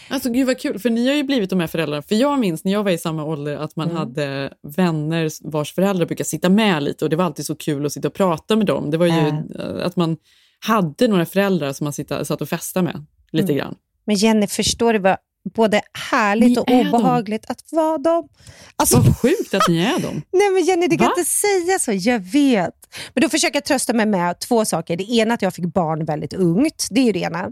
Alltså 0.09 0.29
gud 0.29 0.47
vad 0.47 0.59
kul, 0.59 0.79
för 0.79 0.89
ni 0.89 1.07
har 1.07 1.13
ju 1.15 1.23
blivit 1.23 1.49
de 1.49 1.59
här 1.59 1.67
föräldrarna. 1.67 2.01
För 2.01 2.15
jag 2.15 2.39
minns 2.39 2.63
när 2.63 2.71
jag 2.71 2.83
var 2.83 2.91
i 2.91 2.97
samma 2.97 3.23
ålder 3.23 3.57
att 3.57 3.75
man 3.75 3.85
Mm. 3.89 3.97
hade 3.97 4.53
vänner 4.75 5.29
vars 5.51 5.73
föräldrar 5.73 6.05
brukar 6.05 6.23
sitta 6.25 6.49
med 6.49 6.83
lite 6.83 7.05
och 7.05 7.09
det 7.09 7.15
var 7.15 7.25
alltid 7.25 7.45
så 7.45 7.55
kul 7.55 7.85
att 7.85 7.93
sitta 7.93 8.07
och 8.07 8.13
prata 8.13 8.55
med 8.55 8.65
dem. 8.65 8.91
Det 8.91 8.97
var 8.97 9.05
ju 9.05 9.11
Äh. 9.27 9.85
att 9.85 9.95
man 9.95 10.17
hade 10.59 11.07
några 11.07 11.25
föräldrar 11.25 11.73
som 11.73 11.83
man 11.85 11.93
sitta, 11.93 12.25
satt 12.25 12.41
och 12.41 12.49
festade 12.49 12.83
med 12.83 13.05
lite 13.31 13.53
Mm. 13.53 13.57
grann. 13.57 13.75
Men 14.05 14.15
Jenny, 14.15 14.47
förstår 14.47 14.93
du 14.93 14.99
vad 14.99 15.17
både 15.55 15.81
härligt 16.11 16.49
Ni 16.49 16.57
och 16.57 16.71
är 16.71 16.83
dem. 16.83 16.93
obehagligt 16.93 17.45
att 17.49 17.63
vara 17.71 17.97
dem? 17.97 18.27
Alltså, 18.75 18.97
Vad 18.99 19.17
sjukt 19.17 19.53
att 19.53 19.67
ni 19.69 19.77
är 19.83 19.99
dem. 19.99 20.21
Nej 20.33 20.49
men 20.49 20.63
Jenny, 20.63 20.87
du 20.87 20.97
kan 20.97 21.05
Va? 21.07 21.13
inte 21.17 21.29
säga 21.31 21.79
så. 21.79 21.91
Jag 22.09 22.19
vet. 22.19 22.73
Men 23.13 23.21
då 23.21 23.29
försöker 23.29 23.55
jag 23.55 23.65
trösta 23.65 23.93
mig 23.93 24.05
med 24.05 24.39
två 24.39 24.65
saker. 24.65 24.97
Det 24.97 25.03
ena 25.11 25.31
är 25.31 25.35
att 25.35 25.41
jag 25.41 25.53
fick 25.53 25.65
barn 25.65 26.05
väldigt 26.05 26.33
ungt. 26.33 26.87
Det 26.91 27.01
är 27.01 27.05
ju 27.05 27.11
det 27.11 27.19
ena. 27.19 27.51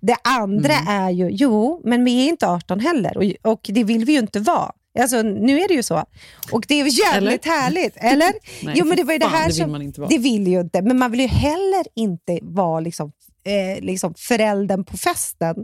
Det 0.00 0.16
andra 0.24 0.74
Mm. 0.74 0.88
är 1.02 1.10
ju, 1.10 1.28
jo, 1.30 1.80
men 1.84 2.04
vi 2.04 2.24
är 2.24 2.28
inte 2.28 2.46
18 2.48 2.80
heller 2.80 3.16
och, 3.18 3.52
och 3.52 3.60
det 3.68 3.84
vill 3.84 4.04
vi 4.04 4.12
ju 4.12 4.18
inte 4.18 4.40
vara. 4.40 4.72
Alltså, 5.00 5.22
nu 5.22 5.60
är 5.60 5.68
det 5.68 5.74
ju 5.74 5.82
så. 5.82 6.04
Och 6.52 6.64
det 6.68 6.80
är 6.80 7.12
jävligt 7.12 7.44
härligt, 7.46 7.96
eller? 7.96 8.32
Nej, 8.62 8.74
jo, 8.78 8.84
men 8.84 8.96
det 8.96 9.04
var 9.04 9.12
ju 9.12 9.18
det 9.18 9.26
här 9.26 9.40
det 9.42 9.46
vill 9.46 9.56
som... 9.56 9.70
man 9.72 9.82
inte 9.82 10.00
vara. 10.00 10.08
Det 10.08 10.18
vill 10.18 10.46
ju 10.48 10.60
inte, 10.60 10.82
men 10.82 10.98
man 10.98 11.10
vill 11.10 11.20
ju 11.20 11.26
heller 11.26 11.84
inte 11.96 12.38
vara 12.42 12.80
liksom, 12.80 13.12
eh, 13.44 13.84
liksom 13.84 14.14
föräldern 14.14 14.84
på 14.84 14.96
festen. 14.96 15.56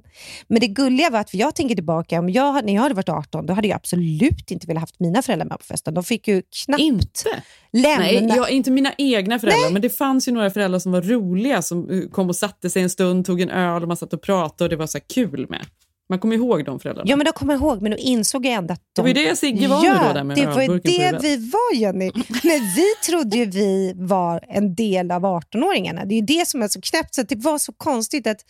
Men 0.48 0.60
det 0.60 0.66
gulliga 0.66 1.10
var 1.10 1.18
att, 1.18 1.30
för 1.30 1.38
jag 1.38 1.54
tänker 1.54 1.74
tillbaka, 1.74 2.18
om 2.18 2.30
jag, 2.30 2.64
när 2.64 2.74
jag 2.74 2.82
hade 2.82 2.94
varit 2.94 3.08
18, 3.08 3.46
då 3.46 3.52
hade 3.52 3.68
jag 3.68 3.76
absolut 3.76 4.50
inte 4.50 4.66
velat 4.66 4.80
haft 4.80 5.00
mina 5.00 5.22
föräldrar 5.22 5.46
med 5.46 5.58
på 5.58 5.64
festen. 5.64 5.94
De 5.94 6.04
fick 6.04 6.28
ju 6.28 6.42
knappt 6.64 6.80
Inte? 6.80 7.42
lämna... 7.72 7.98
Nej, 7.98 8.36
jag, 8.36 8.50
inte 8.50 8.70
mina 8.70 8.92
egna 8.98 9.38
föräldrar, 9.38 9.70
men 9.72 9.82
det 9.82 9.90
fanns 9.90 10.28
ju 10.28 10.32
några 10.32 10.50
föräldrar 10.50 10.78
som 10.78 10.92
var 10.92 11.02
roliga 11.02 11.62
som 11.62 11.90
eh, 11.90 12.08
kom 12.10 12.28
och 12.28 12.36
satte 12.36 12.70
sig 12.70 12.82
en 12.82 12.90
stund, 12.90 13.26
tog 13.26 13.40
en 13.40 13.50
öl 13.50 13.82
och 13.82 13.88
man 13.88 13.96
satt 13.96 14.12
och 14.12 14.22
pratade 14.22 14.64
och 14.64 14.70
det 14.70 14.76
var 14.76 14.86
så 14.86 15.00
kul 15.00 15.46
med. 15.48 15.66
Man 16.08 16.18
kommer 16.18 16.36
ihåg 16.36 16.64
de 16.64 16.80
föräldrarna. 16.80 17.10
Ja, 17.10 17.16
men 17.16 17.26
då 17.26 17.32
kommer 17.32 17.54
ihåg, 17.54 17.82
men 17.82 17.90
då 17.90 17.96
insåg 17.96 18.46
jag 18.46 18.54
ändå 18.54 18.74
att 18.74 18.82
de... 18.96 19.06
Det 19.06 19.14
var 19.14 19.20
ju 19.20 19.28
det 19.28 19.36
Sigge 19.36 19.68
var 19.68 19.84
ja, 19.84 19.92
nu 20.02 20.08
då, 20.08 20.14
där 20.14 20.24
med 20.24 20.36
det 20.36 20.46
var 20.46 20.62
ju 20.62 20.78
det 20.78 21.18
vi 21.22 21.36
var, 21.50 21.74
Jenny. 21.74 22.10
Men 22.42 22.60
vi 22.76 22.84
trodde 23.06 23.36
ju 23.36 23.44
vi 23.44 23.92
var 23.96 24.44
en 24.48 24.74
del 24.74 25.10
av 25.10 25.22
18-åringarna. 25.22 26.04
Det 26.04 26.14
är 26.14 26.20
ju 26.20 26.26
det 26.26 26.48
som 26.48 26.62
är 26.62 26.68
så 26.68 26.80
knäppt, 26.80 27.14
så 27.14 27.22
det 27.22 27.36
var 27.36 27.58
så 27.58 27.72
konstigt 27.72 28.26
att 28.26 28.40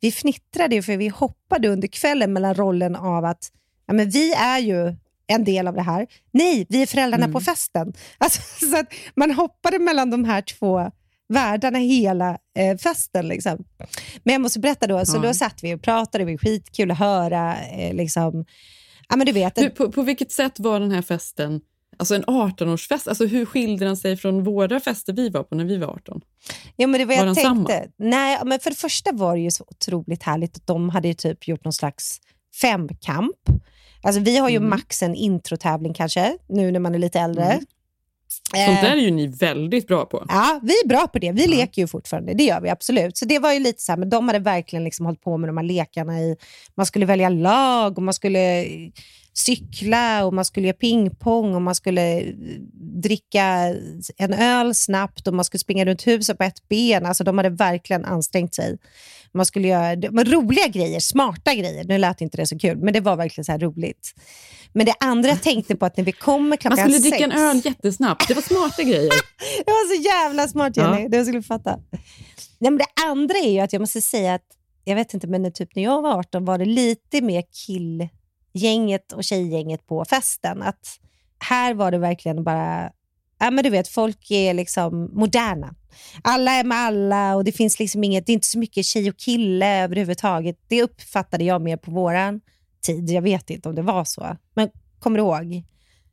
vi 0.00 0.10
fnittrade, 0.12 0.82
för 0.82 0.96
vi 0.96 1.08
hoppade 1.08 1.68
under 1.68 1.88
kvällen 1.88 2.32
mellan 2.32 2.54
rollen 2.54 2.96
av 2.96 3.24
att 3.24 3.50
ja, 3.86 3.94
men 3.94 4.10
vi 4.10 4.32
är 4.32 4.58
ju 4.58 4.96
en 5.26 5.44
del 5.44 5.68
av 5.68 5.74
det 5.74 5.82
här. 5.82 6.06
Nej, 6.32 6.66
vi 6.68 6.82
är 6.82 6.86
föräldrarna 6.86 7.24
Mm. 7.24 7.32
på 7.32 7.40
festen. 7.40 7.92
Alltså, 8.18 8.40
så 8.66 8.76
att 8.78 8.92
man 9.14 9.30
hoppade 9.30 9.78
mellan 9.78 10.10
de 10.10 10.24
här 10.24 10.42
två 10.42 10.90
världarna 11.28 11.78
hela 11.78 12.38
eh, 12.58 12.76
festen. 12.78 13.28
Liksom. 13.28 13.64
Men 14.24 14.32
jag 14.32 14.40
måste 14.42 14.60
berätta 14.60 14.86
då, 14.86 15.06
så 15.06 15.16
Ja. 15.16 15.20
då 15.20 15.34
satt 15.34 15.58
vi 15.62 15.74
och 15.74 15.82
pratade, 15.82 16.24
det 16.24 16.30
var 16.32 16.38
skitkul 16.38 16.90
att 16.90 16.98
höra. 16.98 17.56
Eh, 17.66 17.94
liksom, 17.94 18.44
ja, 19.08 19.16
men 19.16 19.26
du 19.26 19.32
vet, 19.32 19.54
Du, 19.54 19.70
på, 19.70 19.92
på 19.92 20.02
vilket 20.02 20.32
sätt 20.32 20.60
var 20.60 20.80
den 20.80 20.90
här 20.90 21.02
festen 21.02 21.60
Alltså 21.98 22.14
en 22.14 22.24
18-årsfest, 22.24 23.08
alltså 23.08 23.26
hur 23.26 23.44
skilde 23.46 23.84
den 23.84 23.96
sig 23.96 24.16
från 24.16 24.44
våra 24.44 24.80
fester 24.80 25.12
vi 25.12 25.28
var 25.28 25.42
på 25.42 25.54
när 25.54 25.64
vi 25.64 25.76
var 25.76 25.86
18? 25.88 26.20
Ja, 26.76 26.86
men 26.86 27.00
det 27.00 27.04
var 27.04 27.14
Var 27.14 27.18
jag 27.18 27.26
den 27.26 27.34
tänkte. 27.34 27.72
samma? 27.72 27.86
Nej, 28.10 28.38
men 28.44 28.60
för 28.60 28.70
det 28.70 28.76
första 28.76 29.12
var 29.12 29.34
det 29.36 29.42
ju 29.42 29.50
så 29.50 29.64
otroligt 29.68 30.22
härligt 30.22 30.56
att 30.56 30.66
de 30.66 30.88
hade 30.90 31.14
typ 31.14 31.48
gjort 31.48 31.64
någon 31.64 31.72
slags 31.72 32.18
femkamp. 32.60 33.36
Alltså 34.02 34.20
vi 34.20 34.36
har 34.38 34.48
ju 34.48 34.56
Mm. 34.56 34.70
max 34.70 35.02
en 35.02 35.14
introtävling 35.14 35.94
kanske, 35.94 36.36
nu 36.48 36.70
när 36.70 36.80
man 36.80 36.94
är 36.94 36.98
lite 36.98 37.20
äldre. 37.20 37.44
Mm. 37.44 37.64
Eh, 38.56 38.66
Sånt 38.66 38.80
där 38.80 38.92
är 38.92 39.00
ju 39.00 39.10
ni 39.10 39.26
väldigt 39.26 39.86
bra 39.86 40.04
på. 40.04 40.24
Ja, 40.28 40.60
vi 40.62 40.72
är 40.72 40.88
bra 40.88 41.06
på 41.06 41.18
det. 41.18 41.32
Vi 41.32 41.46
leker 41.46 41.82
ju 41.82 41.88
fortfarande, 41.88 42.34
det 42.34 42.44
gör 42.44 42.60
vi 42.60 42.70
absolut. 42.70 43.16
Så 43.16 43.24
det 43.24 43.38
var 43.38 43.52
ju 43.52 43.60
lite 43.60 43.82
så 43.82 43.92
här, 43.92 43.96
men 43.96 44.10
de 44.10 44.26
hade 44.28 44.38
verkligen 44.38 44.84
liksom 44.84 45.06
hållit 45.06 45.22
på 45.22 45.36
med 45.36 45.48
de 45.48 45.56
här 45.56 45.64
lekarna 45.64 46.20
i, 46.20 46.36
man 46.74 46.86
skulle 46.86 47.06
välja 47.06 47.28
lag 47.28 47.98
och 47.98 48.02
man 48.04 48.14
skulle 48.14 48.64
eh, 48.64 48.90
cykla 49.38 50.24
och 50.24 50.34
man 50.34 50.44
skulle 50.44 50.66
göra 50.66 50.76
pingpong 50.76 51.54
och 51.54 51.62
man 51.62 51.74
skulle 51.74 52.20
eh, 52.20 52.34
dricka 53.02 53.44
en 54.16 54.32
öl 54.32 54.74
snabbt 54.74 55.28
och 55.28 55.34
man 55.34 55.44
skulle 55.44 55.58
springa 55.58 55.84
runt 55.84 56.06
huset 56.06 56.38
på 56.38 56.44
ett 56.44 56.68
ben. 56.68 57.06
Alltså 57.06 57.24
de 57.24 57.38
hade 57.38 57.50
verkligen 57.50 58.04
ansträngt 58.04 58.54
sig. 58.54 58.78
Man 59.32 59.46
skulle 59.46 59.68
göra 59.68 60.10
var 60.10 60.24
roliga 60.24 60.68
grejer, 60.68 61.00
smarta 61.00 61.54
grejer. 61.54 61.84
Nu 61.84 61.98
lät 61.98 62.20
inte 62.20 62.36
det 62.36 62.46
så 62.46 62.58
kul, 62.58 62.76
men 62.76 62.94
det 62.94 63.00
var 63.00 63.16
verkligen 63.16 63.44
så 63.44 63.52
här 63.52 63.58
roligt. 63.58 64.14
Men 64.72 64.86
det 64.86 64.94
andra 65.00 65.28
jag 65.28 65.42
tänkte 65.42 65.76
på 65.76 65.86
att 65.86 65.96
när 65.96 66.04
vi 66.04 66.12
kommer 66.12 66.56
klockan 66.56 66.78
Man 66.78 66.90
skulle 66.90 67.10
dricka 67.10 67.30
sex, 67.30 67.34
en 67.34 67.40
öl 67.40 67.60
jättesnabbt. 67.64 68.28
Det 68.28 68.34
var 68.34 68.42
smarta 68.42 68.82
grejer. 68.82 69.10
det 69.64 69.70
var 69.70 69.96
så 69.96 70.02
jävla 70.02 70.48
smart 70.48 70.76
Jenny, 70.76 71.02
Ja. 71.02 71.08
det 71.08 71.24
skulle 71.24 71.38
du 71.38 71.42
fatta. 71.42 71.78
Nej, 72.58 72.70
men 72.70 72.78
det 72.78 73.02
andra 73.06 73.34
är 73.34 73.50
ju 73.50 73.58
att 73.58 73.72
jag 73.72 73.80
måste 73.80 74.00
säga 74.00 74.34
att, 74.34 74.44
jag 74.84 74.96
vet 74.96 75.14
inte, 75.14 75.26
men 75.26 75.52
typ 75.52 75.76
när 75.76 75.82
jag 75.82 76.02
var 76.02 76.18
18 76.18 76.44
var 76.44 76.58
det 76.58 76.64
lite 76.64 77.20
mer 77.20 77.42
gänget 78.56 79.12
och 79.12 79.24
tjejgänget 79.24 79.86
på 79.86 80.04
festen. 80.04 80.62
Att 80.62 81.00
här 81.38 81.74
var 81.74 81.90
det 81.90 81.98
verkligen 81.98 82.44
bara, 82.44 82.90
ja 83.38 83.50
men 83.50 83.64
du 83.64 83.70
vet, 83.70 83.88
folk 83.88 84.30
är 84.30 84.54
liksom 84.54 85.10
moderna. 85.12 85.74
Alla 86.22 86.52
är 86.52 86.64
med 86.64 86.78
alla 86.78 87.36
och 87.36 87.44
det 87.44 87.52
finns 87.52 87.78
liksom 87.78 88.04
inget, 88.04 88.26
det 88.26 88.32
är 88.32 88.34
inte 88.34 88.46
så 88.46 88.58
mycket 88.58 88.84
tjej 88.84 89.10
och 89.10 89.16
kille 89.16 89.82
överhuvudtaget. 89.84 90.56
Det 90.68 90.82
uppfattade 90.82 91.44
jag 91.44 91.62
mer 91.62 91.76
på 91.76 91.90
våran 91.90 92.40
tid. 92.86 93.10
Jag 93.10 93.22
vet 93.22 93.50
inte 93.50 93.68
om 93.68 93.74
det 93.74 93.82
var 93.82 94.04
så. 94.04 94.36
Men 94.54 94.70
kommer 94.98 95.18
du 95.18 95.24
ihåg? 95.24 95.64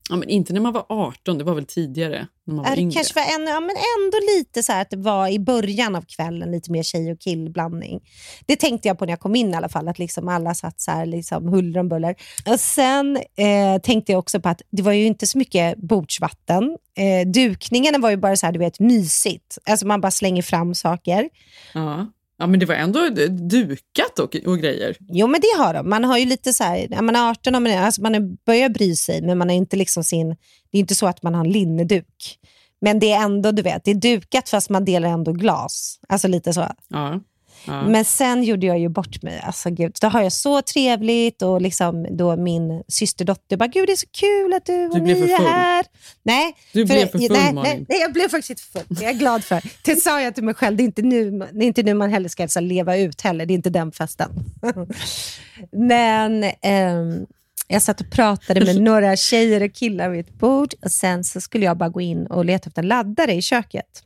Ja, 0.10 0.16
men 0.16 0.30
inte 0.30 0.54
när 0.54 0.62
man 0.62 0.74
var 0.74 0.86
18, 0.90 1.38
det 1.38 1.44
var 1.44 1.54
väl 1.56 1.66
tidigare? 1.66 2.28
När 2.46 2.56
man 2.56 2.64
var 2.64 2.72
Ja, 2.72 2.76
det 2.76 2.82
yngre. 2.82 2.94
kanske 2.94 3.14
var 3.16 3.36
en, 3.36 3.48
ja, 3.48 3.60
men 3.60 3.70
ändå 3.70 4.18
lite 4.38 4.64
så 4.64 4.74
att 4.74 4.90
det 4.90 4.98
var 4.98 5.28
i 5.28 5.40
början 5.40 5.96
av 5.96 6.02
kvällen 6.02 6.52
lite 6.52 6.72
mer 6.72 6.84
tjej 6.84 7.12
och 7.12 7.20
killblandning. 7.20 8.02
Det 8.46 8.56
tänkte 8.56 8.88
jag 8.88 9.00
på 9.00 9.06
när 9.06 9.12
jag 9.12 9.20
kom 9.20 9.36
in 9.36 9.50
i 9.50 9.56
alla 9.56 9.70
fall, 9.70 9.88
att 9.88 10.00
liksom 10.00 10.28
alla 10.28 10.54
satt 10.54 10.82
så 10.82 10.92
här 10.92 11.06
liksom 11.06 11.48
huller 11.48 11.80
om 11.80 11.90
buller. 11.90 12.16
Och 12.54 12.60
sen 12.60 13.18
eh, 13.18 13.82
tänkte 13.84 14.12
jag 14.12 14.20
också 14.20 14.40
på 14.40 14.50
att 14.50 14.62
det 14.72 14.82
var 14.84 14.92
ju 14.94 15.06
inte 15.06 15.28
så 15.28 15.38
mycket 15.38 15.78
bordsvatten. 15.78 16.78
Eh, 16.98 17.28
dukningen 17.32 18.02
var 18.02 18.10
ju 18.10 18.18
bara 18.18 18.36
så 18.36 18.46
här, 18.46 18.54
du 18.54 18.60
vet, 18.60 18.80
mysigt. 18.80 19.58
Alltså 19.70 19.88
man 19.88 20.02
bara 20.02 20.12
slänger 20.12 20.42
fram 20.42 20.76
saker. 20.76 21.30
Ja. 21.74 22.08
Ja, 22.44 22.48
men 22.48 22.60
det 22.60 22.66
var 22.66 22.76
ändå 22.76 23.10
d- 23.10 23.28
dukat 23.28 24.20
och, 24.20 24.36
och 24.46 24.60
grejer. 24.60 24.98
Jo, 25.00 25.28
men 25.28 25.42
det 25.42 25.64
har 25.64 25.74
de. 25.74 25.90
Man 25.90 26.04
har 26.04 26.18
ju 26.18 26.26
lite 26.26 26.54
så 26.54 26.64
här, 26.64 26.88
när 26.90 27.02
man 27.02 27.16
är 27.16 27.30
18, 27.30 27.56
och 27.56 27.62
man, 27.62 27.72
är- 27.72 27.82
alltså 27.82 28.02
man 28.02 28.36
börjar 28.46 28.70
bry 28.70 28.96
sig, 28.96 29.22
men 29.22 29.38
man 29.38 29.50
är 29.50 29.56
inte 29.56 29.76
liksom 29.78 30.04
sin, 30.04 30.30
det 30.72 30.78
är 30.78 30.80
inte 30.80 30.96
så 30.96 31.08
att 31.08 31.24
man 31.24 31.34
har 31.36 31.46
en 31.46 31.52
linneduk. 31.52 32.40
Men 32.82 33.00
det 33.00 33.12
är 33.12 33.24
ändå, 33.24 33.52
du 33.52 33.62
vet, 33.62 33.84
det 33.86 33.92
är 33.92 33.96
dukat 33.96 34.50
fast 34.50 34.70
man 34.70 34.86
delar 34.86 35.10
ändå 35.10 35.32
glas. 35.32 36.00
Alltså 36.10 36.28
lite 36.28 36.54
så. 36.54 36.68
Ja. 36.90 37.20
Ja. 37.66 37.88
Men 37.88 38.06
sen 38.06 38.44
gjorde 38.44 38.66
jag 38.68 38.80
ju 38.80 38.90
bort 38.90 39.22
mig. 39.22 39.42
Alltså, 39.44 39.70
gud, 39.70 39.96
då 40.02 40.08
har 40.08 40.22
jag 40.22 40.32
så 40.32 40.62
trevligt 40.62 41.42
och 41.42 41.62
liksom 41.62 42.18
då 42.18 42.36
min 42.36 42.84
systerdotter 42.88 43.58
bara, 43.58 43.68
gud 43.68 43.88
det 43.88 43.92
är 43.92 43.96
så 43.96 44.08
kul 44.12 44.54
att 44.54 44.66
du 44.66 44.86
och 44.86 44.96
Du 44.96 45.02
ni 45.02 45.16
för 45.16 45.34
är 45.34 45.38
här. 45.38 45.86
Nej, 46.24 46.56
Du 46.72 46.86
blev 46.86 47.08
för 47.08 47.20
full, 47.20 47.32
nej, 47.32 47.54
nej, 47.54 47.86
nej, 47.90 48.00
jag 48.02 48.14
blev 48.14 48.30
faktiskt 48.30 48.50
inte 48.50 48.64
full. 48.64 48.98
Det 48.98 49.06
är 49.06 49.10
jag 49.10 49.20
glad 49.20 49.44
för. 49.44 49.62
Det 49.84 49.96
sa 49.96 50.22
jag 50.22 50.36
till 50.36 50.44
mig 50.44 50.54
själv. 50.54 50.78
Det 50.78 50.84
är 50.84 50.86
inte 50.86 51.02
nu, 51.02 51.32
det 51.32 51.66
är 51.66 51.68
inte 51.68 51.84
nu 51.84 51.94
man 51.94 52.10
heller 52.10 52.30
ska 52.30 52.48
så, 52.48 52.60
här 52.60 52.68
leva 52.68 52.98
ut 52.98 53.22
heller. 53.22 53.46
Det 53.46 53.54
är 53.54 53.56
inte 53.56 53.70
den 53.70 53.92
festen. 53.92 54.30
Men 55.72 56.44
ehm, 56.62 57.26
jag 57.68 57.82
satt 57.82 58.02
och 58.02 58.12
pratade 58.12 58.66
med 58.66 58.82
några 58.82 59.16
tjejer 59.16 59.64
och 59.64 59.74
killar 59.74 60.10
vid 60.10 60.20
ett 60.20 60.34
bord 60.34 60.74
och 60.82 60.92
sen 60.92 61.24
så 61.24 61.42
skulle 61.42 61.66
jag 61.66 61.78
bara 61.78 61.90
gå 61.90 62.02
in 62.02 62.28
och 62.28 62.46
leta 62.46 62.68
efter 62.68 62.82
en 62.82 62.88
laddare 62.88 63.34
i 63.34 63.42
köket. 63.42 64.04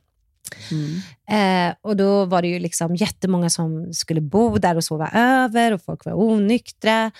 Mm. 0.70 1.68
Eh, 1.70 1.74
och 1.82 1.96
Då 1.96 2.24
var 2.24 2.42
det 2.42 2.48
ju 2.48 2.58
liksom 2.58 2.96
jättemånga 2.96 3.50
som 3.50 3.92
skulle 3.94 4.20
bo 4.20 4.58
där 4.58 4.76
och 4.76 4.84
sova 4.84 5.10
över 5.14 5.72
och 5.72 5.82
folk 5.82 6.04
var 6.04 6.12
onyktra. 6.12 7.10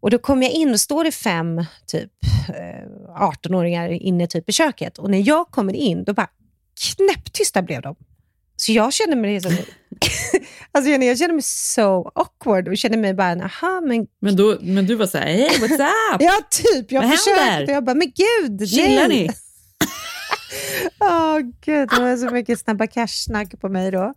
Och 0.00 0.10
Då 0.10 0.18
kom 0.18 0.42
jag 0.42 0.52
in 0.52 0.70
och 0.70 0.80
står 0.80 1.04
det 1.04 1.12
fem 1.12 1.64
typ 1.86 2.10
eh, 2.48 3.20
18-åringar 3.20 3.88
inne 3.90 4.26
typ 4.26 4.48
i 4.48 4.52
köket. 4.52 4.98
Och 4.98 5.10
när 5.10 5.28
jag 5.28 5.50
kommer 5.50 5.72
in, 5.74 6.04
då 6.04 6.14
bara 6.14 6.28
knäpptysta 6.96 7.62
blev 7.62 7.82
de. 7.82 7.96
Så 8.56 8.72
jag 8.72 8.92
kände 8.92 9.16
mig 9.16 9.40
som... 9.40 9.52
alltså 10.72 10.90
Jenny, 10.90 11.06
jag 11.06 11.18
kände 11.18 11.34
mig 11.34 11.42
så 11.42 12.12
awkward 12.14 12.68
och 12.68 12.76
kände 12.76 12.98
mig 12.98 13.14
bara, 13.14 13.44
aha, 13.44 13.80
men... 13.80 14.06
Men, 14.20 14.36
då, 14.36 14.58
men 14.60 14.86
du 14.86 14.94
var 14.94 15.06
så 15.06 15.18
här, 15.18 15.26
hey 15.26 15.48
what's 15.48 15.84
up? 16.14 16.20
Ja, 16.20 16.32
typ. 16.50 16.92
Jag 16.92 17.02
Vad 17.02 17.10
försökte 17.10 17.42
händer? 17.42 17.72
jag 17.72 17.84
bara, 17.84 17.94
men 17.94 18.12
gud, 18.16 18.68
Chillar 18.68 19.08
nej. 19.08 19.26
ni? 19.26 19.30
Åh 21.00 21.38
gud, 21.64 21.88
det 21.88 22.00
var 22.00 22.16
så 22.16 22.30
mycket 22.34 22.60
Snabba 22.60 22.86
Cash-snack 22.86 23.60
på 23.60 23.68
mig 23.68 23.90
då. 23.90 24.00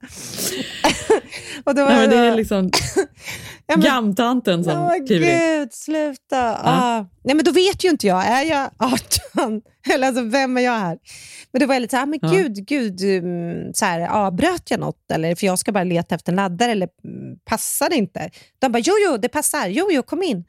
och 1.64 1.76
då 1.76 1.84
var 1.84 1.92
Nej, 1.92 2.08
det 2.08 2.16
är 2.18 2.36
liksom 2.36 2.72
Ja, 3.68 3.76
gamtanten 3.76 4.64
som 4.64 5.06
kliver 5.08 5.28
in. 5.32 5.40
gud, 5.60 5.74
sluta. 5.74 6.58
Ah. 6.64 7.06
Nej, 7.24 7.36
men 7.36 7.46
då 7.46 7.52
vet 7.52 7.84
ju 7.84 7.90
inte 7.90 8.08
jag. 8.08 8.26
Är 8.28 8.44
jag 8.44 8.70
18? 8.78 9.62
Eller 9.94 10.08
alltså, 10.08 10.24
vem 10.24 10.58
är 10.58 10.62
jag 10.62 10.80
här? 10.80 10.98
Men 11.52 11.60
då 11.60 11.66
var 11.68 11.76
jag 11.76 11.82
lite 11.82 11.92
så 11.92 11.98
här, 11.98 12.04
ah, 12.04 12.06
men 12.06 12.20
Ja. 12.22 12.30
gud, 12.30 12.68
gud 12.68 13.24
um, 13.24 13.74
så 13.74 13.86
här, 13.86 14.08
avbröt 14.08 14.72
jag 14.72 14.80
något? 14.80 15.12
Eller, 15.12 15.36
för 15.36 15.46
jag 15.46 15.60
ska 15.60 15.72
bara 15.72 15.84
leta 15.84 16.16
efter 16.16 16.32
en 16.32 16.36
laddare, 16.36 16.72
eller 16.72 16.90
mm, 17.04 17.38
passar 17.46 17.90
det 17.90 17.96
inte? 17.96 18.30
De 18.60 18.72
bara, 18.72 18.80
jo, 18.80 18.94
jo, 19.08 19.18
det 19.18 19.30
passar. 19.30 19.68
Jo, 19.68 19.88
jo, 19.92 20.04
kom 20.04 20.24
in. 20.24 20.44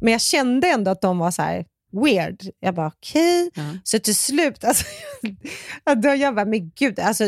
Men 0.00 0.12
jag 0.12 0.20
kände 0.20 0.68
ändå 0.68 0.90
att 0.90 1.00
de 1.00 1.18
var 1.18 1.30
så 1.30 1.42
här 1.42 1.64
weird. 1.92 2.40
Jag 2.60 2.74
bara 2.74 2.86
okej. 2.86 3.50
Ja. 3.54 3.62
Så 3.84 3.98
till 3.98 4.16
slut, 4.16 4.64
alltså, 4.64 4.84
jag 6.18 6.34
bara, 6.34 6.44
men 6.44 6.70
gud, 6.78 6.98
alltså, 7.00 7.24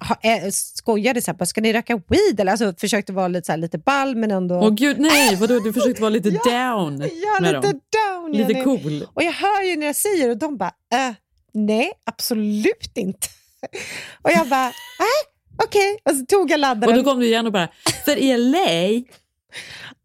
ha, 0.00 0.16
eh, 0.22 0.50
skojade 0.50 1.22
så 1.22 1.30
här, 1.30 1.38
bara, 1.38 1.46
ska 1.46 1.60
ni 1.60 1.72
röka 1.72 2.00
weed? 2.08 2.40
Eller, 2.40 2.52
alltså, 2.52 2.74
försökte 2.78 3.12
vara 3.12 3.28
lite, 3.28 3.46
så 3.46 3.52
här, 3.52 3.56
lite 3.56 3.78
ball 3.78 4.16
men 4.16 4.30
ändå... 4.30 4.54
Åh 4.54 4.70
gud, 4.70 4.98
nej! 5.00 5.36
Vadå, 5.40 5.58
du 5.60 5.72
försökte 5.72 6.02
vara 6.02 6.10
lite 6.10 6.28
Ja, 6.28 6.74
down 6.74 7.00
ja, 7.00 7.38
lite 7.40 7.52
dem? 7.60 7.80
down. 8.10 8.32
Lite 8.32 8.52
Jenny. 8.52 8.64
cool. 8.64 9.06
Och 9.14 9.22
jag 9.22 9.32
hör 9.32 9.62
ju 9.62 9.76
när 9.76 9.86
jag 9.86 9.96
säger 9.96 10.30
och 10.30 10.36
de 10.38 10.56
bara, 10.56 10.72
äh, 10.92 11.14
nej, 11.52 11.92
absolut 12.04 12.92
inte. 12.94 13.28
och 14.22 14.30
jag 14.30 14.48
bara, 14.48 14.66
äh, 14.68 15.64
okej. 15.64 15.98
Och 16.04 16.16
så 16.16 16.26
tog 16.26 16.50
jag 16.50 16.56
Och 16.56 16.60
laddaren. 16.60 16.96
då 16.96 17.04
kom 17.04 17.20
du 17.20 17.26
igen 17.26 17.46
och 17.46 17.52
bara, 17.52 17.68
för 18.04 18.16
LA? 18.38 19.04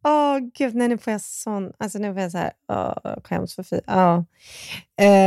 Åh 0.07 0.39
gud, 0.53 0.75
nej, 0.75 0.87
nu 0.87 0.97
får 0.97 1.11
jag 1.11 1.21
sån... 1.21 1.71
Alltså 1.77 1.99
nu 1.99 2.13
får 2.13 2.21
jag 2.21 2.31
så 2.31 2.37
här, 2.37 2.51
åh, 2.69 3.15
skäms 3.23 3.55
för 3.55 3.63
fy. 3.63 3.79
Oh. 3.87 4.23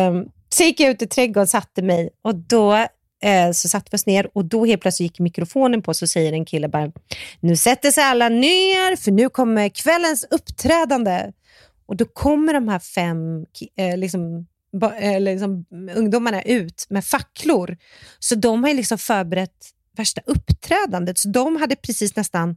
Um, 0.09 0.31
så 0.49 0.63
gick 0.63 0.81
jag 0.81 0.91
ut 0.91 1.03
i 1.03 1.07
trädgården 1.07 1.43
och 1.43 1.49
satte 1.49 1.83
mig 1.83 2.11
och 2.23 2.35
då 2.35 2.75
eh, 3.23 3.51
så 3.53 3.69
satte 3.69 3.89
vi 3.91 3.97
oss 3.97 4.07
ner 4.07 4.31
och 4.35 4.45
då 4.45 4.65
helt 4.65 4.83
plötsligt 4.83 5.11
gick 5.11 5.21
mikrofonen 5.21 5.83
på 5.83 5.95
så 5.95 6.07
säger 6.07 6.33
en 6.33 6.45
kille 6.45 6.69
bara, 6.69 6.93
nu 7.41 7.57
sätter 7.57 7.91
sig 7.91 8.05
alla 8.05 8.29
ner 8.29 8.97
för 8.97 9.11
nu 9.11 9.29
kommer 9.29 9.69
kvällens 9.69 10.27
uppträdande. 10.31 11.33
Och 11.87 11.97
då 11.97 12.05
kommer 12.05 12.55
de 12.55 12.69
här 12.69 12.79
fem 12.79 13.47
eh, 13.77 13.97
liksom, 13.97 14.47
ba, 14.73 14.95
eh, 14.95 15.21
liksom, 15.21 15.65
ungdomarna 15.95 16.43
ut 16.43 16.87
med 16.89 17.05
facklor. 17.05 17.77
Så 18.19 18.35
de 18.35 18.65
har 18.65 18.75
liksom 18.75 18.99
förberett 18.99 19.71
värsta 19.97 20.21
uppträdandet. 20.25 21.19
Så 21.19 21.29
de 21.29 21.57
hade 21.57 21.77
precis 21.77 22.17
nästan 22.17 22.57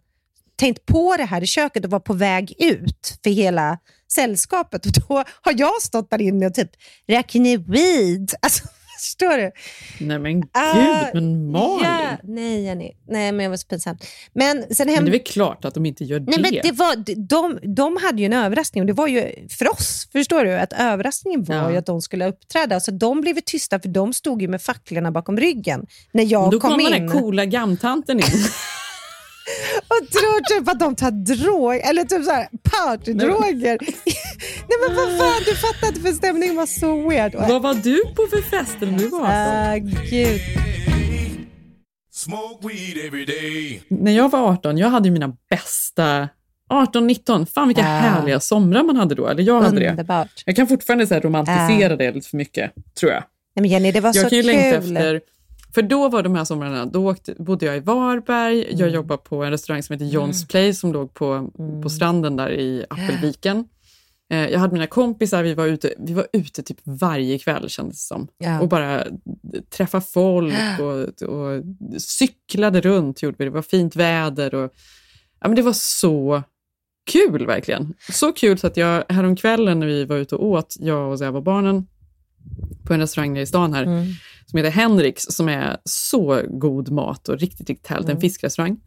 tänkt 0.64 0.86
på 0.86 1.16
det 1.18 1.24
här 1.26 1.44
i 1.44 1.48
köket 1.48 1.86
och 1.86 1.92
var 1.92 2.00
på 2.00 2.14
väg 2.14 2.54
ut 2.60 3.20
för 3.24 3.30
hela 3.30 3.78
sällskapet. 4.14 4.86
Och 4.88 4.94
då 5.08 5.24
har 5.42 5.54
jag 5.58 5.82
stått 5.82 6.10
där 6.10 6.22
inne 6.22 6.46
och 6.48 6.54
typ 6.54 6.70
räknat 7.08 7.60
weed. 7.68 8.32
Alltså, 8.42 8.64
förstår 9.00 9.38
du? 9.38 9.52
Nej 10.06 10.20
men 10.20 10.42
gud, 10.42 10.50
Ah, 10.54 11.06
men 11.14 11.52
Malin. 11.52 11.80
Ja, 11.84 12.18
nej, 12.24 12.64
Jenny. 12.64 12.92
Nej, 13.08 13.32
men 13.32 13.44
jag 13.44 13.50
var 13.50 13.58
så 13.58 13.68
pinsam. 13.68 13.98
Men 14.34 14.64
sen 14.76 14.88
Men 14.88 14.96
hem... 14.96 15.06
det 15.06 15.10
är 15.10 15.12
väl 15.12 15.20
klart 15.24 15.66
att 15.66 15.74
de 15.74 15.86
inte 15.86 16.04
gör 16.04 16.20
Nej, 16.20 16.36
det. 16.38 16.42
men 16.42 16.52
det 16.64 16.72
var, 16.72 16.96
de, 17.28 17.60
de 17.76 17.98
hade 17.98 18.20
ju 18.22 18.26
en 18.26 18.34
överraskning 18.34 18.82
och 18.82 18.88
det 18.88 18.94
var 18.94 19.08
ju 19.08 19.48
för 19.50 19.72
oss, 19.72 20.08
förstår 20.12 20.46
du? 20.46 20.54
Att 20.54 20.74
överraskningen 20.74 21.44
var 21.44 21.56
Ja. 21.56 21.72
ju 21.72 21.78
att 21.78 21.86
de 21.86 22.02
skulle 22.02 22.28
uppträda. 22.28 22.80
Så 22.80 22.92
de 22.92 23.22
blev 23.22 23.40
tysta 23.46 23.80
för 23.80 23.90
de 23.90 24.14
stod 24.14 24.42
ju 24.42 24.48
med 24.48 24.62
facklorna 24.62 25.12
bakom 25.12 25.38
ryggen 25.38 25.86
när 26.12 26.24
jag 26.32 26.52
Då 26.52 26.60
kom 26.60 26.80
in. 26.80 26.92
den 26.92 27.08
där 27.08 27.14
coola 27.20 27.46
gamtanten 27.46 28.20
in. 28.20 28.26
och 29.88 30.10
tror 30.12 30.60
typ 30.60 30.70
att 30.70 30.80
de 30.80 30.96
tar 30.96 31.12
drog, 31.12 31.76
eller 31.76 32.04
typ 32.04 32.26
så 32.26 32.32
här 32.32 32.48
partydroger. 32.64 33.78
Nej 34.70 34.78
men 34.88 34.96
vad 34.96 35.08
fan, 35.20 35.42
du 35.46 35.56
fattar 35.56 35.88
inte 35.88 36.00
för 36.02 36.12
stämningen 36.12 36.56
var 36.56 36.66
så 36.66 37.10
weird. 37.10 37.36
Vad 37.36 37.62
var 37.62 37.74
du 37.74 38.02
på 38.16 38.28
för 38.30 38.42
fest 38.42 38.78
när 38.80 38.92
du 38.92 39.08
var 39.08 39.20
18? 39.20 39.32
Ah, 39.34 39.78
gud. 40.12 40.42
Smoke 42.12 42.68
weed 42.68 43.06
every 43.08 43.26
day. 43.26 43.82
När 43.88 44.12
jag 44.12 44.32
var 44.32 44.40
18, 44.52 44.78
jag 44.78 44.90
hade 44.90 45.08
ju 45.08 45.14
mina 45.14 45.36
bästa 45.50 46.30
18-19. 46.72 47.46
Fan 47.46 47.68
vilka 47.68 47.82
Ja. 47.82 47.88
härliga 47.88 48.40
somrar 48.40 48.84
man 48.84 48.96
hade 48.96 49.16
då. 49.16 49.28
Eller 49.28 49.44
jag 49.44 49.62
hade 49.62 49.80
det. 49.80 49.90
Underbart. 49.90 50.44
Jag 50.46 50.56
kan 50.56 50.68
fortfarande 50.68 51.08
så 51.08 51.14
här 51.14 51.22
romantisera 51.22 51.96
det 51.96 52.12
lite 52.12 52.30
för 52.30 52.38
mycket, 52.38 52.72
tror 53.00 53.12
jag. 53.12 53.24
Nej, 53.56 53.62
men 53.62 53.70
Jenny, 53.72 53.92
det 53.92 54.00
var 54.00 54.08
jag 54.08 54.24
så 54.24 54.30
kan 54.30 54.38
ju 54.38 54.44
kul. 54.44 54.52
längta 54.52 54.78
efter... 54.78 55.22
För 55.74 55.82
då 55.82 56.10
var 56.10 56.24
de 56.24 56.36
här 56.36 56.46
somrarna, 56.46 56.86
då 56.86 57.10
åkte, 57.12 57.36
bodde 57.40 57.66
jag 57.66 57.78
i 57.78 57.80
Varberg, 57.80 58.60
jag 58.72 58.80
Mm. 58.82 58.94
jobbade 58.94 59.22
på 59.24 59.44
en 59.44 59.52
restaurang 59.52 59.84
som 59.84 59.94
heter 59.94 60.06
John's 60.06 60.48
Place 60.50 60.74
som 60.74 60.94
låg 60.94 61.14
på, 61.14 61.52
Mm. 61.60 61.82
på 61.82 61.90
stranden 61.90 62.36
där 62.36 62.52
i 62.52 62.86
Appelviken. 62.90 63.68
Eh, 64.30 64.48
Jag 64.50 64.60
hade 64.60 64.74
mina 64.74 64.88
kompisar, 64.88 65.44
vi 65.44 65.54
var 65.54 65.66
ute, 65.66 65.94
vi 66.00 66.14
var 66.14 66.28
ute 66.34 66.64
typ 66.64 66.78
varje 66.84 67.40
kväll 67.40 67.70
kändes 67.70 67.96
det 67.98 68.16
som. 68.16 68.28
Ja. 68.38 68.62
Och 68.62 68.68
bara 68.70 69.04
träffa 69.70 70.02
folk 70.02 70.54
och, 70.80 71.30
och 71.30 71.64
cyklade 71.98 72.82
runt 72.82 73.24
gjorde 73.24 73.36
vi. 73.40 73.46
Det 73.46 73.52
var 73.52 73.62
fint 73.62 73.96
väder 73.96 74.56
och 74.56 74.74
ja, 75.40 75.48
men 75.48 75.56
det 75.56 75.62
var 75.62 75.74
så 75.74 76.44
kul 77.12 77.46
verkligen. 77.46 77.94
Så 78.12 78.32
kul 78.34 78.58
så 78.58 78.68
att 78.68 78.78
jag 78.78 79.04
häromkvällen 79.10 79.80
när 79.80 79.88
vi 79.88 80.06
var 80.06 80.16
ute 80.18 80.36
och 80.36 80.46
åt, 80.46 80.76
jag 80.80 81.12
och 81.12 81.20
Zev 81.20 81.36
och 81.36 81.44
barnen, 81.44 81.88
på 82.84 82.94
en 82.94 83.00
restaurang 83.00 83.34
nere 83.34 83.44
i 83.44 83.46
stan 83.46 83.74
här, 83.74 83.84
Mm. 83.84 84.06
Som 84.54 84.58
heter 84.58 84.72
Henriks, 84.72 85.24
som 85.24 85.50
är 85.50 85.78
så 85.86 86.42
god 86.50 86.92
mat 86.92 87.30
och 87.30 87.40
riktigt, 87.40 87.70
riktigt 87.70 87.88
härligt. 87.88 88.06
Mm. 88.06 88.16
En 88.18 88.22
fiskrestaurang. 88.22 88.78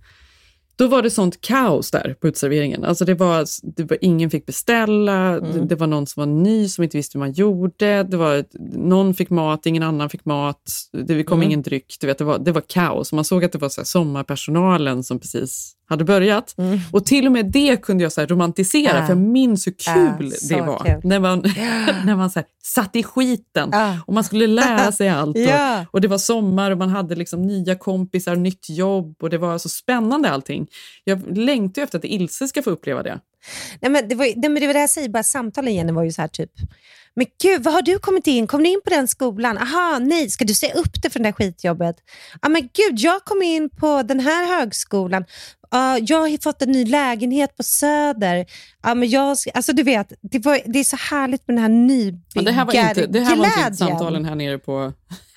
Då 0.78 0.86
var 0.88 1.02
det 1.02 1.10
sånt 1.10 1.40
kaos 1.40 1.90
där 1.90 2.16
på 2.20 2.28
utserveringen. 2.28 2.84
Alltså 2.84 3.04
det 3.04 3.14
var, 3.14 3.46
det 3.76 3.84
var, 3.84 3.98
ingen 4.00 4.30
fick 4.30 4.46
beställa, 4.46 5.16
Mm. 5.38 5.52
det, 5.52 5.64
det 5.64 5.74
var 5.74 5.86
någon 5.86 6.06
som 6.06 6.20
var 6.20 6.26
ny 6.42 6.68
som 6.68 6.84
inte 6.84 6.96
visste 6.96 7.18
hur 7.18 7.20
man 7.20 7.32
gjorde. 7.32 8.02
Det 8.02 8.16
var, 8.16 8.44
någon 8.78 9.14
fick 9.14 9.30
mat, 9.30 9.66
ingen 9.66 9.82
annan 9.82 10.10
fick 10.10 10.24
mat. 10.24 10.72
Det 10.92 11.22
kom 11.24 11.38
Mm. 11.38 11.48
ingen 11.48 11.62
dryck. 11.62 11.96
Du 12.00 12.06
vet, 12.06 12.18
det, 12.18 12.24
var, 12.24 12.38
det 12.38 12.52
var 12.52 12.62
kaos. 12.66 13.12
Man 13.12 13.24
såg 13.24 13.44
att 13.44 13.52
det 13.52 13.58
var 13.58 13.68
så 13.68 13.84
sommarpersonalen 13.84 15.04
som 15.04 15.18
precis 15.20 15.72
hade 15.88 16.04
börjat. 16.04 16.54
Mm. 16.58 16.78
Och 16.92 17.06
till 17.06 17.26
och 17.26 17.32
med 17.32 17.46
det 17.52 17.76
kunde 17.82 18.02
jag 18.02 18.12
så 18.12 18.26
romantisera, 18.26 18.98
Ja. 18.98 19.06
för 19.06 19.08
jag 19.12 19.18
minns 19.18 19.66
hur 19.66 19.72
kul 19.72 20.32
Ja, 20.42 20.56
det 20.56 20.62
var. 20.62 20.78
kul. 20.84 21.00
När 21.04 21.20
man, 21.20 21.38
när 22.06 22.16
man 22.16 22.30
så 22.30 22.38
här, 22.38 22.46
satt 22.64 22.96
i 22.96 23.02
skiten 23.02 23.68
Ja. 23.72 23.98
och 24.06 24.14
man 24.14 24.24
skulle 24.24 24.46
lära 24.46 24.92
sig 24.92 25.08
allt. 25.08 25.36
Och, 25.86 25.94
och 25.94 26.00
det 26.00 26.08
var 26.08 26.18
sommar 26.18 26.70
och 26.70 26.78
man 26.78 26.88
hade 26.88 27.14
liksom 27.14 27.42
nya 27.42 27.74
kompisar, 27.74 28.36
nytt 28.36 28.70
jobb 28.70 29.16
och 29.22 29.30
det 29.30 29.38
var 29.38 29.58
så 29.58 29.68
spännande 29.68 30.30
allting. 30.30 30.66
Jag 31.04 31.36
längtar 31.38 31.82
efter 31.82 31.98
att 31.98 32.04
Ilse 32.04 32.48
ska 32.48 32.62
få 32.62 32.70
uppleva 32.70 33.02
det. 33.02 33.18
Nej, 33.80 33.90
men 33.90 34.08
det, 34.08 34.14
var, 34.14 34.24
nej, 34.24 34.48
men 34.50 34.54
det 34.60 34.66
var 34.66 34.74
det 34.74 34.80
jag 34.80 34.90
säger, 34.90 35.08
bara 35.08 35.22
samtalen 35.22 35.74
Jenny 35.74 35.92
var 35.92 36.02
ju 36.02 36.12
så 36.12 36.20
här 36.20 36.28
typ, 36.28 36.50
men 37.18 37.26
gud, 37.42 37.62
vad 37.64 37.74
har 37.74 37.82
du 37.82 37.98
kommit 37.98 38.26
in? 38.26 38.46
Kom 38.46 38.62
du 38.62 38.68
in 38.68 38.80
på 38.84 38.90
den 38.90 39.08
skolan? 39.08 39.58
Aha, 39.58 39.98
nej, 39.98 40.30
ska 40.30 40.44
du 40.44 40.54
se 40.54 40.72
upp 40.72 41.02
det 41.02 41.10
för 41.10 41.18
det 41.18 41.24
där 41.24 41.32
skitjobbet? 41.32 41.96
Ja, 42.42 42.48
men 42.48 42.62
gud, 42.62 42.98
jag 42.98 43.24
kom 43.24 43.42
in 43.42 43.70
på 43.70 44.02
den 44.02 44.20
här 44.20 44.58
högskolan. 44.58 45.24
Ja, 45.70 45.98
jag 45.98 46.18
har 46.18 46.42
fått 46.42 46.62
en 46.62 46.72
ny 46.72 46.84
lägenhet 46.84 47.56
på 47.56 47.62
Söder. 47.62 48.46
Ja, 48.82 48.94
men 48.94 49.08
jag, 49.08 49.36
alltså, 49.54 49.72
du 49.72 49.82
vet, 49.82 50.12
det, 50.22 50.38
var, 50.38 50.60
det 50.64 50.78
är 50.78 50.84
så 50.84 50.96
härligt 50.96 51.48
med 51.48 51.56
den 51.56 51.62
här 51.62 51.68
Men 52.34 52.44
det 52.44 52.52
här 52.52 52.64
var 52.64 52.74
inte, 52.74 53.06
det 53.06 53.20
här 53.20 53.36
var 53.36 53.44
inte 53.44 53.56
nybyggarglädjen. 53.56 53.76
samtalen 53.76 54.24
här 54.24 54.34
nere 54.34 54.58
på, 54.58 54.92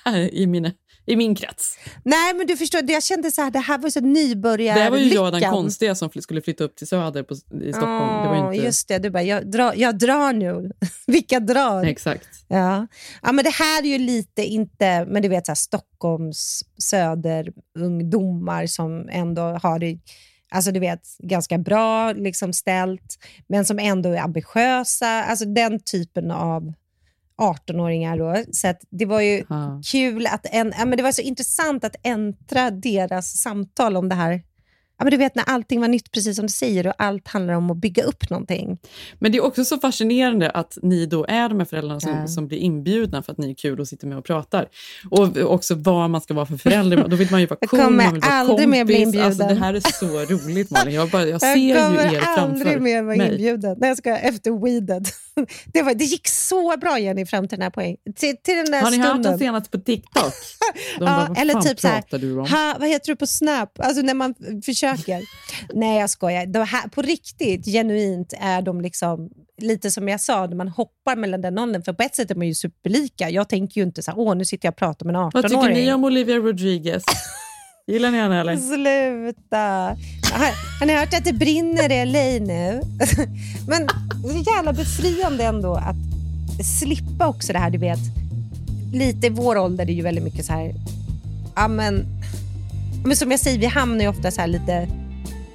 i, 0.32 0.46
mina, 0.46 0.72
i 1.10 1.16
min 1.16 1.34
krets. 1.34 1.78
Nej, 2.04 2.34
men 2.34 2.46
du 2.46 2.56
förstår, 2.56 2.90
jag 2.90 3.02
kände 3.02 3.30
så 3.30 3.42
här, 3.42 3.50
det 3.50 3.58
här 3.58 3.78
var 3.78 3.90
så 3.90 4.00
nybörjar 4.00 4.74
Det 4.74 4.80
här 4.80 4.90
var 4.90 4.98
ju 4.98 5.14
jag 5.14 5.32
den 5.32 5.50
konstiga 5.50 5.94
som 5.94 6.10
skulle 6.10 6.42
flytta 6.42 6.64
upp 6.64 6.76
till 6.76 6.86
Söder 6.86 7.22
på, 7.22 7.34
i 7.34 7.72
Stockholm. 7.72 8.22
det 8.22 8.28
var 8.28 8.52
inte... 8.52 8.64
Just 8.64 8.88
det, 8.88 8.98
du 8.98 9.10
bara, 9.10 9.22
jag 9.22 9.50
drar, 9.50 9.74
jag 9.76 9.98
drar 9.98 10.32
nu. 10.32 10.70
Vilka 11.06 11.40
drar? 11.40 11.84
Exakt. 11.84 12.28
Ja. 12.48 12.86
ja, 13.22 13.32
men 13.32 13.44
det 13.44 13.50
här 13.50 13.82
är 13.82 13.86
ju 13.86 13.98
lite 13.98 14.42
inte, 14.42 15.04
men 15.04 15.22
du 15.22 15.28
vet 15.28 15.46
så 15.46 15.52
här, 15.52 15.56
Stockholms 15.56 16.64
söderungdomar 16.78 18.66
som 18.66 19.08
ändå 19.08 19.42
har 19.42 19.78
det 19.78 19.98
alltså 20.50 20.72
du 20.72 20.80
vet, 20.80 21.02
ganska 21.18 21.58
bra 21.58 22.12
liksom 22.12 22.52
ställt, 22.52 23.18
men 23.46 23.64
som 23.64 23.78
ändå 23.78 24.08
är 24.08 24.20
ambitiösa. 24.20 25.24
Alltså 25.24 25.44
den 25.44 25.80
typen 25.80 26.30
av 26.30 26.72
18-åringar. 27.40 28.18
Då. 28.18 28.44
Så 28.52 28.74
det 28.90 29.06
var 29.06 29.20
ju 29.20 29.44
Ja. 29.48 29.80
kul 29.86 30.26
att 30.26 30.46
en, 30.52 30.72
ja, 30.78 30.84
men 30.84 30.96
det 30.96 31.02
var 31.02 31.12
så 31.12 31.22
intressant 31.22 31.84
att 31.84 31.96
äntra 32.02 32.70
deras 32.70 33.36
samtal 33.36 33.96
om 33.96 34.08
det 34.08 34.14
här. 34.14 34.42
Ja, 34.98 35.04
men 35.04 35.10
du 35.10 35.16
vet 35.16 35.34
när 35.34 35.44
allting 35.44 35.80
var 35.80 35.88
nytt, 35.88 36.10
precis 36.12 36.36
som 36.36 36.46
du 36.46 36.52
säger, 36.52 36.86
och 36.86 36.94
allt 36.98 37.28
handlar 37.28 37.54
om 37.54 37.70
att 37.70 37.76
bygga 37.76 38.02
upp 38.02 38.30
någonting. 38.30 38.78
Men 39.18 39.32
det 39.32 39.38
är 39.38 39.44
också 39.44 39.64
så 39.64 39.78
fascinerande 39.78 40.50
att 40.50 40.78
ni 40.82 41.06
då 41.06 41.24
är 41.28 41.48
de 41.48 41.58
här 41.58 41.64
föräldrarna 41.66 42.00
som, 42.00 42.10
Ja. 42.10 42.26
som 42.26 42.48
blir 42.48 42.58
inbjudna 42.58 43.22
för 43.22 43.32
att 43.32 43.38
ni 43.38 43.50
är 43.50 43.54
kul 43.54 43.80
och 43.80 43.88
sitter 43.88 44.06
med 44.06 44.18
och 44.18 44.24
pratar. 44.24 44.68
Och 45.10 45.36
också 45.36 45.74
vad 45.74 46.10
man 46.10 46.20
ska 46.20 46.34
vara 46.34 46.46
för 46.46 46.56
förälder. 46.56 47.08
Då 47.08 47.16
vill 47.16 47.30
man 47.30 47.40
ju 47.40 47.46
vara 47.46 47.58
Jag 47.60 47.70
cool, 47.70 47.80
kommer 47.80 48.04
man 48.04 48.12
vill 48.14 48.22
vara 48.22 48.32
aldrig 48.32 48.56
kompis. 48.58 48.70
mer 48.70 48.84
bli 48.84 48.96
inbjuden. 49.02 49.26
Alltså, 49.26 49.46
det 49.48 49.54
här 49.54 49.74
är 49.74 49.80
så 49.80 50.34
roligt 50.34 50.70
Malin. 50.70 50.94
Jag, 50.94 51.10
bara, 51.10 51.26
jag 51.26 51.40
ser 51.40 51.48
Jag 51.48 51.58
ju 51.58 51.74
kommer 51.74 52.14
er 52.14 52.20
framför 52.20 52.42
aldrig 52.42 52.82
mer 52.82 53.02
vara 53.02 53.16
mig. 53.16 53.30
inbjuden 53.30 53.76
när 53.80 53.88
jag 53.88 53.98
ska 53.98 54.16
efter 54.16 54.64
weedet. 54.64 55.02
Det, 55.72 55.82
var, 55.82 55.94
det 55.94 56.04
gick 56.04 56.28
så 56.28 56.76
bra 56.76 56.98
Jenny 56.98 57.26
fram 57.26 57.48
till 57.48 57.58
den 57.58 57.62
här 57.62 57.70
poängen. 57.70 57.96
Till, 58.16 58.36
till 58.36 58.56
den 58.56 58.70
där 58.70 58.82
Har 58.82 58.90
ni 58.90 58.98
hört 58.98 59.06
stunden. 59.06 59.32
den 59.32 59.38
senaste 59.38 59.78
på 59.78 59.84
TikTok? 59.84 60.24
De 60.98 61.04
Ja, 61.04 61.06
bara, 61.06 61.28
vad 61.28 61.38
eller 61.38 61.54
typ 61.54 61.80
så 61.80 61.88
här, 61.88 62.48
ha, 62.48 62.76
vad 62.78 62.88
heter 62.88 63.12
du 63.12 63.16
på 63.16 63.26
Snap? 63.26 63.80
Alltså 63.80 64.02
när 64.02 64.14
man 64.14 64.34
försöker. 64.64 65.22
Nej, 65.74 66.00
jag 66.00 66.10
skojar. 66.10 66.46
De 66.46 66.58
här, 66.58 66.88
på 66.88 67.02
riktigt, 67.02 67.64
genuint 67.66 68.32
är 68.40 68.62
de 68.62 68.80
liksom 68.80 69.30
lite 69.58 69.90
som 69.90 70.08
jag 70.08 70.20
sa, 70.20 70.46
när 70.46 70.56
man 70.56 70.68
hoppar 70.68 71.16
mellan 71.16 71.40
den 71.40 71.58
åldern. 71.58 71.82
För 71.82 71.92
på 71.92 72.02
ett 72.02 72.14
sätt 72.14 72.30
är 72.30 72.34
man 72.34 72.46
ju 72.46 72.54
superlika. 72.54 73.30
Jag 73.30 73.48
tänker 73.48 73.80
ju 73.80 73.86
inte 73.86 74.02
så 74.02 74.10
här, 74.10 74.18
åh 74.18 74.34
nu 74.34 74.44
sitter 74.44 74.66
jag 74.66 74.72
och 74.72 74.78
pratar 74.78 75.06
med 75.06 75.14
en 75.14 75.20
18-åring. 75.20 75.42
Vad 75.42 75.66
tycker 75.66 75.74
ni 75.74 75.92
om 75.92 76.04
Olivia 76.04 76.36
Rodriguez? 76.36 77.02
Gillar 77.90 78.10
ni 78.10 78.18
henne 78.18 78.40
eller? 78.40 78.56
Sluta! 78.56 79.96
Har, 80.80 80.86
ni 80.86 80.94
hört 80.94 81.14
att 81.14 81.24
det 81.24 81.32
brinner 81.32 81.92
i 81.92 82.06
LA 82.06 82.46
nu? 82.46 82.82
Men 83.68 83.86
det 84.22 84.50
är 84.50 84.56
jävla 84.56 84.72
befriande 84.72 85.44
ändå 85.44 85.74
att 85.74 85.96
slippa 86.80 87.28
också 87.28 87.52
det 87.52 87.58
här, 87.58 87.70
du 87.70 87.78
vet. 87.78 87.98
Lite 88.92 89.26
i 89.26 89.30
vår 89.30 89.58
ålder 89.58 89.84
är 89.84 89.86
det 89.86 89.92
ju 89.92 90.02
väldigt 90.02 90.24
mycket 90.24 90.44
så 90.44 90.52
här, 90.52 90.74
ja 91.56 91.68
men, 91.68 92.06
men 93.04 93.16
som 93.16 93.30
jag 93.30 93.40
säger, 93.40 93.58
vi 93.58 93.66
hamnar 93.66 94.00
ju 94.00 94.08
ofta 94.08 94.30
så 94.30 94.40
här 94.40 94.48
lite 94.48 94.88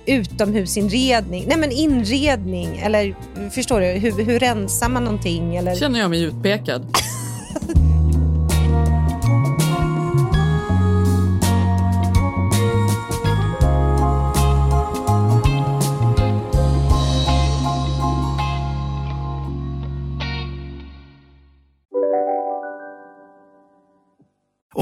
utomhusinredning. 0.06 1.46
Nej 1.48 1.58
men 1.58 1.72
inredning 1.72 2.78
eller 2.78 3.16
förstår 3.50 3.82
du, 3.82 3.88
hur, 3.88 4.26
hur 4.26 4.40
rensar 4.40 4.90
man 4.90 5.04
någonting? 5.04 5.56
Eller... 5.56 5.76
Känner 5.76 6.00
jag 6.00 6.10
mig 6.10 6.24
utpekad. 6.24 6.86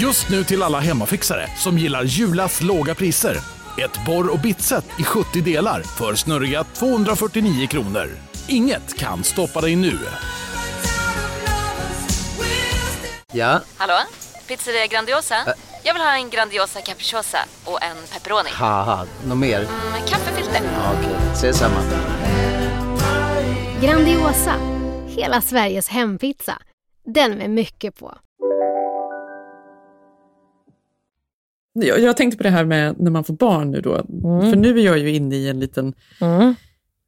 Just 0.00 0.28
nu 0.28 0.44
till 0.44 0.62
alla 0.62 0.80
hemmafixare 0.80 1.46
som 1.56 1.78
gillar 1.78 2.02
Julas 2.04 2.62
låga 2.62 2.94
priser. 2.94 3.36
Ett 3.78 4.06
borr 4.06 4.32
och 4.32 4.38
bitset 4.38 4.84
i 4.98 5.02
70 5.04 5.40
delar 5.40 5.82
för 5.82 6.14
snurriga 6.14 6.64
249 6.64 7.66
kronor. 7.66 8.08
Inget 8.48 8.98
kan 8.98 9.24
stoppa 9.24 9.60
dig 9.60 9.76
nu. 9.76 9.98
Ja, 13.32 13.60
Hallå? 13.76 13.94
Pizzeria 14.48 14.86
Grandiosa? 14.86 15.34
Jag 15.84 15.94
vill 15.94 16.02
ha 16.02 16.14
en 16.16 16.30
Grandiosa 16.30 16.80
capriciosa 16.80 17.38
och 17.64 17.82
en 17.82 17.96
pepperoni. 18.12 18.50
haha, 18.52 19.06
något 19.26 19.38
mer? 19.38 19.58
Med 19.92 20.08
kaffefilter. 20.08 20.60
Ja, 20.74 20.92
Okej, 21.00 21.16
ses 21.32 21.58
samma. 21.58 21.80
Grandiosa, 23.82 24.54
hela 25.08 25.40
Sveriges 25.40 25.88
hempizza. 25.88 26.58
Den 27.14 27.38
med 27.38 27.50
mycket 27.50 27.98
på. 27.98 28.14
Jag, 31.72 32.00
jag 32.00 32.16
tänkte 32.16 32.36
på 32.36 32.42
det 32.42 32.50
här 32.50 32.64
med 32.64 33.00
när 33.00 33.10
man 33.10 33.24
får 33.24 33.34
barn 33.34 33.70
nu 33.70 33.80
då. 33.80 33.94
Mm. 33.94 34.50
För 34.50 34.56
nu 34.56 34.78
är 34.80 34.84
jag 34.84 34.98
ju 34.98 35.10
inne 35.14 35.36
i 35.36 35.48
en 35.48 35.60
liten 35.60 35.94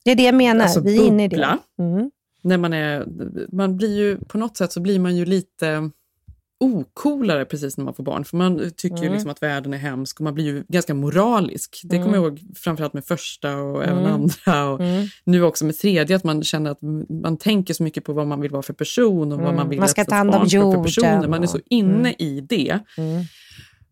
Det 0.05 0.11
är 0.11 0.15
det 0.17 0.23
jag 0.23 0.35
menar, 0.35 0.65
alltså, 0.65 0.81
vi 0.81 0.97
är 0.99 1.07
inne 1.07 1.25
i 1.25 1.29
det. 1.29 1.59
Mm. 1.79 2.11
När 2.43 2.59
man 2.59 2.73
är, 2.73 3.07
man 3.53 3.77
blir 3.77 3.97
ju, 3.97 4.19
på 4.19 4.39
något 4.39 4.57
sätt 4.57 4.73
så 4.73 4.81
blir 4.81 4.99
man 4.99 5.17
ju 5.17 5.25
lite 5.25 5.91
ocoolare 6.61 7.45
precis 7.45 7.77
när 7.77 7.85
man 7.85 7.95
får 7.95 8.05
barn. 8.05 8.25
För 8.25 8.37
man 8.37 8.71
tycker 8.77 8.97
ju 8.97 9.03
Mm. 9.03 9.13
liksom 9.13 9.31
att 9.31 9.43
världen 9.43 9.75
är 9.75 9.79
hemsk 9.79 10.21
och 10.21 10.25
man 10.25 10.35
blir 10.35 10.45
ju 10.45 10.65
ganska 10.69 10.95
moralisk. 10.95 11.81
Det 11.85 11.97
Mm. 11.97 12.07
kommer 12.07 12.19
jag 12.19 12.25
ihåg 12.27 12.41
framförallt 12.57 12.93
med 12.93 13.05
första 13.05 13.57
och 13.57 13.85
även 13.85 13.99
Mm. 13.99 14.13
andra. 14.13 14.69
Och 14.69 14.81
Mm. 14.81 15.07
Nu 15.25 15.43
också 15.43 15.65
med 15.65 15.79
tredje, 15.79 16.17
att 16.17 16.25
man 16.25 16.43
känner 16.43 16.71
att 16.71 16.79
man 17.23 17.37
tänker 17.37 17.75
så 17.75 17.83
mycket 17.83 18.05
på 18.05 18.13
vad 18.13 18.27
man 18.27 18.41
vill 18.41 18.51
vara 18.51 18.63
för 18.63 18.73
person 18.73 19.33
och 19.33 19.39
vad 19.39 19.47
Mm. 19.49 19.57
man 19.57 19.69
vill 19.69 19.79
Man 19.79 19.89
ska 19.89 20.03
att 20.03 20.09
ta 20.09 20.15
hand 20.15 20.31
om 20.31 20.39
barn 20.39 20.49
ska 20.51 20.61
vara 20.65 20.77
för 20.77 20.83
personer. 20.83 21.29
Man 21.29 21.43
är 21.43 21.47
så 21.47 21.59
inne 21.71 22.09
Mm. 22.09 22.15
i 22.19 22.41
det. 22.41 22.79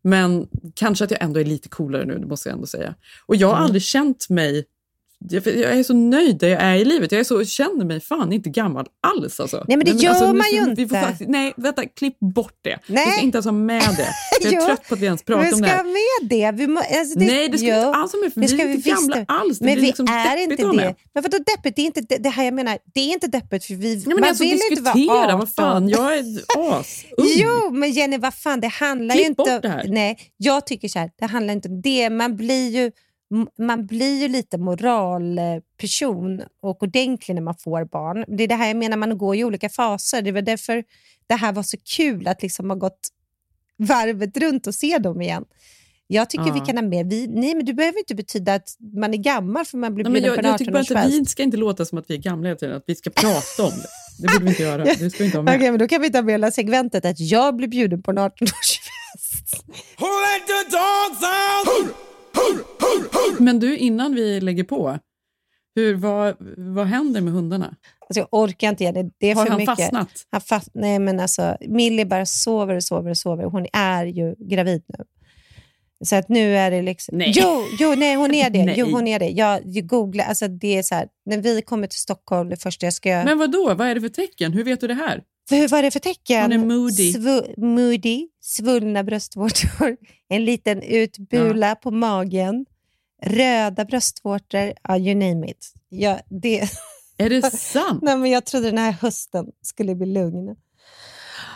Men 0.02 0.48
kanske 0.74 1.04
att 1.04 1.10
jag 1.10 1.22
ändå 1.22 1.40
är 1.40 1.44
lite 1.44 1.68
coolare 1.68 2.04
nu, 2.04 2.18
det 2.18 2.26
måste 2.26 2.48
jag 2.48 2.54
ändå 2.54 2.66
säga. 2.66 2.94
Och 3.26 3.36
jag 3.36 3.48
har 3.48 3.54
Mm. 3.54 3.64
aldrig 3.64 3.82
känt 3.82 4.28
mig... 4.28 4.64
Jag 5.28 5.46
jag 5.46 5.78
är 5.78 5.82
så 5.82 5.94
nöjd 5.94 6.38
där 6.38 6.48
jag 6.48 6.62
är 6.62 6.74
i 6.76 6.84
livet. 6.84 7.12
Jag 7.12 7.20
är 7.20 7.24
så, 7.24 7.44
känner 7.44 7.84
mig 7.84 8.00
fan 8.00 8.32
inte 8.32 8.50
gammal 8.50 8.86
alls. 9.06 9.40
Alltså. 9.40 9.64
Nej, 9.68 9.76
men 9.76 9.86
det 9.86 9.92
gör 9.92 10.26
nu 10.26 10.32
man 10.32 10.42
ska- 10.42 10.54
ju 10.56 10.60
vi 10.74 10.88
får 10.88 10.98
inte. 10.98 11.08
faktiskt- 11.08 11.30
nej, 11.30 11.52
vänta, 11.56 11.84
klipp 11.86 12.18
bort 12.20 12.58
det. 12.62 12.78
Nej. 12.86 13.06
Vi 13.06 13.12
ska 13.12 13.20
inte 13.22 13.36
ens 13.36 13.44
ha 13.46 13.52
med 13.52 13.82
det. 13.96 14.08
Jag 14.42 14.52
är 14.52 14.56
Jo, 14.56 14.66
trött 14.66 14.88
på 14.88 14.94
att 14.94 15.00
vi 15.00 15.06
ens 15.06 15.22
pratar 15.22 15.42
vi 15.42 15.52
om 15.52 15.60
det 15.60 15.66
ska 15.68 15.76
här. 15.76 15.84
ha 15.84 15.90
med 15.90 16.28
det. 16.30 16.52
Vi 16.60 16.66
må, 16.66 16.80
alltså 16.80 17.18
det 17.18 17.26
Nej, 17.26 17.48
det 17.48 17.58
ska 17.58 17.66
vi 17.66 17.72
inte 17.76 17.88
alls 17.98 18.12
med, 18.22 18.32
för 18.32 18.40
det 18.40 18.46
vi 18.46 18.52
är 18.52 18.58
ska 18.58 18.68
inte 18.70 18.90
gamla 18.90 19.16
visst- 19.16 19.24
alls. 19.30 19.58
Det 19.58 19.64
Men 19.64 19.74
vi 19.74 19.80
liksom 19.80 20.06
är 20.08 20.36
inte 20.42 20.56
det. 20.56 20.94
Men 21.14 21.22
vadå 21.22 21.38
deppigt? 21.38 21.76
Det 21.76 21.82
är 21.82 21.86
inte 21.86 22.00
det, 22.00 22.16
det 22.16 22.28
här 22.28 22.44
jag 22.44 22.54
menar. 22.54 22.78
Det 22.94 23.00
är 23.00 23.12
inte 23.12 23.26
deppigt 23.26 23.64
för 23.64 23.74
vi, 23.74 23.94
Ja, 23.94 24.02
men 24.06 24.20
man 24.20 24.28
alltså, 24.28 24.44
vill 24.44 24.60
inte 24.70 24.82
vara 24.82 24.92
18. 24.92 25.00
diskutera, 25.02 25.36
vad 25.36 25.50
fan, 25.54 25.88
jag 25.88 26.14
är 26.18 26.24
as 26.78 27.04
Jo, 27.36 27.70
men 27.70 27.90
Jenny, 27.92 28.18
vad 28.18 28.34
fan, 28.34 28.60
det 28.60 28.68
handlar 28.68 29.14
Klipp 29.14 29.24
ju 29.24 29.28
inte... 29.28 29.42
bort 29.52 29.62
det 29.62 29.68
här. 29.68 29.84
Nej, 29.88 30.18
jag 30.36 30.66
tycker 30.66 30.88
så 30.88 30.98
här, 30.98 31.10
det 31.18 31.26
handlar 31.26 31.54
inte 31.54 31.68
om 31.68 31.82
det. 31.82 32.10
Man 32.10 32.36
blir 32.36 32.68
ju, 32.70 32.90
man 33.58 33.86
blir 33.86 34.20
ju 34.22 34.28
lite 34.28 34.58
moralperson 34.58 36.42
och 36.62 36.82
ordentlig 36.82 37.34
när 37.34 37.42
man 37.42 37.54
får 37.58 37.84
barn. 37.84 38.24
Det 38.36 38.44
är 38.44 38.48
det 38.48 38.54
här 38.54 38.66
jag 38.68 38.76
menar, 38.76 38.96
man 38.96 39.18
går 39.18 39.36
i 39.36 39.44
olika 39.44 39.68
faser. 39.68 40.22
Det 40.22 40.32
var 40.32 40.42
därför 40.42 40.84
det 41.26 41.34
här 41.34 41.52
var 41.52 41.62
så 41.62 41.76
kul 41.96 42.28
att 42.28 42.42
liksom 42.42 42.70
ha 42.70 42.76
gått 42.76 43.08
varvet 43.76 44.36
runt 44.36 44.66
och 44.66 44.74
se 44.74 44.98
dem 44.98 45.20
igen. 45.22 45.44
Jag 46.06 46.30
tycker 46.30 46.46
Ja. 46.46 46.52
vi 46.54 46.60
kan 46.60 46.76
ha 46.76 46.82
med... 46.82 47.10
Vi, 47.10 47.26
nej, 47.26 47.54
men 47.54 47.64
det 47.64 47.72
behöver 47.74 47.98
inte 47.98 48.14
betyda 48.14 48.54
att 48.54 48.76
man 48.96 49.14
är 49.14 49.18
gammal 49.18 49.64
för 49.64 49.78
man 49.78 49.94
blir 49.94 50.04
Nej, 50.04 50.12
bjuden 50.12 50.34
på 50.34 50.40
en 50.40 50.46
jag 50.46 50.58
tycker 50.58 50.72
bara 50.72 50.80
inte, 50.80 50.94
18-årsfest. 50.94 51.08
vi 51.08 51.24
ska 51.24 51.42
inte 51.42 51.56
låta 51.56 51.84
som 51.84 51.98
att 51.98 52.04
vi 52.10 52.14
är 52.14 52.18
gamla 52.18 52.48
hela 52.48 52.58
tiden, 52.58 52.76
att 52.76 52.84
vi 52.86 52.94
ska 52.94 53.10
prata 53.10 53.62
om 53.64 53.70
det. 53.70 53.86
Det 54.18 54.26
borde 54.32 54.44
vi 54.44 54.50
inte 54.50 54.62
göra. 54.62 54.84
Det 54.98 55.10
ska 55.10 55.18
vi 55.18 55.24
inte 55.24 55.38
ha 55.38 55.42
med. 55.42 55.56
Okej, 55.56 55.70
men 55.70 55.78
då 55.80 55.88
kan 55.88 56.02
vi 56.02 56.10
ta 56.10 56.22
med 56.22 56.32
hela 56.34 56.50
segmentet 56.50 57.04
att 57.04 57.20
jag 57.20 57.56
blir 57.56 57.68
bjuden 57.68 58.02
på 58.02 58.10
en 58.10 58.18
18-årsfest. 58.18 59.62
Men 63.38 63.60
du, 63.60 63.76
innan 63.76 64.14
vi 64.14 64.40
lägger 64.40 64.64
på, 64.64 64.98
hur, 65.74 65.94
vad, 65.94 66.36
vad 66.56 66.86
händer 66.86 67.20
med 67.20 67.32
hundarna? 67.32 67.76
Alltså 68.00 68.20
jag 68.20 68.28
orkar 68.30 68.68
inte 68.68 68.84
igen. 68.84 68.94
Det, 68.94 69.10
det 69.18 69.30
är 69.30 69.34
Har 69.34 69.44
för 69.44 69.50
han 69.50 69.58
mycket. 69.60 69.76
fastnat? 69.78 70.08
Han 70.30 70.40
fast, 70.40 70.68
nej, 70.74 70.98
men 70.98 71.20
alltså, 71.20 71.56
Millie 71.60 72.04
bara 72.04 72.26
sover 72.26 72.74
och 72.74 72.84
sover 72.84 73.10
och 73.10 73.18
sover. 73.18 73.44
Hon 73.44 73.66
är 73.72 74.04
ju 74.06 74.34
gravid 74.38 74.82
nu. 74.86 75.04
Så 76.04 76.16
att 76.16 76.28
nu 76.28 76.56
är 76.56 76.70
det 76.70 76.82
liksom... 76.82 77.18
Nej. 77.18 77.32
Jo, 77.36 77.64
jo, 77.78 77.94
nej, 77.96 78.14
hon 78.14 78.34
är 78.34 78.50
det. 78.50 78.64
Nej. 78.64 78.74
Jo, 78.78 78.86
hon 78.90 79.06
är 79.06 79.18
det. 79.18 79.28
Jag, 79.28 79.60
jag 79.64 79.86
googlar, 79.86 80.24
alltså 80.24 80.48
det 80.48 80.78
är 80.78 80.82
så 80.82 80.94
här, 80.94 81.08
när 81.26 81.38
vi 81.38 81.62
kommer 81.62 81.86
till 81.86 81.98
Stockholm, 81.98 82.48
det 82.48 82.56
första 82.56 82.86
jag 82.86 82.94
ska 82.94 83.08
göra... 83.08 83.24
Men 83.24 83.38
vad 83.38 83.52
då? 83.52 83.74
Vad 83.74 83.88
är 83.88 83.94
det 83.94 84.00
för 84.00 84.08
tecken? 84.08 84.52
Hur 84.52 84.64
vet 84.64 84.80
du 84.80 84.86
det 84.86 84.94
här? 84.94 85.22
För 85.50 85.68
vad 85.68 85.78
är 85.78 85.82
det 85.82 85.90
för 85.90 86.00
tecken? 86.00 86.42
Hon 86.42 86.52
är 86.52 86.58
moody. 86.58 87.12
Svu- 87.12 87.54
moody, 87.60 88.28
svullna 88.40 89.04
bröstvårtor, 89.04 89.96
en 90.28 90.44
liten 90.44 90.82
utbula 90.82 91.74
på 91.74 91.90
magen, 91.90 92.66
röda 93.22 93.84
bröstvårtor, 93.84 94.72
ja, 94.88 94.98
you 94.98 95.14
name 95.14 95.50
it. 95.50 95.72
Ja, 95.88 96.20
det... 96.28 96.68
Är 97.18 97.30
det 97.30 97.42
sant? 97.56 98.02
nej, 98.02 98.16
men 98.16 98.30
jag 98.30 98.44
trodde 98.46 98.66
den 98.66 98.78
här 98.78 98.92
hösten 98.92 99.46
skulle 99.62 99.94
bli 99.94 100.06
lugn. 100.06 100.56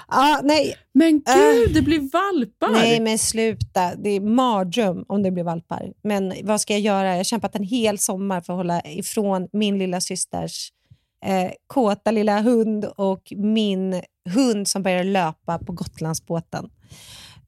Ja, 0.09 0.41
nej. 0.45 0.75
Men 0.95 1.09
Äh. 1.29 1.35
gud, 1.37 1.75
det 1.75 1.83
blir 1.83 2.01
valpar! 2.13 2.73
Nej, 2.73 3.01
men 3.01 3.19
sluta. 3.19 3.95
Det 3.95 4.11
är 4.11 4.21
mardröm 4.21 5.05
om 5.09 5.23
det 5.23 5.31
blir 5.31 5.45
valpar. 5.45 5.93
Men 6.03 6.35
vad 6.43 6.61
ska 6.61 6.73
jag 6.73 6.81
göra? 6.81 7.09
Jag 7.11 7.17
har 7.17 7.25
kämpat 7.25 7.55
en 7.57 7.63
hel 7.63 7.99
sommar 7.99 8.41
för 8.41 8.53
att 8.53 8.57
hålla 8.57 8.81
ifrån 8.85 9.49
min 9.53 9.79
lilla 9.79 10.01
systers 10.01 10.69
eh, 11.25 11.51
kåta 11.67 12.11
lilla 12.11 12.41
hund 12.41 12.85
och 12.85 13.33
min 13.37 14.03
hund 14.35 14.69
som 14.69 14.83
börjar 14.83 15.05
löpa 15.05 15.59
på 15.59 15.73
Gotlandsbåten. 15.73 16.71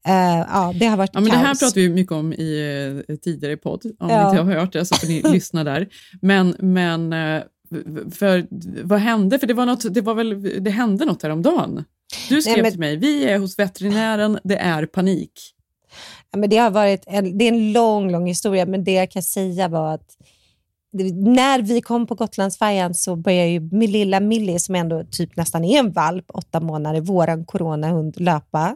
Eh, 0.07 0.13
ja, 0.53 0.73
det 0.79 0.85
har 0.85 0.97
varit 0.97 1.11
Ja, 1.13 1.19
men 1.19 1.29
det 1.31 1.37
här 1.37 1.45
kaos. 1.45 1.59
pratar 1.59 1.75
vi 1.81 1.89
mycket 1.89 2.11
om 2.11 2.33
i 2.33 3.03
eh, 3.09 3.15
tidigare 3.15 3.57
podd. 3.57 3.85
Om 3.99 4.09
Ja. 4.09 4.23
ni 4.23 4.29
inte 4.39 4.43
har 4.53 4.59
hört 4.59 4.73
det 4.73 4.85
så 4.85 4.95
får 4.95 5.07
ni 5.07 5.21
lyssna 5.33 5.63
där. 5.63 5.87
Men, 6.21 6.55
men 6.59 7.13
eh, 7.13 7.43
för, 8.11 8.47
vad 8.83 8.99
hände? 8.99 9.39
För 9.39 9.47
det, 9.47 9.53
var 9.53 9.65
något, 9.65 9.93
det, 9.93 10.01
var 10.01 10.13
väl, 10.13 10.63
det 10.63 10.69
hände 10.69 11.05
något 11.05 11.23
häromdagen. 11.23 11.83
Du 12.29 12.41
skrev 12.41 12.61
men- 12.63 12.71
till 12.71 12.79
mig, 12.79 12.97
vi 12.97 13.25
är 13.25 13.37
hos 13.39 13.59
veterinären, 13.59 14.39
det 14.43 14.57
är 14.57 14.85
panik. 14.85 15.31
Ja, 16.31 16.37
men 16.39 16.49
det 16.49 16.57
har 16.57 16.71
varit 16.71 17.03
en, 17.07 17.37
det 17.37 17.45
är 17.45 17.51
en 17.53 17.71
lång, 17.73 18.11
lång 18.11 18.27
historia, 18.27 18.65
men 18.65 18.83
det 18.83 18.91
jag 18.93 19.11
kan 19.11 19.23
säga 19.23 19.67
var 19.67 19.93
att 19.93 20.17
när 21.13 21.61
vi 21.61 21.81
kom 21.81 22.07
på 22.07 22.15
Gotlandsfärjan 22.15 22.93
så 22.93 23.15
började 23.15 23.49
ju 23.49 23.59
min 23.59 23.91
lilla 23.91 24.19
Millie, 24.19 24.59
som 24.59 24.75
ändå 24.75 25.03
typ 25.11 25.35
nästan 25.35 25.63
är 25.63 25.79
en 25.79 25.91
valp, 25.91 26.25
åtta 26.33 26.59
månader, 26.59 27.01
våran 27.01 27.45
coronahund, 27.45 28.19
löpa. 28.19 28.75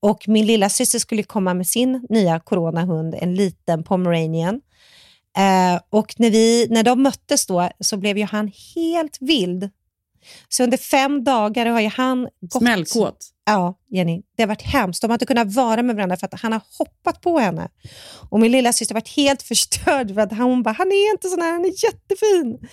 Och 0.00 0.28
min 0.28 0.46
lilla 0.46 0.68
syster 0.68 0.98
skulle 0.98 1.22
komma 1.22 1.54
med 1.54 1.66
sin 1.66 2.06
nya 2.08 2.40
coronahund, 2.40 3.14
en 3.18 3.34
liten 3.34 3.84
pomeranian. 3.84 4.60
Eh, 5.36 5.80
och 5.90 6.14
när, 6.18 6.30
vi, 6.30 6.66
när 6.70 6.82
de 6.82 7.02
möttes 7.02 7.46
då 7.46 7.70
så 7.80 7.96
blev 7.96 8.18
ju 8.18 8.24
han 8.24 8.52
helt 8.74 9.18
vild. 9.20 9.70
Så 10.48 10.64
under 10.64 10.76
fem 10.76 11.24
dagar 11.24 11.66
har 11.66 11.80
ju 11.80 11.88
han 11.88 12.28
gått... 12.40 12.62
Smällkåt. 12.62 13.33
Ja, 13.46 13.78
Jenny. 13.90 14.22
Det 14.36 14.42
har 14.42 14.48
varit 14.48 14.62
hemskt. 14.62 15.00
De 15.02 15.10
har 15.10 15.14
inte 15.14 15.26
kunnat 15.26 15.54
vara 15.54 15.82
med 15.82 15.96
varandra 15.96 16.16
för 16.16 16.26
att 16.26 16.40
han 16.40 16.52
har 16.52 16.60
hoppat 16.78 17.20
på 17.20 17.38
henne. 17.38 17.68
Och 18.30 18.40
min 18.40 18.52
lilla 18.52 18.72
syster 18.72 18.94
har 18.94 19.00
varit 19.00 19.16
helt 19.16 19.42
förstörd 19.52 20.14
för 20.14 20.20
att 20.20 20.38
hon 20.38 20.62
bara, 20.62 20.72
han 20.78 20.86
är 20.92 21.10
inte 21.12 21.28
sån 21.28 21.40
här, 21.42 21.52
han 21.52 21.64
är 21.64 21.84
jättefin. 21.84 22.68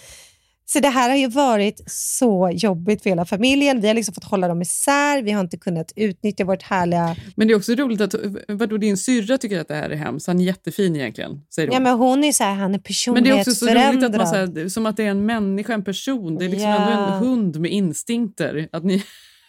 Så 0.65 0.79
det 0.79 0.87
här 0.89 1.09
har 1.09 1.15
ju 1.17 1.27
varit 1.27 1.81
så 1.87 2.51
jobbigt 2.53 3.03
för 3.03 3.09
hela 3.09 3.25
familjen. 3.25 3.81
Vi 3.81 3.87
har 3.87 3.93
liksom 3.93 4.13
fått 4.13 4.23
hålla 4.23 4.47
dem 4.47 4.61
isär. 4.61 5.21
Vi 5.21 5.31
har 5.31 5.41
inte 5.41 5.57
kunnat 5.57 5.91
utnyttja 5.95 6.45
vårt 6.45 6.63
härliga... 6.63 7.15
Men 7.35 7.47
det 7.47 7.53
är 7.53 7.57
också 7.57 7.73
roligt 7.73 8.01
att 8.01 8.15
vadå, 8.47 8.77
din 8.77 8.97
syrra 8.97 9.37
tycker 9.37 9.59
att 9.59 9.67
det 9.67 9.75
här 9.75 9.89
är 9.89 9.95
hemskt. 9.95 10.27
Han 10.27 10.39
är 10.39 10.43
jättefin 10.43 10.95
egentligen, 10.95 11.41
säger 11.55 11.67
hon. 11.67 11.73
Ja, 11.73 11.79
men 11.79 11.97
hon 11.97 12.23
är 12.23 12.31
så 12.31 12.43
här, 12.43 12.53
han 12.53 12.75
är 12.75 13.11
Men 13.13 13.23
det 13.23 13.29
är 13.29 13.39
också 13.39 13.51
så 13.51 13.65
roligt 13.65 13.79
att 13.79 13.83
man, 13.83 14.11
personlighetsförändrad. 14.11 14.55
så 14.55 14.59
här, 14.61 14.69
som 14.69 14.85
att 14.85 14.97
det 14.97 15.03
är 15.03 15.09
en 15.09 15.25
människa, 15.25 15.73
en 15.73 15.83
person. 15.83 16.37
Det 16.37 16.45
är 16.45 16.49
liksom 16.49 16.69
Ja. 16.69 16.91
ändå 16.91 17.13
en 17.13 17.19
hund 17.19 17.59
med 17.59 17.71
instinkter. 17.71 18.69
Att 18.71 18.83
ni, 18.83 19.03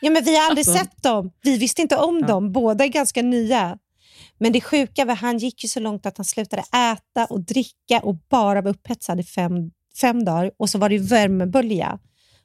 Ja, 0.05 0.11
men 0.11 0.25
vi 0.25 0.37
har 0.37 0.47
aldrig 0.47 0.69
Alltså- 0.69 0.85
sett 0.85 1.03
dem. 1.03 1.33
Vi 1.43 1.59
visste 1.59 1.83
inte 1.83 1.97
om 1.97 2.23
dem. 2.23 2.53
Båda 2.53 2.85
är 2.85 2.89
ganska 2.89 3.23
nya. 3.23 3.79
Men 4.39 4.53
det 4.53 4.61
sjuka 4.61 5.05
var 5.05 5.15
han 5.15 5.39
gick 5.39 5.63
ju 5.65 5.69
så 5.69 5.81
långt 5.81 6.07
att 6.07 6.17
han 6.17 6.25
slutade 6.25 6.63
äta 6.93 7.25
och 7.31 7.41
dricka 7.41 8.01
och 8.03 8.17
bara 8.31 8.61
var 8.63 8.71
upphetsad 8.71 9.21
i 9.21 9.23
fem, 9.23 9.71
fem 10.01 10.25
dagar. 10.25 10.51
Och 10.57 10.71
så 10.71 10.79
var 10.79 10.89
det 10.89 10.99
värmebölja. 10.99 11.99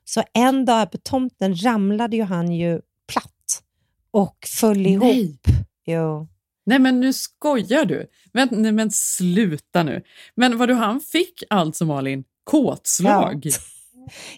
Så 0.05 0.24
en 0.34 0.66
dag 0.66 0.91
på 0.91 0.97
tomten 0.97 1.55
ramlade 1.64 2.16
ju 2.16 2.24
han 2.24 2.51
ju 2.51 2.82
platt 3.08 3.64
och 4.12 4.47
föll 4.60 4.86
ihop. 4.88 5.47
Jo. 5.86 6.28
Nej 6.66 6.80
men 6.80 6.99
nu 6.99 7.14
skojar 7.14 7.86
du. 7.86 8.08
Men, 8.34 8.47
nej, 8.51 8.72
men 8.72 8.91
sluta 8.91 9.84
nu. 9.84 10.03
Men 10.36 10.58
vad 10.58 10.70
du 10.70 10.74
han 10.74 10.99
fick 11.01 11.43
alltså 11.49 11.86
Malin? 11.86 12.24
Kåtslag? 12.43 13.45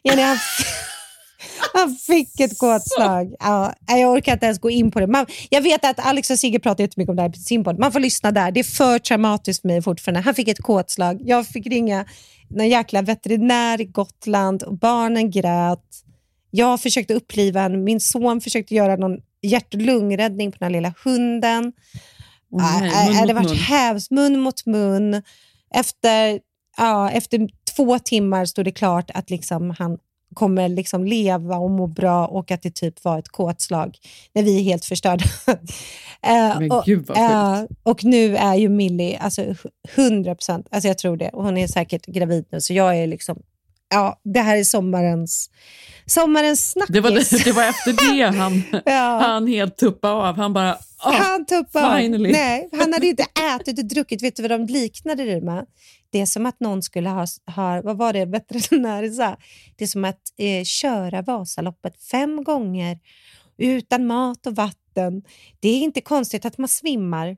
Ja, 0.03 0.15
nej, 0.15 0.23
han, 0.25 0.37
han 1.73 1.95
fick 1.95 2.39
ett 2.39 2.57
kåtslag. 2.57 3.35
Ja, 3.39 3.73
jag 3.87 4.11
orkar 4.11 4.33
inte 4.33 4.45
ens 4.45 4.59
gå 4.59 4.69
in 4.69 4.91
på 4.91 4.99
det. 4.99 5.07
Man, 5.07 5.25
jag 5.49 5.61
vet 5.61 5.85
att 5.85 5.99
Alex 5.99 6.29
och 6.29 6.39
Sigge 6.39 6.59
pratar 6.59 6.83
jättemycket 6.83 7.09
om 7.09 7.15
det 7.15 7.21
här 7.21 7.29
på 7.29 7.39
sin 7.39 7.63
podd. 7.63 7.79
Man 7.79 7.91
får 7.91 7.99
lyssna 7.99 8.31
där. 8.31 8.51
Det 8.51 8.59
är 8.59 8.63
för 8.63 8.99
traumatiskt 8.99 9.61
för 9.61 9.67
mig 9.67 9.81
fortfarande. 9.81 10.19
Han 10.19 10.35
fick 10.35 10.47
ett 10.47 10.61
kåtslag. 10.61 11.21
Jag 11.21 11.47
fick 11.47 11.67
ringa 11.67 12.05
någon 12.49 12.69
jäkla 12.69 13.01
veterinär 13.01 13.81
i 13.81 13.85
Gotland 13.85 14.63
och 14.63 14.77
barnen 14.77 15.31
grät. 15.31 15.85
Jag 16.51 16.81
försökte 16.81 17.13
uppliva 17.13 17.61
honom. 17.61 17.83
Min 17.83 17.99
son 17.99 18.41
försökte 18.41 18.75
göra 18.75 18.95
någon 18.95 19.17
hjärt 19.41 19.73
och 19.73 19.81
lungräddning 19.81 20.51
på 20.51 20.57
den 20.59 20.65
här 20.65 20.71
lilla 20.81 20.93
hunden. 21.03 21.73
Åh, 22.51 22.81
nej, 22.81 23.09
Äh, 23.09 23.21
äh, 23.21 23.27
det 23.27 23.33
var 23.33 23.55
hävs, 23.55 24.11
mun 24.11 24.39
mot 24.39 24.65
mun. 24.65 25.21
Efter, 25.75 26.39
ja, 26.77 27.11
efter 27.11 27.49
två 27.75 27.99
timmar 27.99 28.45
stod 28.45 28.65
det 28.65 28.71
klart 28.71 29.11
att 29.13 29.29
liksom 29.29 29.75
han 29.79 29.97
kommer 30.33 30.69
liksom 30.69 31.05
leva 31.05 31.57
och 31.57 31.71
må 31.71 31.87
bra 31.87 32.27
och 32.27 32.51
att 32.51 32.61
det 32.61 32.75
typ 32.75 33.03
var 33.03 33.19
ett 33.19 33.29
kåtslag 33.29 33.97
när 34.33 34.43
vi 34.43 34.59
är 34.59 34.63
helt 34.63 34.85
förstörda. 34.85 35.25
Eh, 36.21 36.59
Men 36.59 36.71
och, 36.71 36.83
gud 36.85 37.05
vad 37.07 37.17
eh, 37.17 37.63
och 37.83 38.03
nu 38.03 38.37
är 38.37 38.55
ju 38.55 38.69
Millie 38.69 39.17
alltså 39.17 39.55
100 39.95 40.35
procent, 40.35 40.67
alltså 40.71 40.87
jag 40.87 40.97
tror 40.97 41.17
det, 41.17 41.29
och 41.29 41.43
hon 41.43 41.57
är 41.57 41.67
säkert 41.67 42.05
gravid 42.05 42.45
nu, 42.51 42.61
så 42.61 42.73
jag 42.73 42.97
är 42.97 43.07
liksom, 43.07 43.39
ja, 43.89 44.19
det 44.23 44.39
här 44.39 44.57
är 44.57 44.63
sommarens, 44.63 45.49
sommarens 46.05 46.71
snackis. 46.71 46.93
Det 46.93 47.01
var, 47.01 47.43
det 47.45 47.51
var 47.51 47.63
efter 47.69 48.13
det 48.13 48.37
han, 48.37 48.63
Ja. 48.85 49.19
han 49.21 49.47
helt 49.47 49.77
tuppade 49.77 50.13
av. 50.13 50.35
Han 50.35 50.53
bara, 50.53 50.77
ah, 50.97 51.11
han 51.11 51.45
tuppade 51.45 52.01
finally. 52.01 52.31
Nej, 52.31 52.69
han 52.71 52.93
hade 52.93 53.07
inte 53.07 53.25
ätit 53.55 53.79
och 53.79 53.85
druckit. 53.85 54.23
Vet 54.23 54.35
du 54.35 54.41
vad 54.41 54.51
de 54.51 54.65
liknade 54.65 55.23
det 55.25 55.41
med? 55.41 55.65
Det 56.09 56.21
är 56.21 56.25
som 56.25 56.45
att 56.45 56.59
någon 56.59 56.83
skulle 56.83 57.09
ha, 57.09 57.25
ha 57.55 57.81
vad 57.81 57.97
var 57.97 58.13
det 58.13 58.25
veterinären 58.51 59.13
sa? 59.13 59.37
Det 59.75 59.83
är 59.83 59.87
som 59.87 60.05
att 60.05 60.21
eh, 60.37 60.63
köra 60.63 61.21
Vasaloppet 61.21 62.03
fem 62.03 62.43
gånger 62.43 62.99
utan 63.57 64.07
mat 64.07 64.47
och 64.47 64.55
vatten. 64.55 65.23
Det 65.59 65.69
är 65.69 65.79
inte 65.79 66.01
konstigt 66.01 66.45
att 66.45 66.57
man 66.57 66.67
svimmar. 66.67 67.37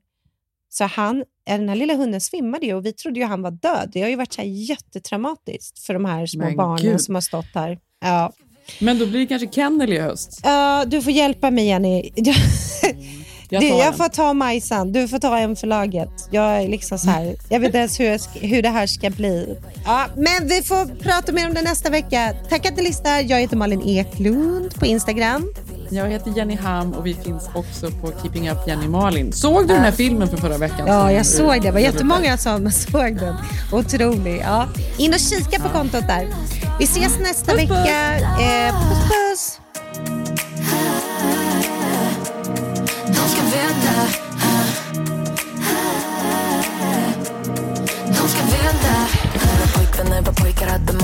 Så 0.70 0.84
han, 0.84 1.24
den 1.46 1.70
här 1.70 1.76
lilla 1.76 1.96
hunden 1.96 2.22
svimmade 2.22 2.66
ju 2.66 2.74
och 2.74 2.86
vi 2.86 2.94
trodde 2.94 3.20
ju 3.20 3.26
han 3.26 3.42
var 3.42 3.52
död. 3.52 3.90
Det 3.94 4.02
har 4.02 4.10
ju 4.10 4.16
varit 4.16 4.34
så 4.34 4.42
här 4.42 4.48
jättetraumatiskt 4.50 5.80
för 5.80 5.94
de 5.94 6.06
här 6.06 6.26
små 6.26 6.44
Men 6.44 6.56
barnen 6.56 6.92
gud. 6.92 7.02
som 7.02 7.16
har 7.16 7.22
stått 7.22 7.46
här. 7.54 7.80
Ja. 8.02 8.32
Men 8.80 9.00
då 9.00 9.06
blir 9.06 9.20
det 9.20 9.26
kanske 9.26 9.48
kennel 9.48 9.94
i 9.94 10.00
höst. 10.00 10.42
Ja, 10.44 10.86
du 10.88 11.02
får 11.02 11.14
hjälpa 11.14 11.52
mig 11.52 11.68
Jenny. 11.68 12.12
Jag 13.54 13.62
du, 13.62 13.68
jag 13.68 13.98
får 13.98 14.08
ta 14.08 14.34
Majsan, 14.34 14.92
du 14.92 15.08
får 15.08 15.20
ta 15.20 15.38
en 15.38 15.56
för 15.56 15.68
laget. 15.68 16.10
Jag 16.32 16.64
är 16.64 16.68
liksom 16.68 17.00
så 17.00 17.10
här, 17.10 17.36
jag 17.50 17.60
vet 17.60 17.68
inte 17.68 17.78
ens 17.78 18.00
hur, 18.00 18.06
jag 18.06 18.20
hur 18.48 18.62
det 18.62 18.70
här 18.70 18.88
ska 18.88 19.10
bli. 19.10 19.58
Ja, 19.86 20.06
men 20.16 20.48
vi 20.48 20.62
får 20.62 20.86
prata 21.04 21.32
mer 21.32 21.48
om 21.48 21.54
det 21.54 21.62
nästa 21.62 21.90
vecka. 21.90 22.34
Tack 22.50 22.66
att 22.66 22.76
du 22.76 22.84
lyssnar. 22.84 23.20
Jag 23.22 23.40
heter 23.40 23.58
Malin 23.58 23.82
Eklund 23.82 24.76
på 24.76 24.86
Instagram. 24.86 25.54
Jag 25.90 26.10
heter 26.10 26.34
Jenny 26.38 26.56
Ham 26.56 26.94
och 26.94 27.06
vi 27.06 27.14
finns 27.14 27.50
också 27.54 27.92
på 27.92 28.12
Keeping 28.22 28.50
Up 28.50 28.58
Jenny 28.68 28.88
Malin. 28.88 29.34
Såg 29.34 29.68
du 29.68 29.74
den 29.74 29.84
här 29.84 29.92
filmen 29.92 30.28
för 30.28 30.38
förra 30.38 30.58
veckan? 30.58 30.88
Ja, 30.88 31.12
jag 31.12 31.26
såg 31.26 31.54
det. 31.54 31.60
Det 31.60 31.72
var 31.72 31.80
jättemånga 31.80 32.38
som 32.38 32.72
såg 32.92 33.16
den. 33.20 33.36
Otrolig. 33.72 34.42
Ja. 34.46 34.68
In 34.98 35.14
och 35.14 35.20
kika 35.20 35.62
på 35.62 35.70
kontot 35.70 36.08
där. 36.08 36.28
Vi 36.80 36.84
ses 36.86 37.20
nästa 37.20 37.56
vecka. 37.56 38.16
Eh, 38.16 38.74
puss, 38.90 39.00
puss. 39.10 39.61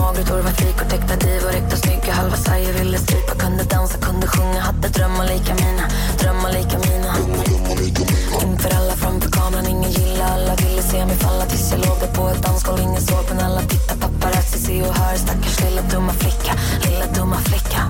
Pojkar, 0.08 0.24
hade 0.24 0.24
magert 0.24 0.30
hår, 0.30 0.41
var 0.41 0.51
flikor, 0.51 0.86
täckta 0.89 1.16
divor, 1.16 1.55
äkta 1.55 1.78
snygga, 1.78 2.14
halva 2.14 2.38
Sverige 2.38 2.72
ville 2.72 2.97
strypa, 2.97 3.36
kunde 3.36 3.64
dansa, 3.64 3.97
kunde 3.97 4.28
sjunga, 4.28 4.60
hade 4.60 4.88
drömmar 4.88 5.28
lika 5.28 5.53
mina, 5.55 5.89
drömmar 6.20 6.51
lika 6.51 6.78
mina. 6.78 7.16
Inför 8.43 8.76
alla 8.76 8.93
framför 8.93 9.30
kameran, 9.30 9.68
ingen 9.68 9.91
gilla, 9.91 10.26
alla 10.26 10.55
ville 10.55 10.82
se 10.82 11.05
mig 11.05 11.16
falla 11.16 11.45
tills 11.45 11.72
jag 11.72 11.80
låg 11.80 11.99
där 11.99 12.14
på 12.14 12.28
ett 12.30 12.43
dansgolv, 12.43 12.82
ingen 12.82 13.01
såg 13.01 13.26
men 13.30 13.39
alla 13.39 13.62
titta 13.62 13.95
paparazzi 13.95 14.60
se 14.60 14.82
och 14.82 14.95
hör, 14.95 15.18
stackars 15.18 15.60
lilla 15.64 15.82
dumma 15.82 16.14
flicka, 16.14 16.53
lilla 16.86 17.05
dumma 17.16 17.38
flicka. 17.38 17.82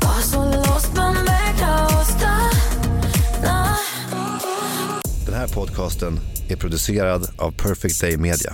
Var 0.00 0.22
så 0.22 0.44
lost 0.44 0.90
men 0.94 1.14
vägrade 1.14 2.00
att 2.00 2.06
stanna 2.06 3.76
Den 5.26 5.34
här 5.34 5.48
podcasten 5.48 6.20
är 6.48 6.56
producerad 6.56 7.30
av 7.36 7.50
Perfect 7.50 8.00
Day 8.00 8.16
Media. 8.16 8.52